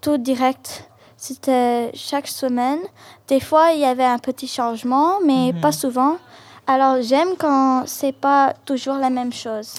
tout 0.00 0.18
direct. 0.18 0.88
C'était 1.26 1.90
chaque 1.94 2.28
semaine. 2.28 2.80
Des 3.28 3.40
fois, 3.40 3.70
il 3.72 3.80
y 3.80 3.86
avait 3.86 4.04
un 4.04 4.18
petit 4.18 4.46
changement, 4.46 5.20
mais 5.24 5.54
pas 5.54 5.72
souvent. 5.72 6.18
Alors, 6.66 7.00
j'aime 7.00 7.30
quand 7.38 7.84
c'est 7.86 8.12
pas 8.12 8.52
toujours 8.66 8.96
la 8.96 9.08
même 9.08 9.32
chose. 9.32 9.72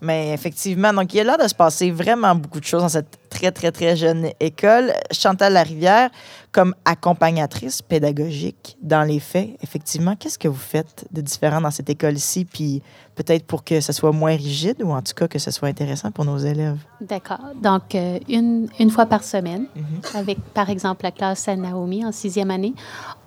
Mais 0.00 0.32
effectivement, 0.32 0.92
donc 0.92 1.12
il 1.12 1.16
y 1.16 1.20
a 1.20 1.24
l'air 1.24 1.36
de 1.36 1.48
se 1.48 1.54
passer 1.56 1.90
vraiment 1.90 2.36
beaucoup 2.36 2.60
de 2.60 2.64
choses 2.64 2.82
dans 2.82 2.88
cette 2.88 3.28
très, 3.28 3.50
très, 3.50 3.72
très 3.72 3.96
jeune 3.96 4.30
école. 4.38 4.92
Chantal 5.10 5.54
Larivière, 5.54 6.10
comme 6.54 6.72
accompagnatrice 6.84 7.82
pédagogique, 7.82 8.78
dans 8.80 9.02
les 9.02 9.18
faits, 9.18 9.56
effectivement, 9.60 10.14
qu'est-ce 10.14 10.38
que 10.38 10.46
vous 10.46 10.54
faites 10.54 11.04
de 11.10 11.20
différent 11.20 11.60
dans 11.60 11.72
cette 11.72 11.90
école-ci, 11.90 12.44
puis 12.44 12.80
peut-être 13.16 13.44
pour 13.44 13.64
que 13.64 13.80
ce 13.80 13.92
soit 13.92 14.12
moins 14.12 14.36
rigide 14.36 14.80
ou 14.84 14.92
en 14.92 15.02
tout 15.02 15.14
cas 15.14 15.26
que 15.26 15.40
ce 15.40 15.50
soit 15.50 15.66
intéressant 15.66 16.12
pour 16.12 16.24
nos 16.24 16.38
élèves? 16.38 16.78
D'accord. 17.00 17.40
Donc, 17.60 17.96
euh, 17.96 18.20
une, 18.28 18.68
une 18.78 18.90
fois 18.90 19.06
par 19.06 19.24
semaine, 19.24 19.66
avec 20.14 20.38
par 20.54 20.70
exemple 20.70 21.02
la 21.02 21.10
classe 21.10 21.48
à 21.48 21.56
Naomi 21.56 22.06
en 22.06 22.12
sixième 22.12 22.52
année, 22.52 22.74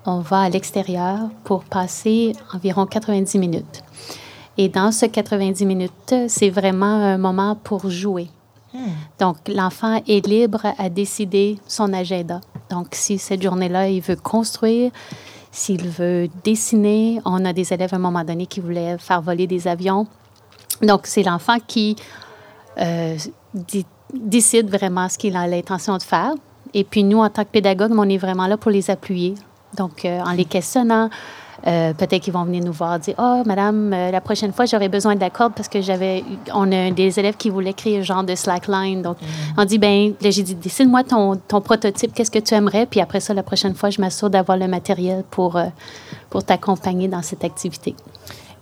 on 0.05 0.19
va 0.19 0.43
à 0.43 0.49
l'extérieur 0.49 1.29
pour 1.43 1.65
passer 1.65 2.31
environ 2.53 2.85
90 2.85 3.39
minutes. 3.39 3.83
Et 4.57 4.69
dans 4.69 4.93
ce 4.93 5.05
90 5.05 5.65
minutes, 5.65 6.15
c'est 6.29 6.49
vraiment 6.49 6.85
un 6.85 7.17
moment 7.17 7.55
pour 7.61 7.89
jouer. 7.89 8.29
Donc, 9.19 9.37
l'enfant 9.47 10.01
est 10.07 10.25
libre 10.25 10.61
à 10.77 10.89
décider 10.89 11.57
son 11.67 11.93
agenda. 11.93 12.41
Donc, 12.69 12.87
si 12.91 13.17
cette 13.17 13.41
journée-là, 13.41 13.89
il 13.89 14.01
veut 14.01 14.15
construire, 14.15 14.91
s'il 15.51 15.87
veut 15.87 16.27
dessiner, 16.43 17.19
on 17.25 17.45
a 17.45 17.53
des 17.53 17.73
élèves 17.73 17.93
à 17.93 17.95
un 17.95 17.99
moment 17.99 18.23
donné 18.23 18.45
qui 18.45 18.59
voulaient 18.59 18.97
faire 18.97 19.21
voler 19.21 19.47
des 19.47 19.67
avions. 19.67 20.05
Donc, 20.81 21.07
c'est 21.07 21.23
l'enfant 21.23 21.57
qui 21.65 21.95
euh, 22.79 23.15
dé- 23.53 23.85
décide 24.13 24.69
vraiment 24.69 25.09
ce 25.09 25.17
qu'il 25.17 25.35
a 25.35 25.47
l'intention 25.47 25.97
de 25.97 26.03
faire. 26.03 26.33
Et 26.73 26.83
puis, 26.83 27.03
nous, 27.03 27.19
en 27.19 27.29
tant 27.29 27.43
que 27.43 27.49
pédagogue, 27.49 27.91
on 27.95 28.07
est 28.09 28.17
vraiment 28.17 28.47
là 28.47 28.57
pour 28.57 28.71
les 28.71 28.89
appuyer. 28.91 29.33
Donc, 29.75 30.05
euh, 30.05 30.19
en 30.21 30.31
les 30.31 30.45
questionnant, 30.45 31.09
euh, 31.65 31.93
peut-être 31.93 32.21
qu'ils 32.21 32.33
vont 32.33 32.43
venir 32.43 32.63
nous 32.63 32.71
voir 32.71 32.99
dire 32.99 33.15
Oh, 33.17 33.41
madame, 33.45 33.91
euh, 33.91 34.11
la 34.11 34.21
prochaine 34.21 34.53
fois, 34.53 34.65
j'aurais 34.65 34.89
besoin 34.89 35.15
de 35.15 35.19
la 35.19 35.29
corde 35.29 35.53
parce 35.55 35.67
que 35.67 35.81
j'avais. 35.81 36.23
On 36.53 36.71
a 36.71 36.91
des 36.91 37.19
élèves 37.19 37.35
qui 37.35 37.49
voulaient 37.49 37.73
créer 37.73 37.99
un 37.99 38.03
genre 38.03 38.23
de 38.23 38.35
slackline. 38.35 39.01
Donc, 39.01 39.17
on 39.57 39.65
dit 39.65 39.77
Ben, 39.77 40.13
là, 40.21 40.29
j'ai 40.29 40.43
dit 40.43 40.55
Décide-moi 40.55 41.03
ton, 41.03 41.35
ton 41.35 41.61
prototype, 41.61 42.13
qu'est-ce 42.13 42.31
que 42.31 42.39
tu 42.39 42.53
aimerais? 42.53 42.85
Puis 42.85 43.01
après 43.01 43.19
ça, 43.19 43.33
la 43.33 43.43
prochaine 43.43 43.73
fois, 43.73 43.89
je 43.89 43.99
m'assure 43.99 44.29
d'avoir 44.29 44.57
le 44.57 44.67
matériel 44.67 45.23
pour, 45.29 45.55
euh, 45.55 45.65
pour 46.29 46.43
t'accompagner 46.43 47.07
dans 47.07 47.21
cette 47.21 47.43
activité. 47.43 47.95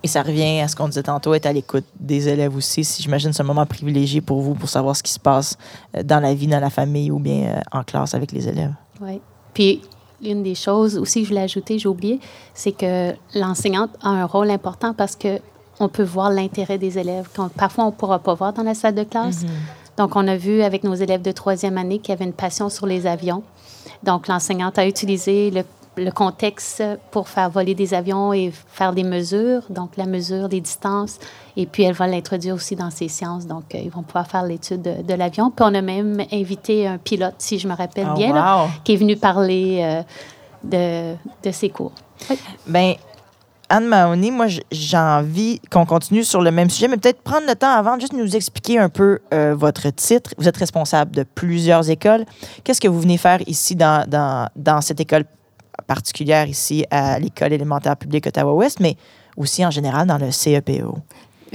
Et 0.02 0.08
ça 0.08 0.22
revient 0.22 0.60
à 0.60 0.68
ce 0.68 0.76
qu'on 0.76 0.88
disait 0.88 1.02
tantôt, 1.02 1.34
être 1.34 1.46
à 1.46 1.52
l'écoute 1.52 1.84
des 1.98 2.28
élèves 2.28 2.54
aussi. 2.56 2.84
Si 2.84 3.02
j'imagine 3.02 3.32
c'est 3.32 3.42
un 3.42 3.46
moment 3.46 3.66
privilégié 3.66 4.20
pour 4.20 4.40
vous 4.40 4.54
pour 4.54 4.68
savoir 4.68 4.94
ce 4.94 5.02
qui 5.02 5.12
se 5.12 5.18
passe 5.18 5.58
dans 6.04 6.20
la 6.20 6.32
vie, 6.32 6.46
dans 6.46 6.60
la 6.60 6.70
famille 6.70 7.10
ou 7.10 7.18
bien 7.18 7.60
en 7.72 7.82
classe 7.82 8.14
avec 8.14 8.30
les 8.30 8.46
élèves. 8.46 8.72
Oui. 9.00 9.20
Puis, 9.52 9.80
une 10.22 10.42
des 10.42 10.54
choses 10.54 10.96
aussi 10.96 11.20
que 11.20 11.26
je 11.26 11.30
voulais 11.30 11.42
ajouter, 11.44 11.78
j'ai 11.78 11.88
oublié, 11.88 12.20
c'est 12.54 12.72
que 12.72 13.12
l'enseignante 13.34 13.90
a 14.02 14.08
un 14.08 14.24
rôle 14.24 14.50
important 14.50 14.92
parce 14.94 15.14
que 15.16 15.38
on 15.78 15.88
peut 15.88 16.02
voir 16.04 16.30
l'intérêt 16.30 16.78
des 16.78 16.98
élèves. 16.98 17.28
qu'on- 17.36 17.48
parfois, 17.50 17.84
on 17.84 17.88
ne 17.88 17.92
pourra 17.92 18.18
pas 18.18 18.32
voir 18.34 18.52
dans 18.54 18.62
la 18.62 18.74
salle 18.74 18.94
de 18.94 19.04
classe. 19.04 19.42
Donc, 19.98 20.16
on 20.16 20.26
a 20.26 20.36
vu 20.36 20.62
avec 20.62 20.84
nos 20.84 20.94
élèves 20.94 21.20
de 21.22 21.32
troisième 21.32 21.76
année 21.76 21.98
qui 21.98 22.12
avaient 22.12 22.24
une 22.24 22.32
passion 22.32 22.68
sur 22.70 22.86
les 22.86 23.06
avions. 23.06 23.42
Donc, 24.02 24.26
l'enseignante 24.28 24.78
a 24.78 24.86
utilisé 24.86 25.50
le, 25.50 25.62
le, 25.96 26.10
contexte 26.10 26.82
pour 27.10 27.28
faire 27.28 27.50
voler 27.50 27.74
des 27.74 27.94
avions 27.94 28.32
et 28.32 28.52
faire 28.68 28.92
des 28.92 29.02
mesures, 29.02 29.62
donc 29.70 29.96
la 29.96 30.06
mesure 30.06 30.48
des 30.48 30.60
distances. 30.60 31.18
Et 31.56 31.66
puis, 31.66 31.84
elle 31.84 31.94
va 31.94 32.06
l'introduire 32.06 32.54
aussi 32.54 32.76
dans 32.76 32.90
ses 32.90 33.08
sciences. 33.08 33.46
Donc, 33.46 33.74
euh, 33.74 33.78
ils 33.82 33.90
vont 33.90 34.02
pouvoir 34.02 34.26
faire 34.26 34.44
l'étude 34.44 34.82
de, 34.82 35.02
de 35.02 35.14
l'avion. 35.14 35.50
Puis, 35.50 35.64
on 35.68 35.74
a 35.74 35.82
même 35.82 36.22
invité 36.32 36.86
un 36.86 36.98
pilote, 36.98 37.34
si 37.38 37.58
je 37.58 37.66
me 37.66 37.74
rappelle 37.74 38.08
Oh, 38.10 38.16
bien, 38.16 38.28
wow. 38.28 38.34
là, 38.34 38.68
qui 38.84 38.94
est 38.94 38.96
venu 38.96 39.16
parler 39.16 39.80
euh, 39.82 40.02
de, 40.62 41.16
de 41.42 41.52
ses 41.52 41.70
cours. 41.70 41.92
Oui. 42.30 42.38
Ben, 42.66 42.94
Anne 43.68 43.86
Mahoney, 43.86 44.30
moi, 44.30 44.46
j'ai 44.70 44.96
envie 44.96 45.60
qu'on 45.70 45.86
continue 45.86 46.22
sur 46.22 46.40
le 46.40 46.50
même 46.50 46.70
sujet, 46.70 46.86
mais 46.88 46.96
peut-être 46.96 47.22
prendre 47.22 47.46
le 47.48 47.54
temps 47.56 47.72
avant 47.72 47.96
de 47.96 48.00
juste 48.00 48.12
nous 48.12 48.36
expliquer 48.36 48.78
un 48.78 48.88
peu 48.88 49.18
euh, 49.34 49.54
votre 49.56 49.90
titre. 49.90 50.30
Vous 50.38 50.46
êtes 50.46 50.56
responsable 50.56 51.10
de 51.10 51.24
plusieurs 51.24 51.90
écoles. 51.90 52.24
Qu'est-ce 52.62 52.80
que 52.80 52.88
vous 52.88 53.00
venez 53.00 53.18
faire 53.18 53.40
ici 53.48 53.74
dans, 53.74 54.08
dans, 54.08 54.48
dans 54.54 54.80
cette 54.80 55.00
école 55.00 55.24
particulière, 55.86 56.48
ici 56.48 56.84
à 56.90 57.18
l'École 57.18 57.52
élémentaire 57.52 57.96
publique 57.96 58.26
Ottawa-Ouest, 58.26 58.80
mais 58.80 58.96
aussi 59.36 59.64
en 59.64 59.70
général 59.70 60.06
dans 60.06 60.18
le 60.18 60.30
CEPO? 60.30 60.98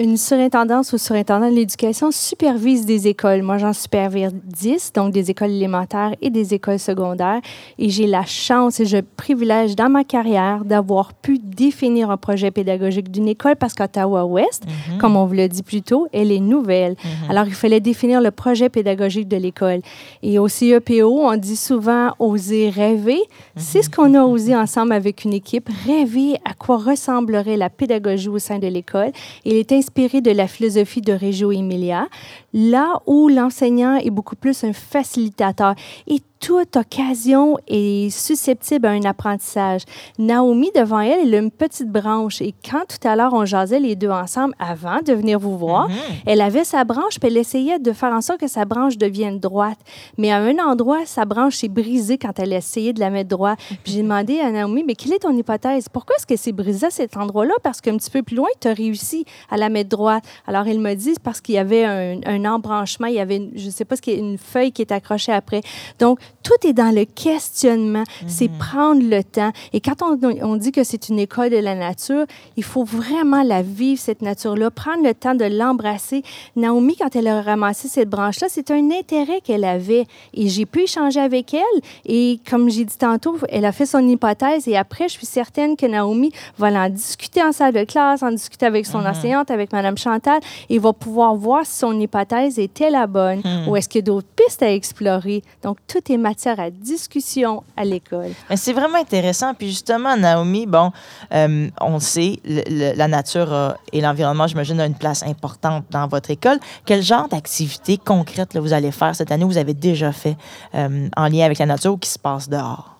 Une 0.01 0.17
surintendance 0.17 0.93
ou 0.93 0.97
surintendant 0.97 1.47
de 1.47 1.53
l'éducation 1.53 2.09
supervise 2.09 2.87
des 2.87 3.07
écoles. 3.07 3.43
Moi, 3.43 3.59
j'en 3.59 3.71
supervise 3.71 4.31
10, 4.33 4.93
donc 4.93 5.13
des 5.13 5.29
écoles 5.29 5.51
élémentaires 5.51 6.15
et 6.23 6.31
des 6.31 6.55
écoles 6.55 6.79
secondaires. 6.79 7.39
Et 7.77 7.91
j'ai 7.91 8.07
la 8.07 8.25
chance 8.25 8.79
et 8.79 8.87
je 8.87 8.97
privilège 8.97 9.75
dans 9.75 9.89
ma 9.89 10.03
carrière 10.03 10.65
d'avoir 10.65 11.13
pu 11.13 11.37
définir 11.37 12.09
un 12.09 12.17
projet 12.17 12.49
pédagogique 12.49 13.11
d'une 13.11 13.27
école 13.27 13.55
parce 13.57 13.75
qu'Ottawa-Ouest, 13.75 14.63
comme 14.99 15.15
on 15.15 15.27
vous 15.27 15.35
l'a 15.35 15.47
dit 15.47 15.61
plus 15.61 15.83
tôt, 15.83 16.07
elle 16.13 16.31
est 16.31 16.39
nouvelle. 16.39 16.95
Alors, 17.29 17.45
il 17.45 17.53
fallait 17.53 17.79
définir 17.79 18.21
le 18.21 18.31
projet 18.31 18.69
pédagogique 18.69 19.27
de 19.27 19.37
l'école. 19.37 19.81
Et 20.23 20.39
au 20.39 20.47
CEPO, 20.47 21.27
on 21.27 21.37
dit 21.37 21.55
souvent 21.55 22.15
oser 22.17 22.71
rêver. 22.71 23.21
C'est 23.55 23.83
ce 23.83 23.89
qu'on 23.91 24.15
a 24.15 24.23
osé 24.23 24.55
ensemble 24.55 24.93
avec 24.93 25.25
une 25.25 25.33
équipe, 25.33 25.69
rêver 25.85 26.37
à 26.43 26.55
quoi 26.55 26.77
ressemblerait 26.77 27.55
la 27.55 27.69
pédagogie 27.69 28.29
au 28.29 28.39
sein 28.39 28.57
de 28.57 28.65
l'école. 28.65 29.11
Il 29.45 29.53
est 29.53 29.71
inspiré 29.91 30.21
de 30.21 30.31
la 30.31 30.47
philosophie 30.47 31.01
de 31.01 31.11
Reggio 31.11 31.51
Emilia, 31.51 32.07
là 32.53 33.01
où 33.07 33.27
l'enseignant 33.27 33.97
est 33.97 34.09
beaucoup 34.09 34.37
plus 34.37 34.63
un 34.63 34.71
facilitateur. 34.71 35.75
Et 36.07 36.21
toute 36.41 36.75
occasion 36.75 37.57
est 37.67 38.09
susceptible 38.09 38.87
à 38.87 38.91
un 38.91 39.03
apprentissage. 39.03 39.83
Naomi, 40.17 40.71
devant 40.75 40.99
elle, 40.99 41.19
elle 41.23 41.35
a 41.35 41.37
une 41.37 41.51
petite 41.51 41.89
branche. 41.89 42.41
Et 42.41 42.53
quand 42.67 42.81
tout 42.87 43.07
à 43.07 43.15
l'heure, 43.15 43.33
on 43.33 43.45
jasait 43.45 43.79
les 43.79 43.95
deux 43.95 44.09
ensemble 44.09 44.55
avant 44.59 44.99
de 45.05 45.13
venir 45.13 45.39
vous 45.39 45.55
voir, 45.55 45.87
elle 46.25 46.41
avait 46.41 46.63
sa 46.63 46.83
branche, 46.83 47.19
puis 47.19 47.29
elle 47.29 47.37
essayait 47.37 47.77
de 47.77 47.91
faire 47.93 48.11
en 48.11 48.21
sorte 48.21 48.39
que 48.39 48.47
sa 48.47 48.65
branche 48.65 48.97
devienne 48.97 49.39
droite. 49.39 49.77
Mais 50.17 50.31
à 50.31 50.37
un 50.37 50.57
endroit, 50.57 51.05
sa 51.05 51.25
branche 51.25 51.57
s'est 51.57 51.67
brisée 51.69 52.17
quand 52.17 52.37
elle 52.39 52.53
a 52.53 52.57
essayé 52.57 52.91
de 52.91 52.99
la 52.99 53.11
mettre 53.11 53.29
droite. 53.29 53.59
Puis 53.83 53.93
j'ai 53.93 54.01
demandé 54.01 54.39
à 54.39 54.49
Naomi, 54.49 54.83
mais 54.83 54.95
quelle 54.95 55.13
est 55.13 55.19
ton 55.19 55.37
hypothèse? 55.37 55.89
Pourquoi 55.89 56.15
est-ce 56.15 56.25
que 56.25 56.35
c'est 56.35 56.51
brisé 56.51 56.87
à 56.87 56.89
cet 56.89 57.17
endroit-là? 57.17 57.53
Parce 57.61 57.81
qu'un 57.81 57.97
petit 57.97 58.09
peu 58.09 58.23
plus 58.23 58.35
loin, 58.35 58.49
tu 58.59 58.67
as 58.67 58.73
réussi 58.73 59.25
à 59.51 59.57
la 59.57 59.69
mettre 59.69 59.89
droite. 59.89 60.23
Alors, 60.47 60.65
elle 60.67 60.79
me 60.79 60.95
dit, 60.95 61.13
parce 61.23 61.39
qu'il 61.39 61.53
y 61.53 61.59
avait 61.59 61.83
un, 61.85 62.19
un 62.25 62.45
embranchement, 62.45 63.05
il 63.05 63.13
y 63.13 63.19
avait, 63.19 63.37
une- 63.37 63.51
je 63.55 63.67
ne 63.67 63.71
sais 63.71 63.85
pas 63.85 63.95
ce 63.95 64.01
qui 64.01 64.09
est, 64.11 64.17
une 64.17 64.39
feuille 64.39 64.71
qui 64.71 64.81
est 64.81 64.91
accrochée 64.91 65.31
après. 65.31 65.61
Donc, 65.99 66.19
tout 66.43 66.67
est 66.67 66.73
dans 66.73 66.93
le 66.93 67.05
questionnement. 67.05 68.03
C'est 68.27 68.49
prendre 68.49 69.01
le 69.03 69.23
temps. 69.23 69.51
Et 69.73 69.81
quand 69.81 70.01
on, 70.01 70.19
on 70.41 70.55
dit 70.55 70.71
que 70.71 70.83
c'est 70.83 71.09
une 71.09 71.19
école 71.19 71.49
de 71.49 71.57
la 71.57 71.75
nature, 71.75 72.25
il 72.57 72.63
faut 72.63 72.83
vraiment 72.83 73.43
la 73.43 73.61
vivre, 73.61 73.99
cette 73.99 74.21
nature-là, 74.21 74.71
prendre 74.71 75.03
le 75.03 75.13
temps 75.13 75.35
de 75.35 75.45
l'embrasser. 75.45 76.23
Naomi, 76.55 76.95
quand 76.97 77.15
elle 77.15 77.27
a 77.27 77.41
ramassé 77.41 77.87
cette 77.87 78.09
branche-là, 78.09 78.47
c'est 78.49 78.71
un 78.71 78.91
intérêt 78.91 79.41
qu'elle 79.41 79.63
avait. 79.63 80.05
Et 80.33 80.47
j'ai 80.47 80.65
pu 80.65 80.83
échanger 80.83 81.19
avec 81.19 81.53
elle. 81.53 81.81
Et 82.05 82.39
comme 82.49 82.69
j'ai 82.69 82.85
dit 82.85 82.97
tantôt, 82.97 83.37
elle 83.49 83.65
a 83.65 83.71
fait 83.71 83.85
son 83.85 84.07
hypothèse. 84.07 84.67
Et 84.67 84.77
après, 84.77 85.07
je 85.07 85.13
suis 85.13 85.25
certaine 85.25 85.75
que 85.75 85.85
Naomi 85.85 86.31
va 86.57 86.67
en 86.67 86.89
discuter 86.89 87.43
en 87.43 87.51
salle 87.51 87.73
de 87.73 87.83
classe, 87.83 88.23
en 88.23 88.31
discuter 88.31 88.65
avec 88.65 88.85
son 88.85 89.05
enseignante, 89.05 89.51
avec 89.51 89.71
Mme 89.73 89.97
Chantal, 89.97 90.39
et 90.69 90.79
va 90.79 90.93
pouvoir 90.93 91.35
voir 91.35 91.65
si 91.65 91.77
son 91.77 91.99
hypothèse 91.99 92.59
était 92.59 92.89
la 92.89 93.07
bonne 93.07 93.41
ou 93.67 93.75
est-ce 93.75 93.89
qu'il 93.89 93.99
y 93.99 94.03
a 94.03 94.05
d'autres 94.05 94.27
pistes 94.35 94.63
à 94.63 94.71
explorer. 94.71 95.43
Donc, 95.63 95.77
tout 95.87 96.11
est 96.11 96.17
matière 96.21 96.59
à 96.59 96.69
discussion 96.69 97.63
à 97.75 97.83
l'école. 97.83 98.31
C'est 98.55 98.73
vraiment 98.73 98.97
intéressant. 98.99 99.53
Puis 99.53 99.67
justement, 99.69 100.15
Naomi, 100.15 100.65
bon, 100.65 100.91
euh, 101.33 101.69
on 101.81 101.93
le 101.95 101.99
sait, 101.99 102.39
le- 102.45 102.63
le- 102.69 102.95
la 102.97 103.07
nature 103.07 103.51
a- 103.53 103.75
et 103.91 103.99
l'environnement, 104.01 104.47
j'imagine, 104.47 104.79
a 104.79 104.85
une 104.85 104.95
place 104.95 105.23
importante 105.23 105.85
dans 105.91 106.07
votre 106.07 106.31
école. 106.31 106.59
Quel 106.85 107.01
genre 107.03 107.27
d'activités 107.27 107.97
concrètes 107.97 108.53
là, 108.53 108.61
vous 108.61 108.73
allez 108.73 108.91
faire 108.91 109.15
cette 109.15 109.31
année, 109.31 109.43
vous 109.45 109.57
avez 109.57 109.73
déjà 109.73 110.11
fait 110.11 110.37
euh, 110.75 111.07
en 111.17 111.27
lien 111.27 111.45
avec 111.45 111.57
la 111.59 111.65
nature 111.65 111.93
ou 111.93 111.97
qui 111.97 112.09
se 112.09 112.19
passe 112.19 112.47
dehors? 112.47 112.95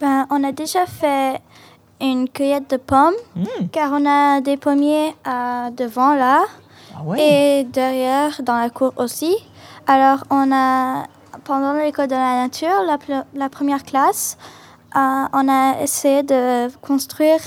Ben, 0.00 0.26
on 0.30 0.44
a 0.44 0.52
déjà 0.52 0.84
fait 0.86 1.40
une 2.00 2.28
cueillette 2.28 2.68
de 2.70 2.76
pommes, 2.76 3.14
Hmm. 3.34 3.68
car 3.72 3.90
on 3.92 4.04
a 4.06 4.40
des 4.42 4.58
pommiers 4.58 5.14
euh, 5.26 5.70
devant 5.70 6.14
là 6.14 6.42
Ah 6.94 7.00
oui? 7.04 7.18
et 7.20 7.64
derrière 7.64 8.40
dans 8.42 8.58
la 8.58 8.68
cour 8.68 8.92
aussi. 8.98 9.34
Alors, 9.86 10.18
on 10.30 10.52
a, 10.52 11.04
pendant 11.46 11.74
l'école 11.74 12.08
de 12.08 12.14
la 12.14 12.42
nature, 12.42 12.82
la, 12.84 13.24
la 13.34 13.48
première 13.48 13.84
classe, 13.84 14.36
euh, 14.96 15.24
on 15.32 15.48
a 15.48 15.80
essayé 15.80 16.22
de 16.22 16.68
construire 16.78 17.40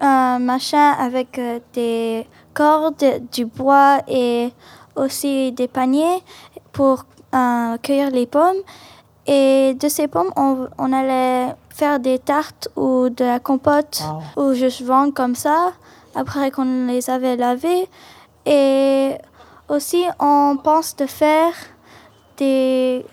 un 0.00 0.38
machin 0.40 0.92
avec 0.98 1.38
euh, 1.38 1.60
des 1.72 2.26
cordes, 2.54 3.22
du 3.30 3.44
bois 3.44 4.00
et 4.08 4.52
aussi 4.96 5.52
des 5.52 5.68
paniers 5.68 6.22
pour 6.72 7.04
euh, 7.34 7.76
cueillir 7.78 8.10
les 8.10 8.26
pommes. 8.26 8.62
Et 9.26 9.74
de 9.74 9.88
ces 9.88 10.08
pommes, 10.08 10.32
on, 10.36 10.66
on 10.78 10.92
allait 10.92 11.54
faire 11.68 12.00
des 12.00 12.18
tartes 12.18 12.68
ou 12.74 13.10
de 13.10 13.24
la 13.24 13.38
compote 13.38 14.02
ou 14.36 14.54
juste 14.54 14.82
vendre 14.82 15.14
comme 15.14 15.36
ça 15.36 15.72
après 16.16 16.50
qu'on 16.50 16.86
les 16.86 17.08
avait 17.10 17.36
lavées. 17.36 17.88
Et 18.44 19.12
aussi, 19.68 20.04
on 20.18 20.56
pense 20.56 20.96
de 20.96 21.06
faire 21.06 21.52
des, 22.38 23.04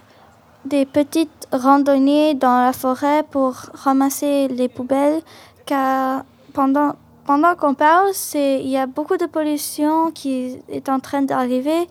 des 0.68 0.86
petites 0.86 1.48
randonnées 1.52 2.34
dans 2.34 2.60
la 2.64 2.74
forêt 2.74 3.24
pour 3.24 3.54
ramasser 3.74 4.48
les 4.48 4.68
poubelles 4.68 5.22
car 5.66 6.24
pendant, 6.54 6.96
pendant 7.26 7.56
qu'on 7.56 7.74
parle, 7.74 8.12
il 8.36 8.68
y 8.68 8.78
a 8.78 8.86
beaucoup 8.86 9.18
de 9.18 9.26
pollution 9.26 10.12
qui 10.12 10.58
est 10.70 10.90
en 10.90 11.00
train 11.00 11.22
d'arriver. 11.22 11.88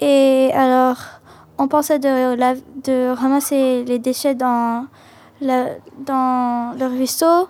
Et 0.00 0.50
alors, 0.54 0.96
on 1.58 1.68
pensait 1.68 1.98
de, 1.98 2.36
de 2.82 3.10
ramasser 3.10 3.84
les 3.84 3.98
déchets 3.98 4.34
dans, 4.34 4.86
dans 5.40 6.74
le 6.78 6.86
ruisseau, 6.86 7.48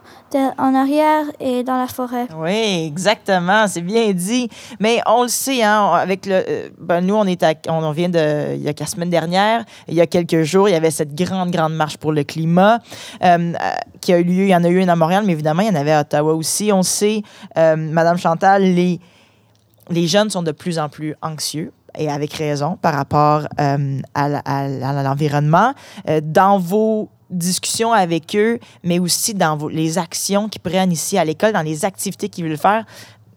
en 0.59 0.75
arrière 0.75 1.25
et 1.41 1.65
dans 1.65 1.77
la 1.77 1.89
forêt. 1.89 2.29
Oui, 2.37 2.85
exactement, 2.87 3.67
c'est 3.67 3.81
bien 3.81 4.13
dit. 4.13 4.49
Mais 4.79 5.01
on 5.07 5.23
le 5.23 5.29
sait, 5.29 5.63
hein, 5.63 5.93
avec 5.95 6.27
le, 6.27 6.35
euh, 6.35 6.69
ben, 6.79 7.01
nous, 7.01 7.15
on 7.15 7.25
est 7.25 7.43
à- 7.43 7.55
on, 7.69 7.91
vient 7.91 8.09
de, 8.09 8.55
il 8.55 8.63
y 8.63 8.69
a 8.69 8.73
la 8.79 8.87
semaine 8.87 9.11
dernière, 9.11 9.65
il 9.89 9.95
y 9.95 10.01
a 10.01 10.07
quelques 10.07 10.43
jours, 10.43 10.69
il 10.69 10.73
y 10.73 10.77
avait 10.77 10.93
cette 10.93 11.15
grande, 11.15 11.51
grande 11.51 11.75
marche 11.75 11.97
pour 11.97 12.13
le 12.13 12.23
climat 12.23 12.79
euh, 13.25 13.53
qui 14.01 14.13
a 14.13 14.19
eu 14.19 14.25
lieu. 14.25 14.45
Il 14.45 14.51
y 14.51 14.55
en 14.55 14.63
a 14.63 14.69
eu 14.69 14.81
une 14.81 14.89
à 14.91 14.97
Montréal, 14.97 15.25
mais 15.27 15.33
évidemment, 15.33 15.63
il 15.63 15.69
y 15.69 15.71
en 15.71 15.81
avait 15.81 15.93
à 15.93 16.03
Ottawa 16.03 16.33
aussi. 16.35 16.71
On 16.73 16.83
sait, 16.83 17.23
euh, 17.59 17.75
Madame 17.77 18.19
Chantal, 18.19 18.63
les, 18.63 19.01
les 19.89 20.07
jeunes 20.07 20.31
sont 20.31 20.43
de 20.45 20.53
plus 20.53 20.79
en 20.79 20.89
plus 20.89 21.17
anxieux 21.23 21.73
et 21.99 22.09
avec 22.09 22.33
raison 22.35 22.79
par 22.81 22.95
rapport 22.95 23.49
euh, 23.59 23.99
à, 24.15 24.25
à 24.25 25.03
l'environnement. 25.03 25.73
Dans 26.23 26.59
vos 26.59 27.09
discussions 27.31 27.93
avec 27.93 28.35
eux, 28.37 28.59
mais 28.83 28.99
aussi 28.99 29.35
dans 29.35 29.57
vos- 29.57 29.69
les 29.69 29.99
actions 29.99 30.49
qu'ils 30.49 30.61
prennent 30.61 30.93
ici 30.93 31.17
à 31.19 31.25
l'école, 31.25 31.53
dans 31.53 31.63
les 31.63 31.85
activités 31.85 32.29
qu'ils 32.29 32.45
veulent 32.45 32.57
faire, 32.59 32.85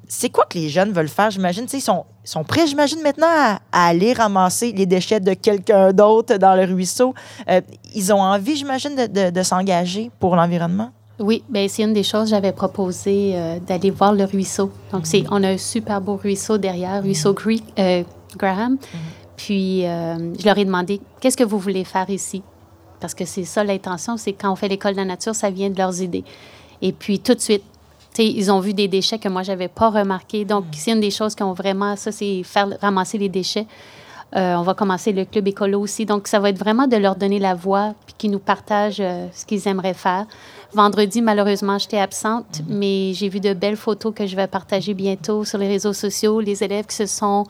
c'est 0.08 0.30
quoi 0.30 0.46
que 0.46 0.58
les 0.58 0.70
jeunes 0.70 0.92
veulent 0.92 1.08
faire? 1.08 1.32
J'imagine, 1.32 1.66
ils 1.74 1.82
sont, 1.82 2.06
prêts, 2.44 2.68
j'imagine, 2.68 3.02
maintenant 3.02 3.28
à, 3.30 3.60
à 3.72 3.88
aller 3.88 4.14
ramasser 4.14 4.72
les 4.72 4.86
déchets 4.86 5.20
de 5.20 5.34
quelqu'un 5.34 5.92
d'autre 5.92 6.38
dans 6.38 6.56
le 6.56 6.66
ruisseau. 6.66 7.14
Euh, 7.50 7.62
ils 7.96 8.14
ont 8.14 8.22
envie, 8.22 8.56
j'imagine, 8.56 8.96
de, 8.96 9.08
de- 9.08 9.30
de 9.32 9.44
s'engager 9.44 10.12
pour 10.20 10.36
l'environnement? 10.36 10.92
Oui, 11.20 11.44
ben 11.48 11.70
c'est 11.70 11.84
une 11.84 11.94
des 11.94 12.04
choses 12.04 12.30
j'avais 12.30 12.52
proposé 12.52 13.34
euh, 13.36 13.60
d'aller 13.60 13.92
voir 13.92 14.14
le 14.14 14.26
ruisseau. 14.26 14.72
Donc 14.92 15.06
c'est 15.06 15.24
on 15.30 15.44
a 15.44 15.50
un 15.50 15.58
super 15.58 16.02
beau 16.02 16.16
ruisseau 16.16 16.58
derrière, 16.58 17.02
ruisseau 17.04 17.34
Greek, 17.34 17.64
euh, 17.78 18.04
Graham. 18.36 18.78
Puis 19.38 19.86
euh, 19.86 20.34
je 20.40 20.46
leur 20.46 20.58
ai 20.58 20.66
demandé 20.66 21.00
qu'est-ce 21.20 21.38
que 21.38 21.44
vous 21.44 21.60
voulez 21.60 21.84
faire 21.84 22.10
ici? 22.10 22.42
Parce 23.04 23.14
que 23.14 23.26
c'est 23.26 23.44
ça 23.44 23.66
l'intention, 23.66 24.16
c'est 24.16 24.32
quand 24.32 24.50
on 24.50 24.56
fait 24.56 24.70
l'école 24.70 24.94
de 24.94 24.98
la 25.00 25.04
nature, 25.04 25.36
ça 25.36 25.50
vient 25.50 25.70
de 25.70 25.78
leurs 25.78 26.02
idées. 26.02 26.24
Et 26.82 26.94
puis 26.94 27.20
tout 27.20 27.34
de 27.34 27.42
suite, 27.42 27.64
ils 28.18 28.50
ont 28.50 28.62
vu 28.62 28.74
des 28.74 28.88
déchets 28.88 29.20
que 29.20 29.28
moi 29.28 29.44
j'avais 29.44 29.68
pas 29.68 29.90
remarqué. 29.90 30.46
Donc 30.46 30.64
c'est 30.72 30.92
une 30.92 31.02
des 31.02 31.12
choses 31.12 31.36
qui 31.36 31.44
ont 31.44 31.52
vraiment 31.52 31.98
ça, 31.98 32.14
c'est 32.14 32.44
faire 32.44 32.70
ramasser 32.80 33.18
les 33.18 33.28
déchets. 33.28 33.68
Euh, 34.38 34.56
on 34.56 34.62
va 34.62 34.74
commencer 34.74 35.12
le 35.12 35.26
club 35.26 35.50
écolo 35.50 35.82
aussi. 35.82 36.06
Donc, 36.06 36.28
ça 36.28 36.40
va 36.40 36.50
être 36.50 36.58
vraiment 36.58 36.88
de 36.88 36.98
leur 36.98 37.16
donner 37.16 37.38
la 37.38 37.54
voix 37.54 37.94
puis 38.08 38.16
qu'ils 38.18 38.32
nous 38.32 38.40
partagent 38.40 38.98
euh, 39.00 39.28
ce 39.32 39.46
qu'ils 39.46 39.68
aimeraient 39.68 39.94
faire. 39.94 40.26
Vendredi, 40.74 41.22
malheureusement, 41.22 41.78
j'étais 41.78 42.00
absente, 42.00 42.62
mais 42.68 43.14
j'ai 43.14 43.30
vu 43.30 43.40
de 43.40 43.54
belles 43.54 43.76
photos 43.76 44.12
que 44.12 44.26
je 44.26 44.36
vais 44.36 44.48
partager 44.48 44.96
bientôt 44.96 45.46
sur 45.46 45.60
les 45.60 45.68
réseaux 45.68 45.94
sociaux. 45.94 46.40
Les 46.40 46.64
élèves 46.64 46.88
qui 46.88 46.96
se 46.96 47.06
sont 47.06 47.46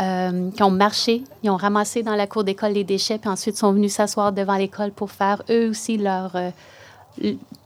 euh, 0.00 0.50
qui 0.50 0.62
ont 0.64 0.70
marché, 0.70 1.22
ils 1.44 1.50
ont 1.50 1.56
ramassé 1.56 2.02
dans 2.02 2.16
la 2.16 2.26
cour 2.26 2.42
d'école 2.42 2.72
les 2.72 2.82
déchets, 2.82 3.18
puis 3.18 3.30
ensuite 3.30 3.56
sont 3.56 3.72
venus 3.72 3.92
s'asseoir 3.92 4.32
devant 4.32 4.56
l'école 4.56 4.90
pour 4.90 5.12
faire 5.12 5.42
eux 5.48 5.70
aussi 5.70 5.98
leur, 5.98 6.34
euh, 6.34 6.50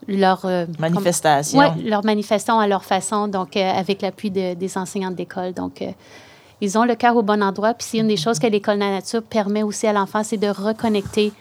leur 0.06 0.44
euh, 0.44 0.66
manifestation. 0.78 1.58
Oui, 1.58 1.84
leur 1.84 2.04
manifestation 2.04 2.58
à 2.60 2.66
leur 2.66 2.84
façon, 2.84 3.28
donc 3.28 3.56
avec 3.56 4.02
l'appui 4.02 4.30
de, 4.30 4.52
des 4.52 4.76
enseignants 4.76 5.10
d'école. 5.10 5.54
Donc, 5.54 5.82
ils 6.60 6.76
ont 6.76 6.84
le 6.84 6.96
cœur 6.96 7.16
au 7.16 7.22
bon 7.22 7.42
endroit. 7.42 7.72
Puis 7.72 7.88
c'est 7.90 7.98
une 7.98 8.08
des 8.08 8.18
choses 8.18 8.38
que 8.38 8.46
l'école 8.46 8.74
de 8.74 8.80
la 8.80 8.90
nature 8.90 9.22
permet 9.22 9.62
aussi 9.62 9.86
à 9.86 9.94
l'enfant, 9.94 10.22
c'est 10.22 10.36
de 10.36 10.48
reconnecter 10.48 11.32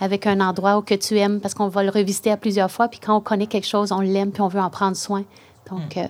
avec 0.00 0.26
un 0.26 0.40
endroit 0.40 0.78
où 0.78 0.82
que 0.82 0.94
tu 0.94 1.16
aimes, 1.18 1.38
parce 1.38 1.54
qu'on 1.54 1.68
va 1.68 1.84
le 1.84 1.90
revisiter 1.90 2.32
à 2.32 2.36
plusieurs 2.36 2.70
fois. 2.70 2.88
Puis 2.88 2.98
quand 2.98 3.16
on 3.16 3.20
connaît 3.20 3.46
quelque 3.46 3.68
chose, 3.68 3.92
on 3.92 4.00
l'aime, 4.00 4.32
puis 4.32 4.42
on 4.42 4.48
veut 4.48 4.60
en 4.60 4.70
prendre 4.70 4.96
soin. 4.96 5.22
Donc, 5.70 5.94
hmm. 5.94 6.08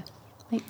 oui. 0.52 0.62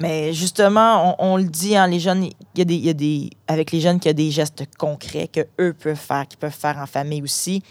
Mais 0.00 0.32
justement, 0.32 1.14
on, 1.18 1.36
le 1.36 1.44
dit, 1.44 1.76
hein, 1.76 1.86
les 1.86 2.00
jeunes, 2.00 2.24
il 2.24 2.58
y, 2.58 2.62
a 2.62 2.64
des, 2.64 2.76
y 2.76 2.88
a 2.88 2.94
des, 2.94 3.30
avec 3.46 3.70
les 3.70 3.80
jeunes, 3.80 4.00
qu'il 4.00 4.08
y 4.08 4.10
a 4.10 4.14
des 4.14 4.30
gestes 4.30 4.64
concrets 4.78 5.28
que 5.28 5.40
eux 5.60 5.74
peuvent 5.74 5.94
faire, 5.94 6.26
qu'ils 6.26 6.38
peuvent 6.38 6.50
faire 6.50 6.78
en 6.78 6.86
famille 6.86 7.22
aussi. 7.22 7.62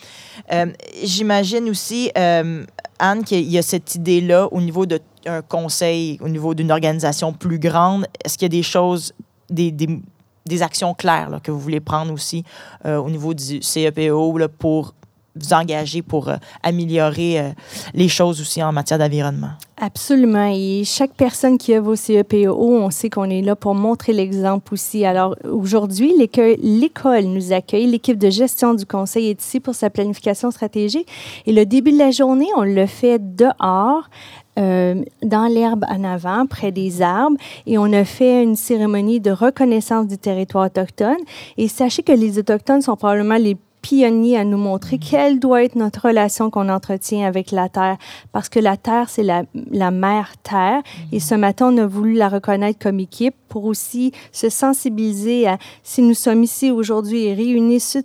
Euh, 0.54 0.68
j'imagine 1.04 1.68
aussi, 1.70 2.12
euh, 2.16 2.64
Anne, 3.00 3.24
qu'il 3.24 3.50
y 3.50 3.58
a 3.58 3.64
cette 3.64 3.96
idée-là 3.96 4.48
au 4.52 4.62
niveau 4.62 4.86
d'un 4.86 5.42
conseil, 5.48 6.20
au 6.22 6.30
niveau 6.30 6.54
d'une 6.54 6.72
organisation 6.72 7.34
plus 7.34 7.58
grande. 7.58 8.06
Est-ce 8.24 8.38
qu'il 8.38 8.46
y 8.46 8.58
a 8.58 8.58
des 8.58 8.64
choses, 8.64 9.12
des, 9.50 9.72
des, 9.72 10.00
des 10.46 10.62
actions 10.62 10.94
claires 10.94 11.32
là, 11.32 11.40
que 11.40 11.50
vous 11.50 11.60
voulez 11.60 11.80
prendre 11.80 12.14
aussi 12.14 12.44
euh, 12.86 12.98
au 12.98 13.10
niveau 13.10 13.34
du 13.34 13.64
CEPO 13.64 14.38
là, 14.38 14.48
pour 14.48 14.94
vous 15.36 15.54
engager 15.54 16.02
pour 16.02 16.30
euh, 16.30 16.36
améliorer 16.64 17.40
euh, 17.40 17.50
les 17.94 18.08
choses 18.08 18.42
aussi 18.42 18.62
en 18.64 18.72
matière 18.72 19.00
d'environnement? 19.00 19.52
Absolument. 19.82 20.52
Et 20.54 20.84
chaque 20.84 21.14
personne 21.14 21.58
qui 21.58 21.74
œuvre 21.74 21.94
au 21.94 21.96
CEPO, 21.96 22.54
on 22.54 22.90
sait 22.90 23.10
qu'on 23.10 23.30
est 23.30 23.42
là 23.42 23.56
pour 23.56 23.76
montrer 23.76 24.12
l'exemple 24.12 24.74
aussi. 24.74 25.06
Alors 25.06 25.36
aujourd'hui, 25.50 26.14
l'école 26.18 27.24
nous 27.24 27.54
accueille. 27.54 27.88
L'équipe 27.88 28.18
de 28.18 28.30
gestion 28.30 28.74
du 28.74 28.86
conseil 28.86 29.30
est 29.30 29.42
ici 29.42 29.60
pour 29.62 29.76
sa 29.76 29.90
planification 29.90 30.52
stratégique. 30.52 31.08
Et 31.46 31.54
le 31.54 31.66
début 31.66 31.94
de 31.94 31.98
la 31.98 32.12
journée, 32.12 32.48
on 32.58 32.64
le 32.64 32.86
fait 32.86 33.20
dehors. 33.36 34.10
Euh, 34.58 35.04
dans 35.24 35.46
l'herbe 35.46 35.86
en 35.88 36.04
avant, 36.04 36.46
près 36.46 36.74
des 36.74 37.02
arbres, 37.02 37.38
et 37.66 37.78
on 37.78 37.94
a 37.94 38.04
fait 38.04 38.44
une 38.44 38.58
cérémonie 38.58 39.22
de 39.22 39.32
reconnaissance 39.32 40.08
du 40.08 40.18
territoire 40.18 40.66
autochtone. 40.66 41.20
Et 41.58 41.70
sachez 41.70 42.04
que 42.04 42.12
les 42.12 42.38
Autochtones 42.40 42.82
sont 42.82 42.98
probablement 42.98 43.38
les 43.38 43.56
pionnier 43.90 44.38
à 44.38 44.44
nous 44.44 44.58
montrer 44.58 45.00
quelle 45.00 45.40
doit 45.40 45.64
être 45.64 45.76
notre 45.76 46.08
relation 46.08 46.52
qu'on 46.52 46.70
entretient 46.70 47.26
avec 47.26 47.50
la 47.50 47.70
Terre. 47.70 47.98
Parce 48.32 48.48
que 48.48 48.60
la 48.60 48.78
Terre, 48.78 49.10
c'est 49.10 49.24
la, 49.24 49.44
la 49.72 49.90
mère 49.90 50.34
Terre. 50.44 50.84
Et 51.12 51.20
ce 51.20 51.34
matin, 51.34 51.74
on 51.74 51.78
a 51.80 51.88
voulu 51.88 52.14
la 52.14 52.30
reconnaître 52.30 52.78
comme 52.78 53.00
équipe 53.00 53.34
pour 53.50 53.66
aussi 53.66 54.12
se 54.32 54.50
sensibiliser 54.50 55.48
à 55.48 55.58
si 55.82 56.04
nous 56.04 56.14
sommes 56.14 56.44
ici 56.44 56.70
aujourd'hui 56.70 57.34
réunis 57.34 57.80
sur, 57.80 58.02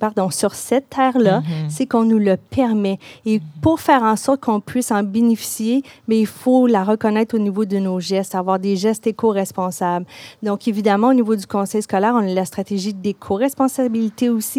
pardon, 0.00 0.30
sur 0.30 0.54
cette 0.54 0.88
terre-là, 0.88 1.40
mm-hmm. 1.40 1.68
c'est 1.68 1.86
qu'on 1.86 2.04
nous 2.04 2.18
le 2.18 2.36
permet. 2.36 2.98
Et 3.26 3.40
pour 3.60 3.80
faire 3.80 4.02
en 4.02 4.16
sorte 4.16 4.40
qu'on 4.40 4.60
puisse 4.60 4.90
en 4.90 5.02
bénéficier, 5.02 5.82
mais 6.08 6.18
il 6.18 6.26
faut 6.26 6.66
la 6.66 6.84
reconnaître 6.84 7.34
au 7.34 7.38
niveau 7.38 7.66
de 7.66 7.76
nos 7.78 8.00
gestes, 8.00 8.34
avoir 8.34 8.58
des 8.58 8.76
gestes 8.76 9.06
éco-responsables. 9.06 10.06
Donc, 10.42 10.66
évidemment, 10.66 11.08
au 11.08 11.14
niveau 11.14 11.36
du 11.36 11.46
conseil 11.46 11.82
scolaire, 11.82 12.14
on 12.14 12.26
a 12.26 12.34
la 12.34 12.46
stratégie 12.46 12.94
d'éco-responsabilité 12.94 14.30
aussi, 14.30 14.53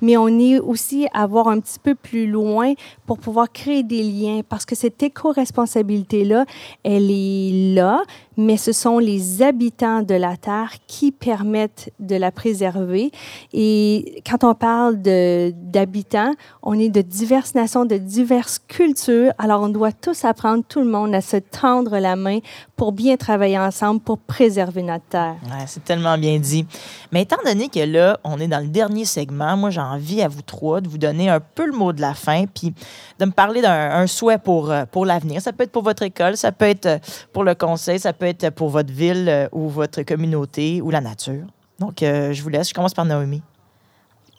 mais 0.00 0.16
on 0.16 0.28
est 0.38 0.58
aussi 0.58 1.06
à 1.12 1.26
voir 1.26 1.48
un 1.48 1.60
petit 1.60 1.78
peu 1.78 1.94
plus 1.94 2.26
loin 2.26 2.74
pour 3.06 3.18
pouvoir 3.18 3.50
créer 3.52 3.82
des 3.82 4.02
liens 4.02 4.40
parce 4.48 4.64
que 4.64 4.74
cette 4.74 5.02
éco-responsabilité-là, 5.02 6.44
elle 6.84 7.10
est 7.10 7.74
là, 7.74 8.02
mais 8.36 8.56
ce 8.56 8.72
sont 8.72 8.98
les 8.98 9.42
habitants 9.42 10.02
de 10.02 10.14
la 10.14 10.36
Terre 10.36 10.72
qui 10.86 11.12
permettent 11.12 11.92
de 11.98 12.16
la 12.16 12.30
préserver. 12.30 13.10
Et 13.52 14.22
quand 14.28 14.44
on 14.44 14.54
parle 14.54 14.96
d'habitants, 15.00 16.32
on 16.62 16.78
est 16.78 16.88
de 16.88 17.02
diverses 17.02 17.54
nations, 17.54 17.84
de 17.84 17.96
diverses 17.96 18.58
cultures. 18.58 19.32
Alors, 19.38 19.62
on 19.62 19.68
doit 19.68 19.92
tous 19.92 20.24
apprendre, 20.24 20.64
tout 20.68 20.80
le 20.80 20.90
monde, 20.90 21.14
à 21.14 21.20
se 21.20 21.36
tendre 21.36 21.98
la 21.98 22.16
main 22.16 22.38
pour 22.76 22.92
bien 22.92 23.16
travailler 23.16 23.58
ensemble 23.58 24.00
pour 24.00 24.18
préserver 24.18 24.82
notre 24.82 25.04
Terre. 25.04 25.36
C'est 25.66 25.84
tellement 25.84 26.16
bien 26.16 26.38
dit. 26.38 26.66
Mais 27.12 27.22
étant 27.22 27.36
donné 27.44 27.68
que 27.68 27.80
là, 27.80 28.18
on 28.24 28.38
est 28.38 28.48
dans 28.48 28.60
le 28.60 28.68
dernier 28.68 29.04
segment, 29.04 29.56
moi, 29.56 29.70
j'ai 29.70 29.80
envie 29.80 30.22
à 30.22 30.28
vous 30.28 30.42
trois 30.42 30.80
de 30.80 30.88
vous 30.88 30.98
donner 30.98 31.28
un 31.28 31.40
peu 31.40 31.66
le 31.66 31.72
mot 31.72 31.92
de 31.92 32.00
la 32.00 32.14
fin, 32.14 32.44
puis 32.46 32.72
de 33.18 33.24
me 33.24 33.32
parler 33.32 33.60
d'un 33.60 34.06
souhait 34.06 34.38
pour, 34.38 34.70
euh, 34.70 34.84
pour 34.90 35.06
l'avenir. 35.06 35.40
Ça 35.40 35.52
peut 35.52 35.64
être 35.64 35.72
pour 35.72 35.82
votre 35.82 36.02
école, 36.02 36.36
ça 36.36 36.52
peut 36.52 36.66
être 36.66 36.86
euh, 36.86 36.98
pour 37.32 37.44
le 37.44 37.54
conseil, 37.54 37.98
ça 37.98 38.12
peut 38.12 38.19
être 38.26 38.50
pour 38.50 38.68
votre 38.68 38.92
ville 38.92 39.28
euh, 39.28 39.48
ou 39.52 39.68
votre 39.68 40.02
communauté 40.02 40.80
ou 40.82 40.90
la 40.90 41.00
nature. 41.00 41.46
Donc, 41.78 42.00
je 42.00 42.42
vous 42.42 42.50
laisse. 42.50 42.68
Je 42.68 42.74
commence 42.74 42.92
par 42.92 43.06
Naomi. 43.06 43.42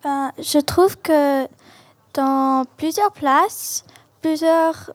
Ben, 0.04 0.32
je 0.38 0.60
trouve 0.60 0.96
que 0.98 1.48
dans 2.14 2.66
plusieurs 2.78 3.12
places, 3.12 3.84
plusieurs 4.22 4.92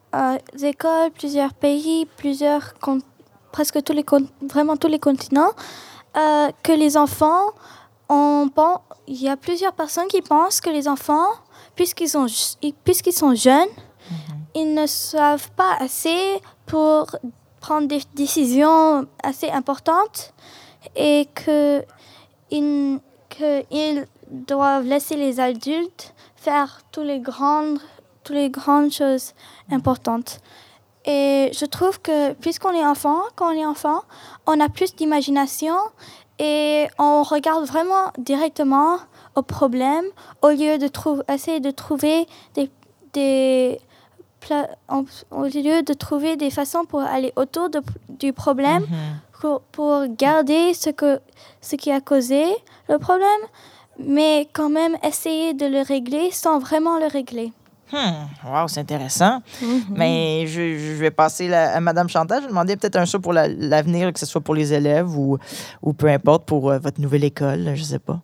écoles, 0.63 1.11
plusieurs 1.13 1.55
pays, 1.55 2.07
plusieurs 2.17 2.75
presque 3.51 3.83
tous 3.83 3.93
les 3.93 4.05
vraiment 4.49 4.77
tous 4.77 4.87
les 4.87 5.01
continents, 5.01 5.51
que 6.15 6.73
les 6.73 6.97
enfants 6.97 7.53
on 8.09 8.49
pense, 8.55 8.81
il 9.07 9.21
y 9.21 9.29
a 9.29 9.37
plusieurs 9.37 9.73
personnes 9.73 10.07
qui 10.09 10.23
pensent 10.23 10.61
que 10.61 10.71
les 10.71 10.89
enfants, 10.89 11.29
puisqu'ils 11.75 12.09
sont, 12.09 12.27
puisqu'ils 12.85 13.13
sont 13.13 13.35
jeunes, 13.35 13.69
mhm. 14.11 14.17
ils 14.55 14.75
ne 14.75 14.87
savent 14.87 15.51
pas 15.53 15.77
assez 15.81 16.41
pour 16.67 17.07
prendre 17.67 17.89
des 17.89 18.03
décisions 18.15 19.07
assez 19.25 19.51
importantes 19.51 20.33
et 20.95 21.27
que 21.35 21.85
ils, 22.53 23.01
doivent 24.31 24.85
laisser 24.85 25.17
les 25.17 25.41
adultes 25.41 26.15
faire 26.37 26.81
toutes 26.93 27.07
les 27.07 27.21
grandes, 27.21 27.79
toutes 28.23 28.37
les 28.37 28.51
grandes 28.51 28.93
choses 28.93 29.35
importantes. 29.71 30.41
Et 31.05 31.51
je 31.61 31.65
trouve 31.65 32.01
que 32.01 32.35
puisqu'on 32.35 32.73
est 32.73 32.87
enfant, 32.87 33.21
quand 33.37 33.53
on 33.53 33.59
est 33.63 33.67
enfant, 33.67 34.03
on 34.47 34.61
a 34.61 34.69
plus 34.69 34.95
d'imagination 34.95 35.77
et 36.39 36.87
on 36.99 37.23
regarde 37.25 37.65
vraiment 37.65 38.13
directement 38.19 38.99
au 39.35 39.43
problème 39.43 40.05
au 40.43 40.51
lieu 40.51 40.79
de 40.79 40.89
essayer 41.33 41.61
de 41.61 41.73
trouver 41.73 42.27
des 43.13 43.81
au 45.31 45.45
lieu 45.45 45.83
de 45.83 45.93
trouver 45.93 46.37
des 46.37 46.51
façons 46.51 46.85
pour 46.85 47.01
aller 47.01 47.33
autour 47.37 47.69
du 48.09 48.33
problème 48.33 48.83
mm-hmm. 48.83 49.41
pour, 49.41 49.61
pour, 49.73 50.07
garder 50.07 50.73
ce, 50.75 50.91
que, 50.91 51.21
ce 51.61 51.77
qui 51.77 51.91
a 51.91 52.01
causé 52.01 52.45
le 52.89 52.99
problème 52.99 53.43
mais 53.99 54.49
quand 54.53 54.69
même 54.69 54.97
essayer 55.03 55.55
de 55.55 55.67
le 55.67 55.81
régler 55.83 56.31
sans 56.31 56.59
vraiment 56.59 56.99
le 56.99 57.07
régler. 57.07 57.53
Hmm, 57.93 58.27
wow, 58.45 58.67
c'est 58.67 58.81
intéressant. 58.81 59.41
Mm-hmm. 59.63 59.81
Mais 59.91 60.47
je, 60.47 60.77
je, 60.77 60.93
vais 60.95 61.13
passer 61.13 61.53
à 61.53 61.79
Madame 61.81 62.09
Chantal. 62.09 62.39
Je 62.39 62.43
vais 62.43 62.49
demander 62.49 62.77
peut-être 62.77 62.97
un 62.97 63.07
saut 63.07 63.21
pour 63.21 63.33
l'avenir, 63.33 64.13
que 64.13 64.19
ce 64.19 64.27
soit 64.27 64.41
pour 64.41 64.57
les 64.57 64.73
élèves 64.73 65.17
ou, 65.17 65.39
ou 65.83 65.93
peu 65.93 66.09
importe 66.09 66.47
pour 66.47 66.71
euh, 66.71 66.79
votre 66.79 67.01
nouvelle 67.01 67.25
école, 67.25 67.63
je 67.75 67.81
ne 67.81 67.87
sais 67.87 67.99
pas. 68.01 68.21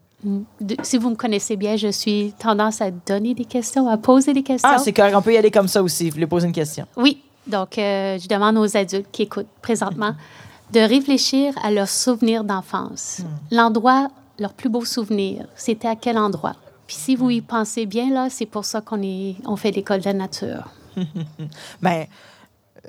Si 0.82 0.98
vous 0.98 1.10
me 1.10 1.16
connaissez 1.16 1.56
bien, 1.56 1.76
je 1.76 1.88
suis 1.88 2.32
tendance 2.38 2.80
à 2.80 2.90
donner 2.90 3.34
des 3.34 3.44
questions, 3.44 3.88
à 3.88 3.96
poser 3.96 4.32
des 4.32 4.42
questions. 4.42 4.70
Ah, 4.72 4.78
c'est 4.78 4.92
correct. 4.92 5.14
On 5.16 5.22
peut 5.22 5.32
y 5.32 5.36
aller 5.36 5.50
comme 5.50 5.68
ça 5.68 5.82
aussi. 5.82 6.08
Vous 6.08 6.14
voulez 6.14 6.26
poser 6.26 6.46
une 6.46 6.52
question? 6.52 6.86
Oui. 6.96 7.22
Donc, 7.46 7.76
euh, 7.76 8.18
je 8.18 8.28
demande 8.28 8.56
aux 8.56 8.76
adultes 8.76 9.08
qui 9.10 9.22
écoutent 9.22 9.48
présentement 9.60 10.14
de 10.72 10.80
réfléchir 10.80 11.54
à 11.62 11.70
leurs 11.70 11.88
souvenirs 11.88 12.44
d'enfance. 12.44 13.18
Mm. 13.18 13.56
L'endroit, 13.56 14.08
leur 14.38 14.52
plus 14.52 14.68
beau 14.68 14.84
souvenir, 14.84 15.46
c'était 15.56 15.88
à 15.88 15.96
quel 15.96 16.18
endroit? 16.18 16.54
Puis 16.86 16.96
si 16.96 17.16
vous 17.16 17.30
y 17.30 17.40
pensez 17.40 17.86
bien, 17.86 18.10
là, 18.10 18.28
c'est 18.30 18.46
pour 18.46 18.64
ça 18.64 18.80
qu'on 18.80 19.00
on 19.46 19.56
fait 19.56 19.70
l'école 19.70 20.00
de 20.00 20.06
la 20.06 20.12
nature. 20.12 20.68
Bien, 21.82 22.06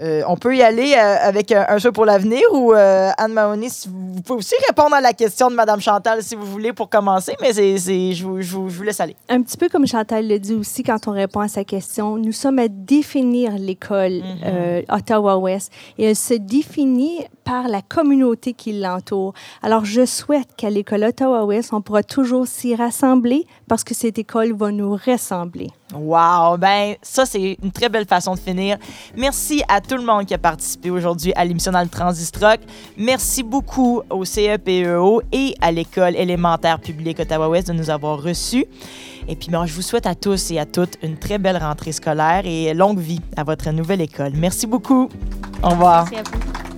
euh, 0.01 0.23
on 0.27 0.37
peut 0.37 0.55
y 0.55 0.63
aller 0.63 0.95
euh, 0.97 1.17
avec 1.21 1.51
un, 1.51 1.77
jeu 1.77 1.91
pour 1.91 2.05
l'avenir 2.05 2.41
ou 2.51 2.73
euh, 2.73 3.11
Anne 3.17 3.33
Mahoney, 3.33 3.67
vous 3.87 4.21
pouvez 4.23 4.39
aussi 4.39 4.55
répondre 4.67 4.95
à 4.95 5.01
la 5.01 5.13
question 5.13 5.51
de 5.51 5.55
Mme 5.55 5.81
Chantal 5.81 6.23
si 6.23 6.35
vous 6.35 6.47
voulez 6.47 6.73
pour 6.73 6.89
commencer, 6.89 7.35
mais 7.41 7.53
c'est, 7.53 7.77
je, 7.77 8.23
vous, 8.23 8.41
je, 8.41 8.55
vous, 8.57 8.83
laisse 8.83 8.99
aller. 8.99 9.15
Un 9.29 9.43
petit 9.43 9.55
peu 9.55 9.69
comme 9.69 9.85
Chantal 9.85 10.27
le 10.27 10.39
dit 10.39 10.55
aussi 10.55 10.81
quand 10.81 11.07
on 11.07 11.11
répond 11.11 11.41
à 11.41 11.47
sa 11.47 11.63
question, 11.63 12.17
nous 12.17 12.31
sommes 12.31 12.57
à 12.57 12.67
définir 12.67 13.53
l'école 13.55 14.23
mm-hmm. 14.23 14.85
Ottawa-Ouest 14.89 15.71
et 15.99 16.05
elle 16.05 16.15
se 16.15 16.33
définit 16.33 17.19
par 17.43 17.67
la 17.67 17.81
communauté 17.81 18.53
qui 18.53 18.73
l'entoure. 18.79 19.33
Alors, 19.61 19.85
je 19.85 20.05
souhaite 20.05 20.55
qu'à 20.57 20.69
l'école 20.69 21.03
Ottawa-Ouest, 21.03 21.73
on 21.73 21.81
pourra 21.81 22.03
toujours 22.03 22.47
s'y 22.47 22.75
rassembler 22.75 23.45
parce 23.67 23.83
que 23.83 23.93
cette 23.93 24.17
école 24.17 24.53
va 24.53 24.71
nous 24.71 24.93
ressembler. 24.93 25.69
Wow! 25.95 26.57
Ben, 26.57 26.95
ça, 27.01 27.25
c'est 27.25 27.57
une 27.63 27.71
très 27.71 27.89
belle 27.89 28.05
façon 28.05 28.33
de 28.33 28.39
finir. 28.39 28.77
Merci 29.15 29.63
à 29.67 29.81
tout 29.81 29.95
le 29.95 30.03
monde 30.03 30.25
qui 30.25 30.33
a 30.33 30.37
participé 30.37 30.89
aujourd'hui 30.89 31.33
à 31.35 31.45
l'émission 31.45 31.71
dans 31.71 31.81
le 31.81 31.89
Transistrock. 31.89 32.59
Merci 32.97 33.43
beaucoup 33.43 34.01
au 34.09 34.25
CEPEO 34.25 35.21
et 35.31 35.55
à 35.61 35.71
l'École 35.71 36.15
élémentaire 36.15 36.79
publique 36.79 37.19
Ottawa-Ouest 37.19 37.67
de 37.67 37.73
nous 37.73 37.89
avoir 37.89 38.21
reçus. 38.21 38.65
Et 39.27 39.35
puis, 39.35 39.49
ben, 39.49 39.65
je 39.65 39.73
vous 39.73 39.81
souhaite 39.81 40.05
à 40.05 40.15
tous 40.15 40.51
et 40.51 40.59
à 40.59 40.65
toutes 40.65 40.97
une 41.01 41.17
très 41.17 41.37
belle 41.37 41.57
rentrée 41.57 41.91
scolaire 41.91 42.41
et 42.45 42.73
longue 42.73 42.99
vie 42.99 43.21
à 43.37 43.43
votre 43.43 43.69
nouvelle 43.71 44.01
école. 44.01 44.33
Merci 44.35 44.67
beaucoup. 44.67 45.09
Au 45.61 45.69
revoir. 45.69 46.07
Merci 46.11 46.29
à 46.29 46.37
vous. 46.37 46.72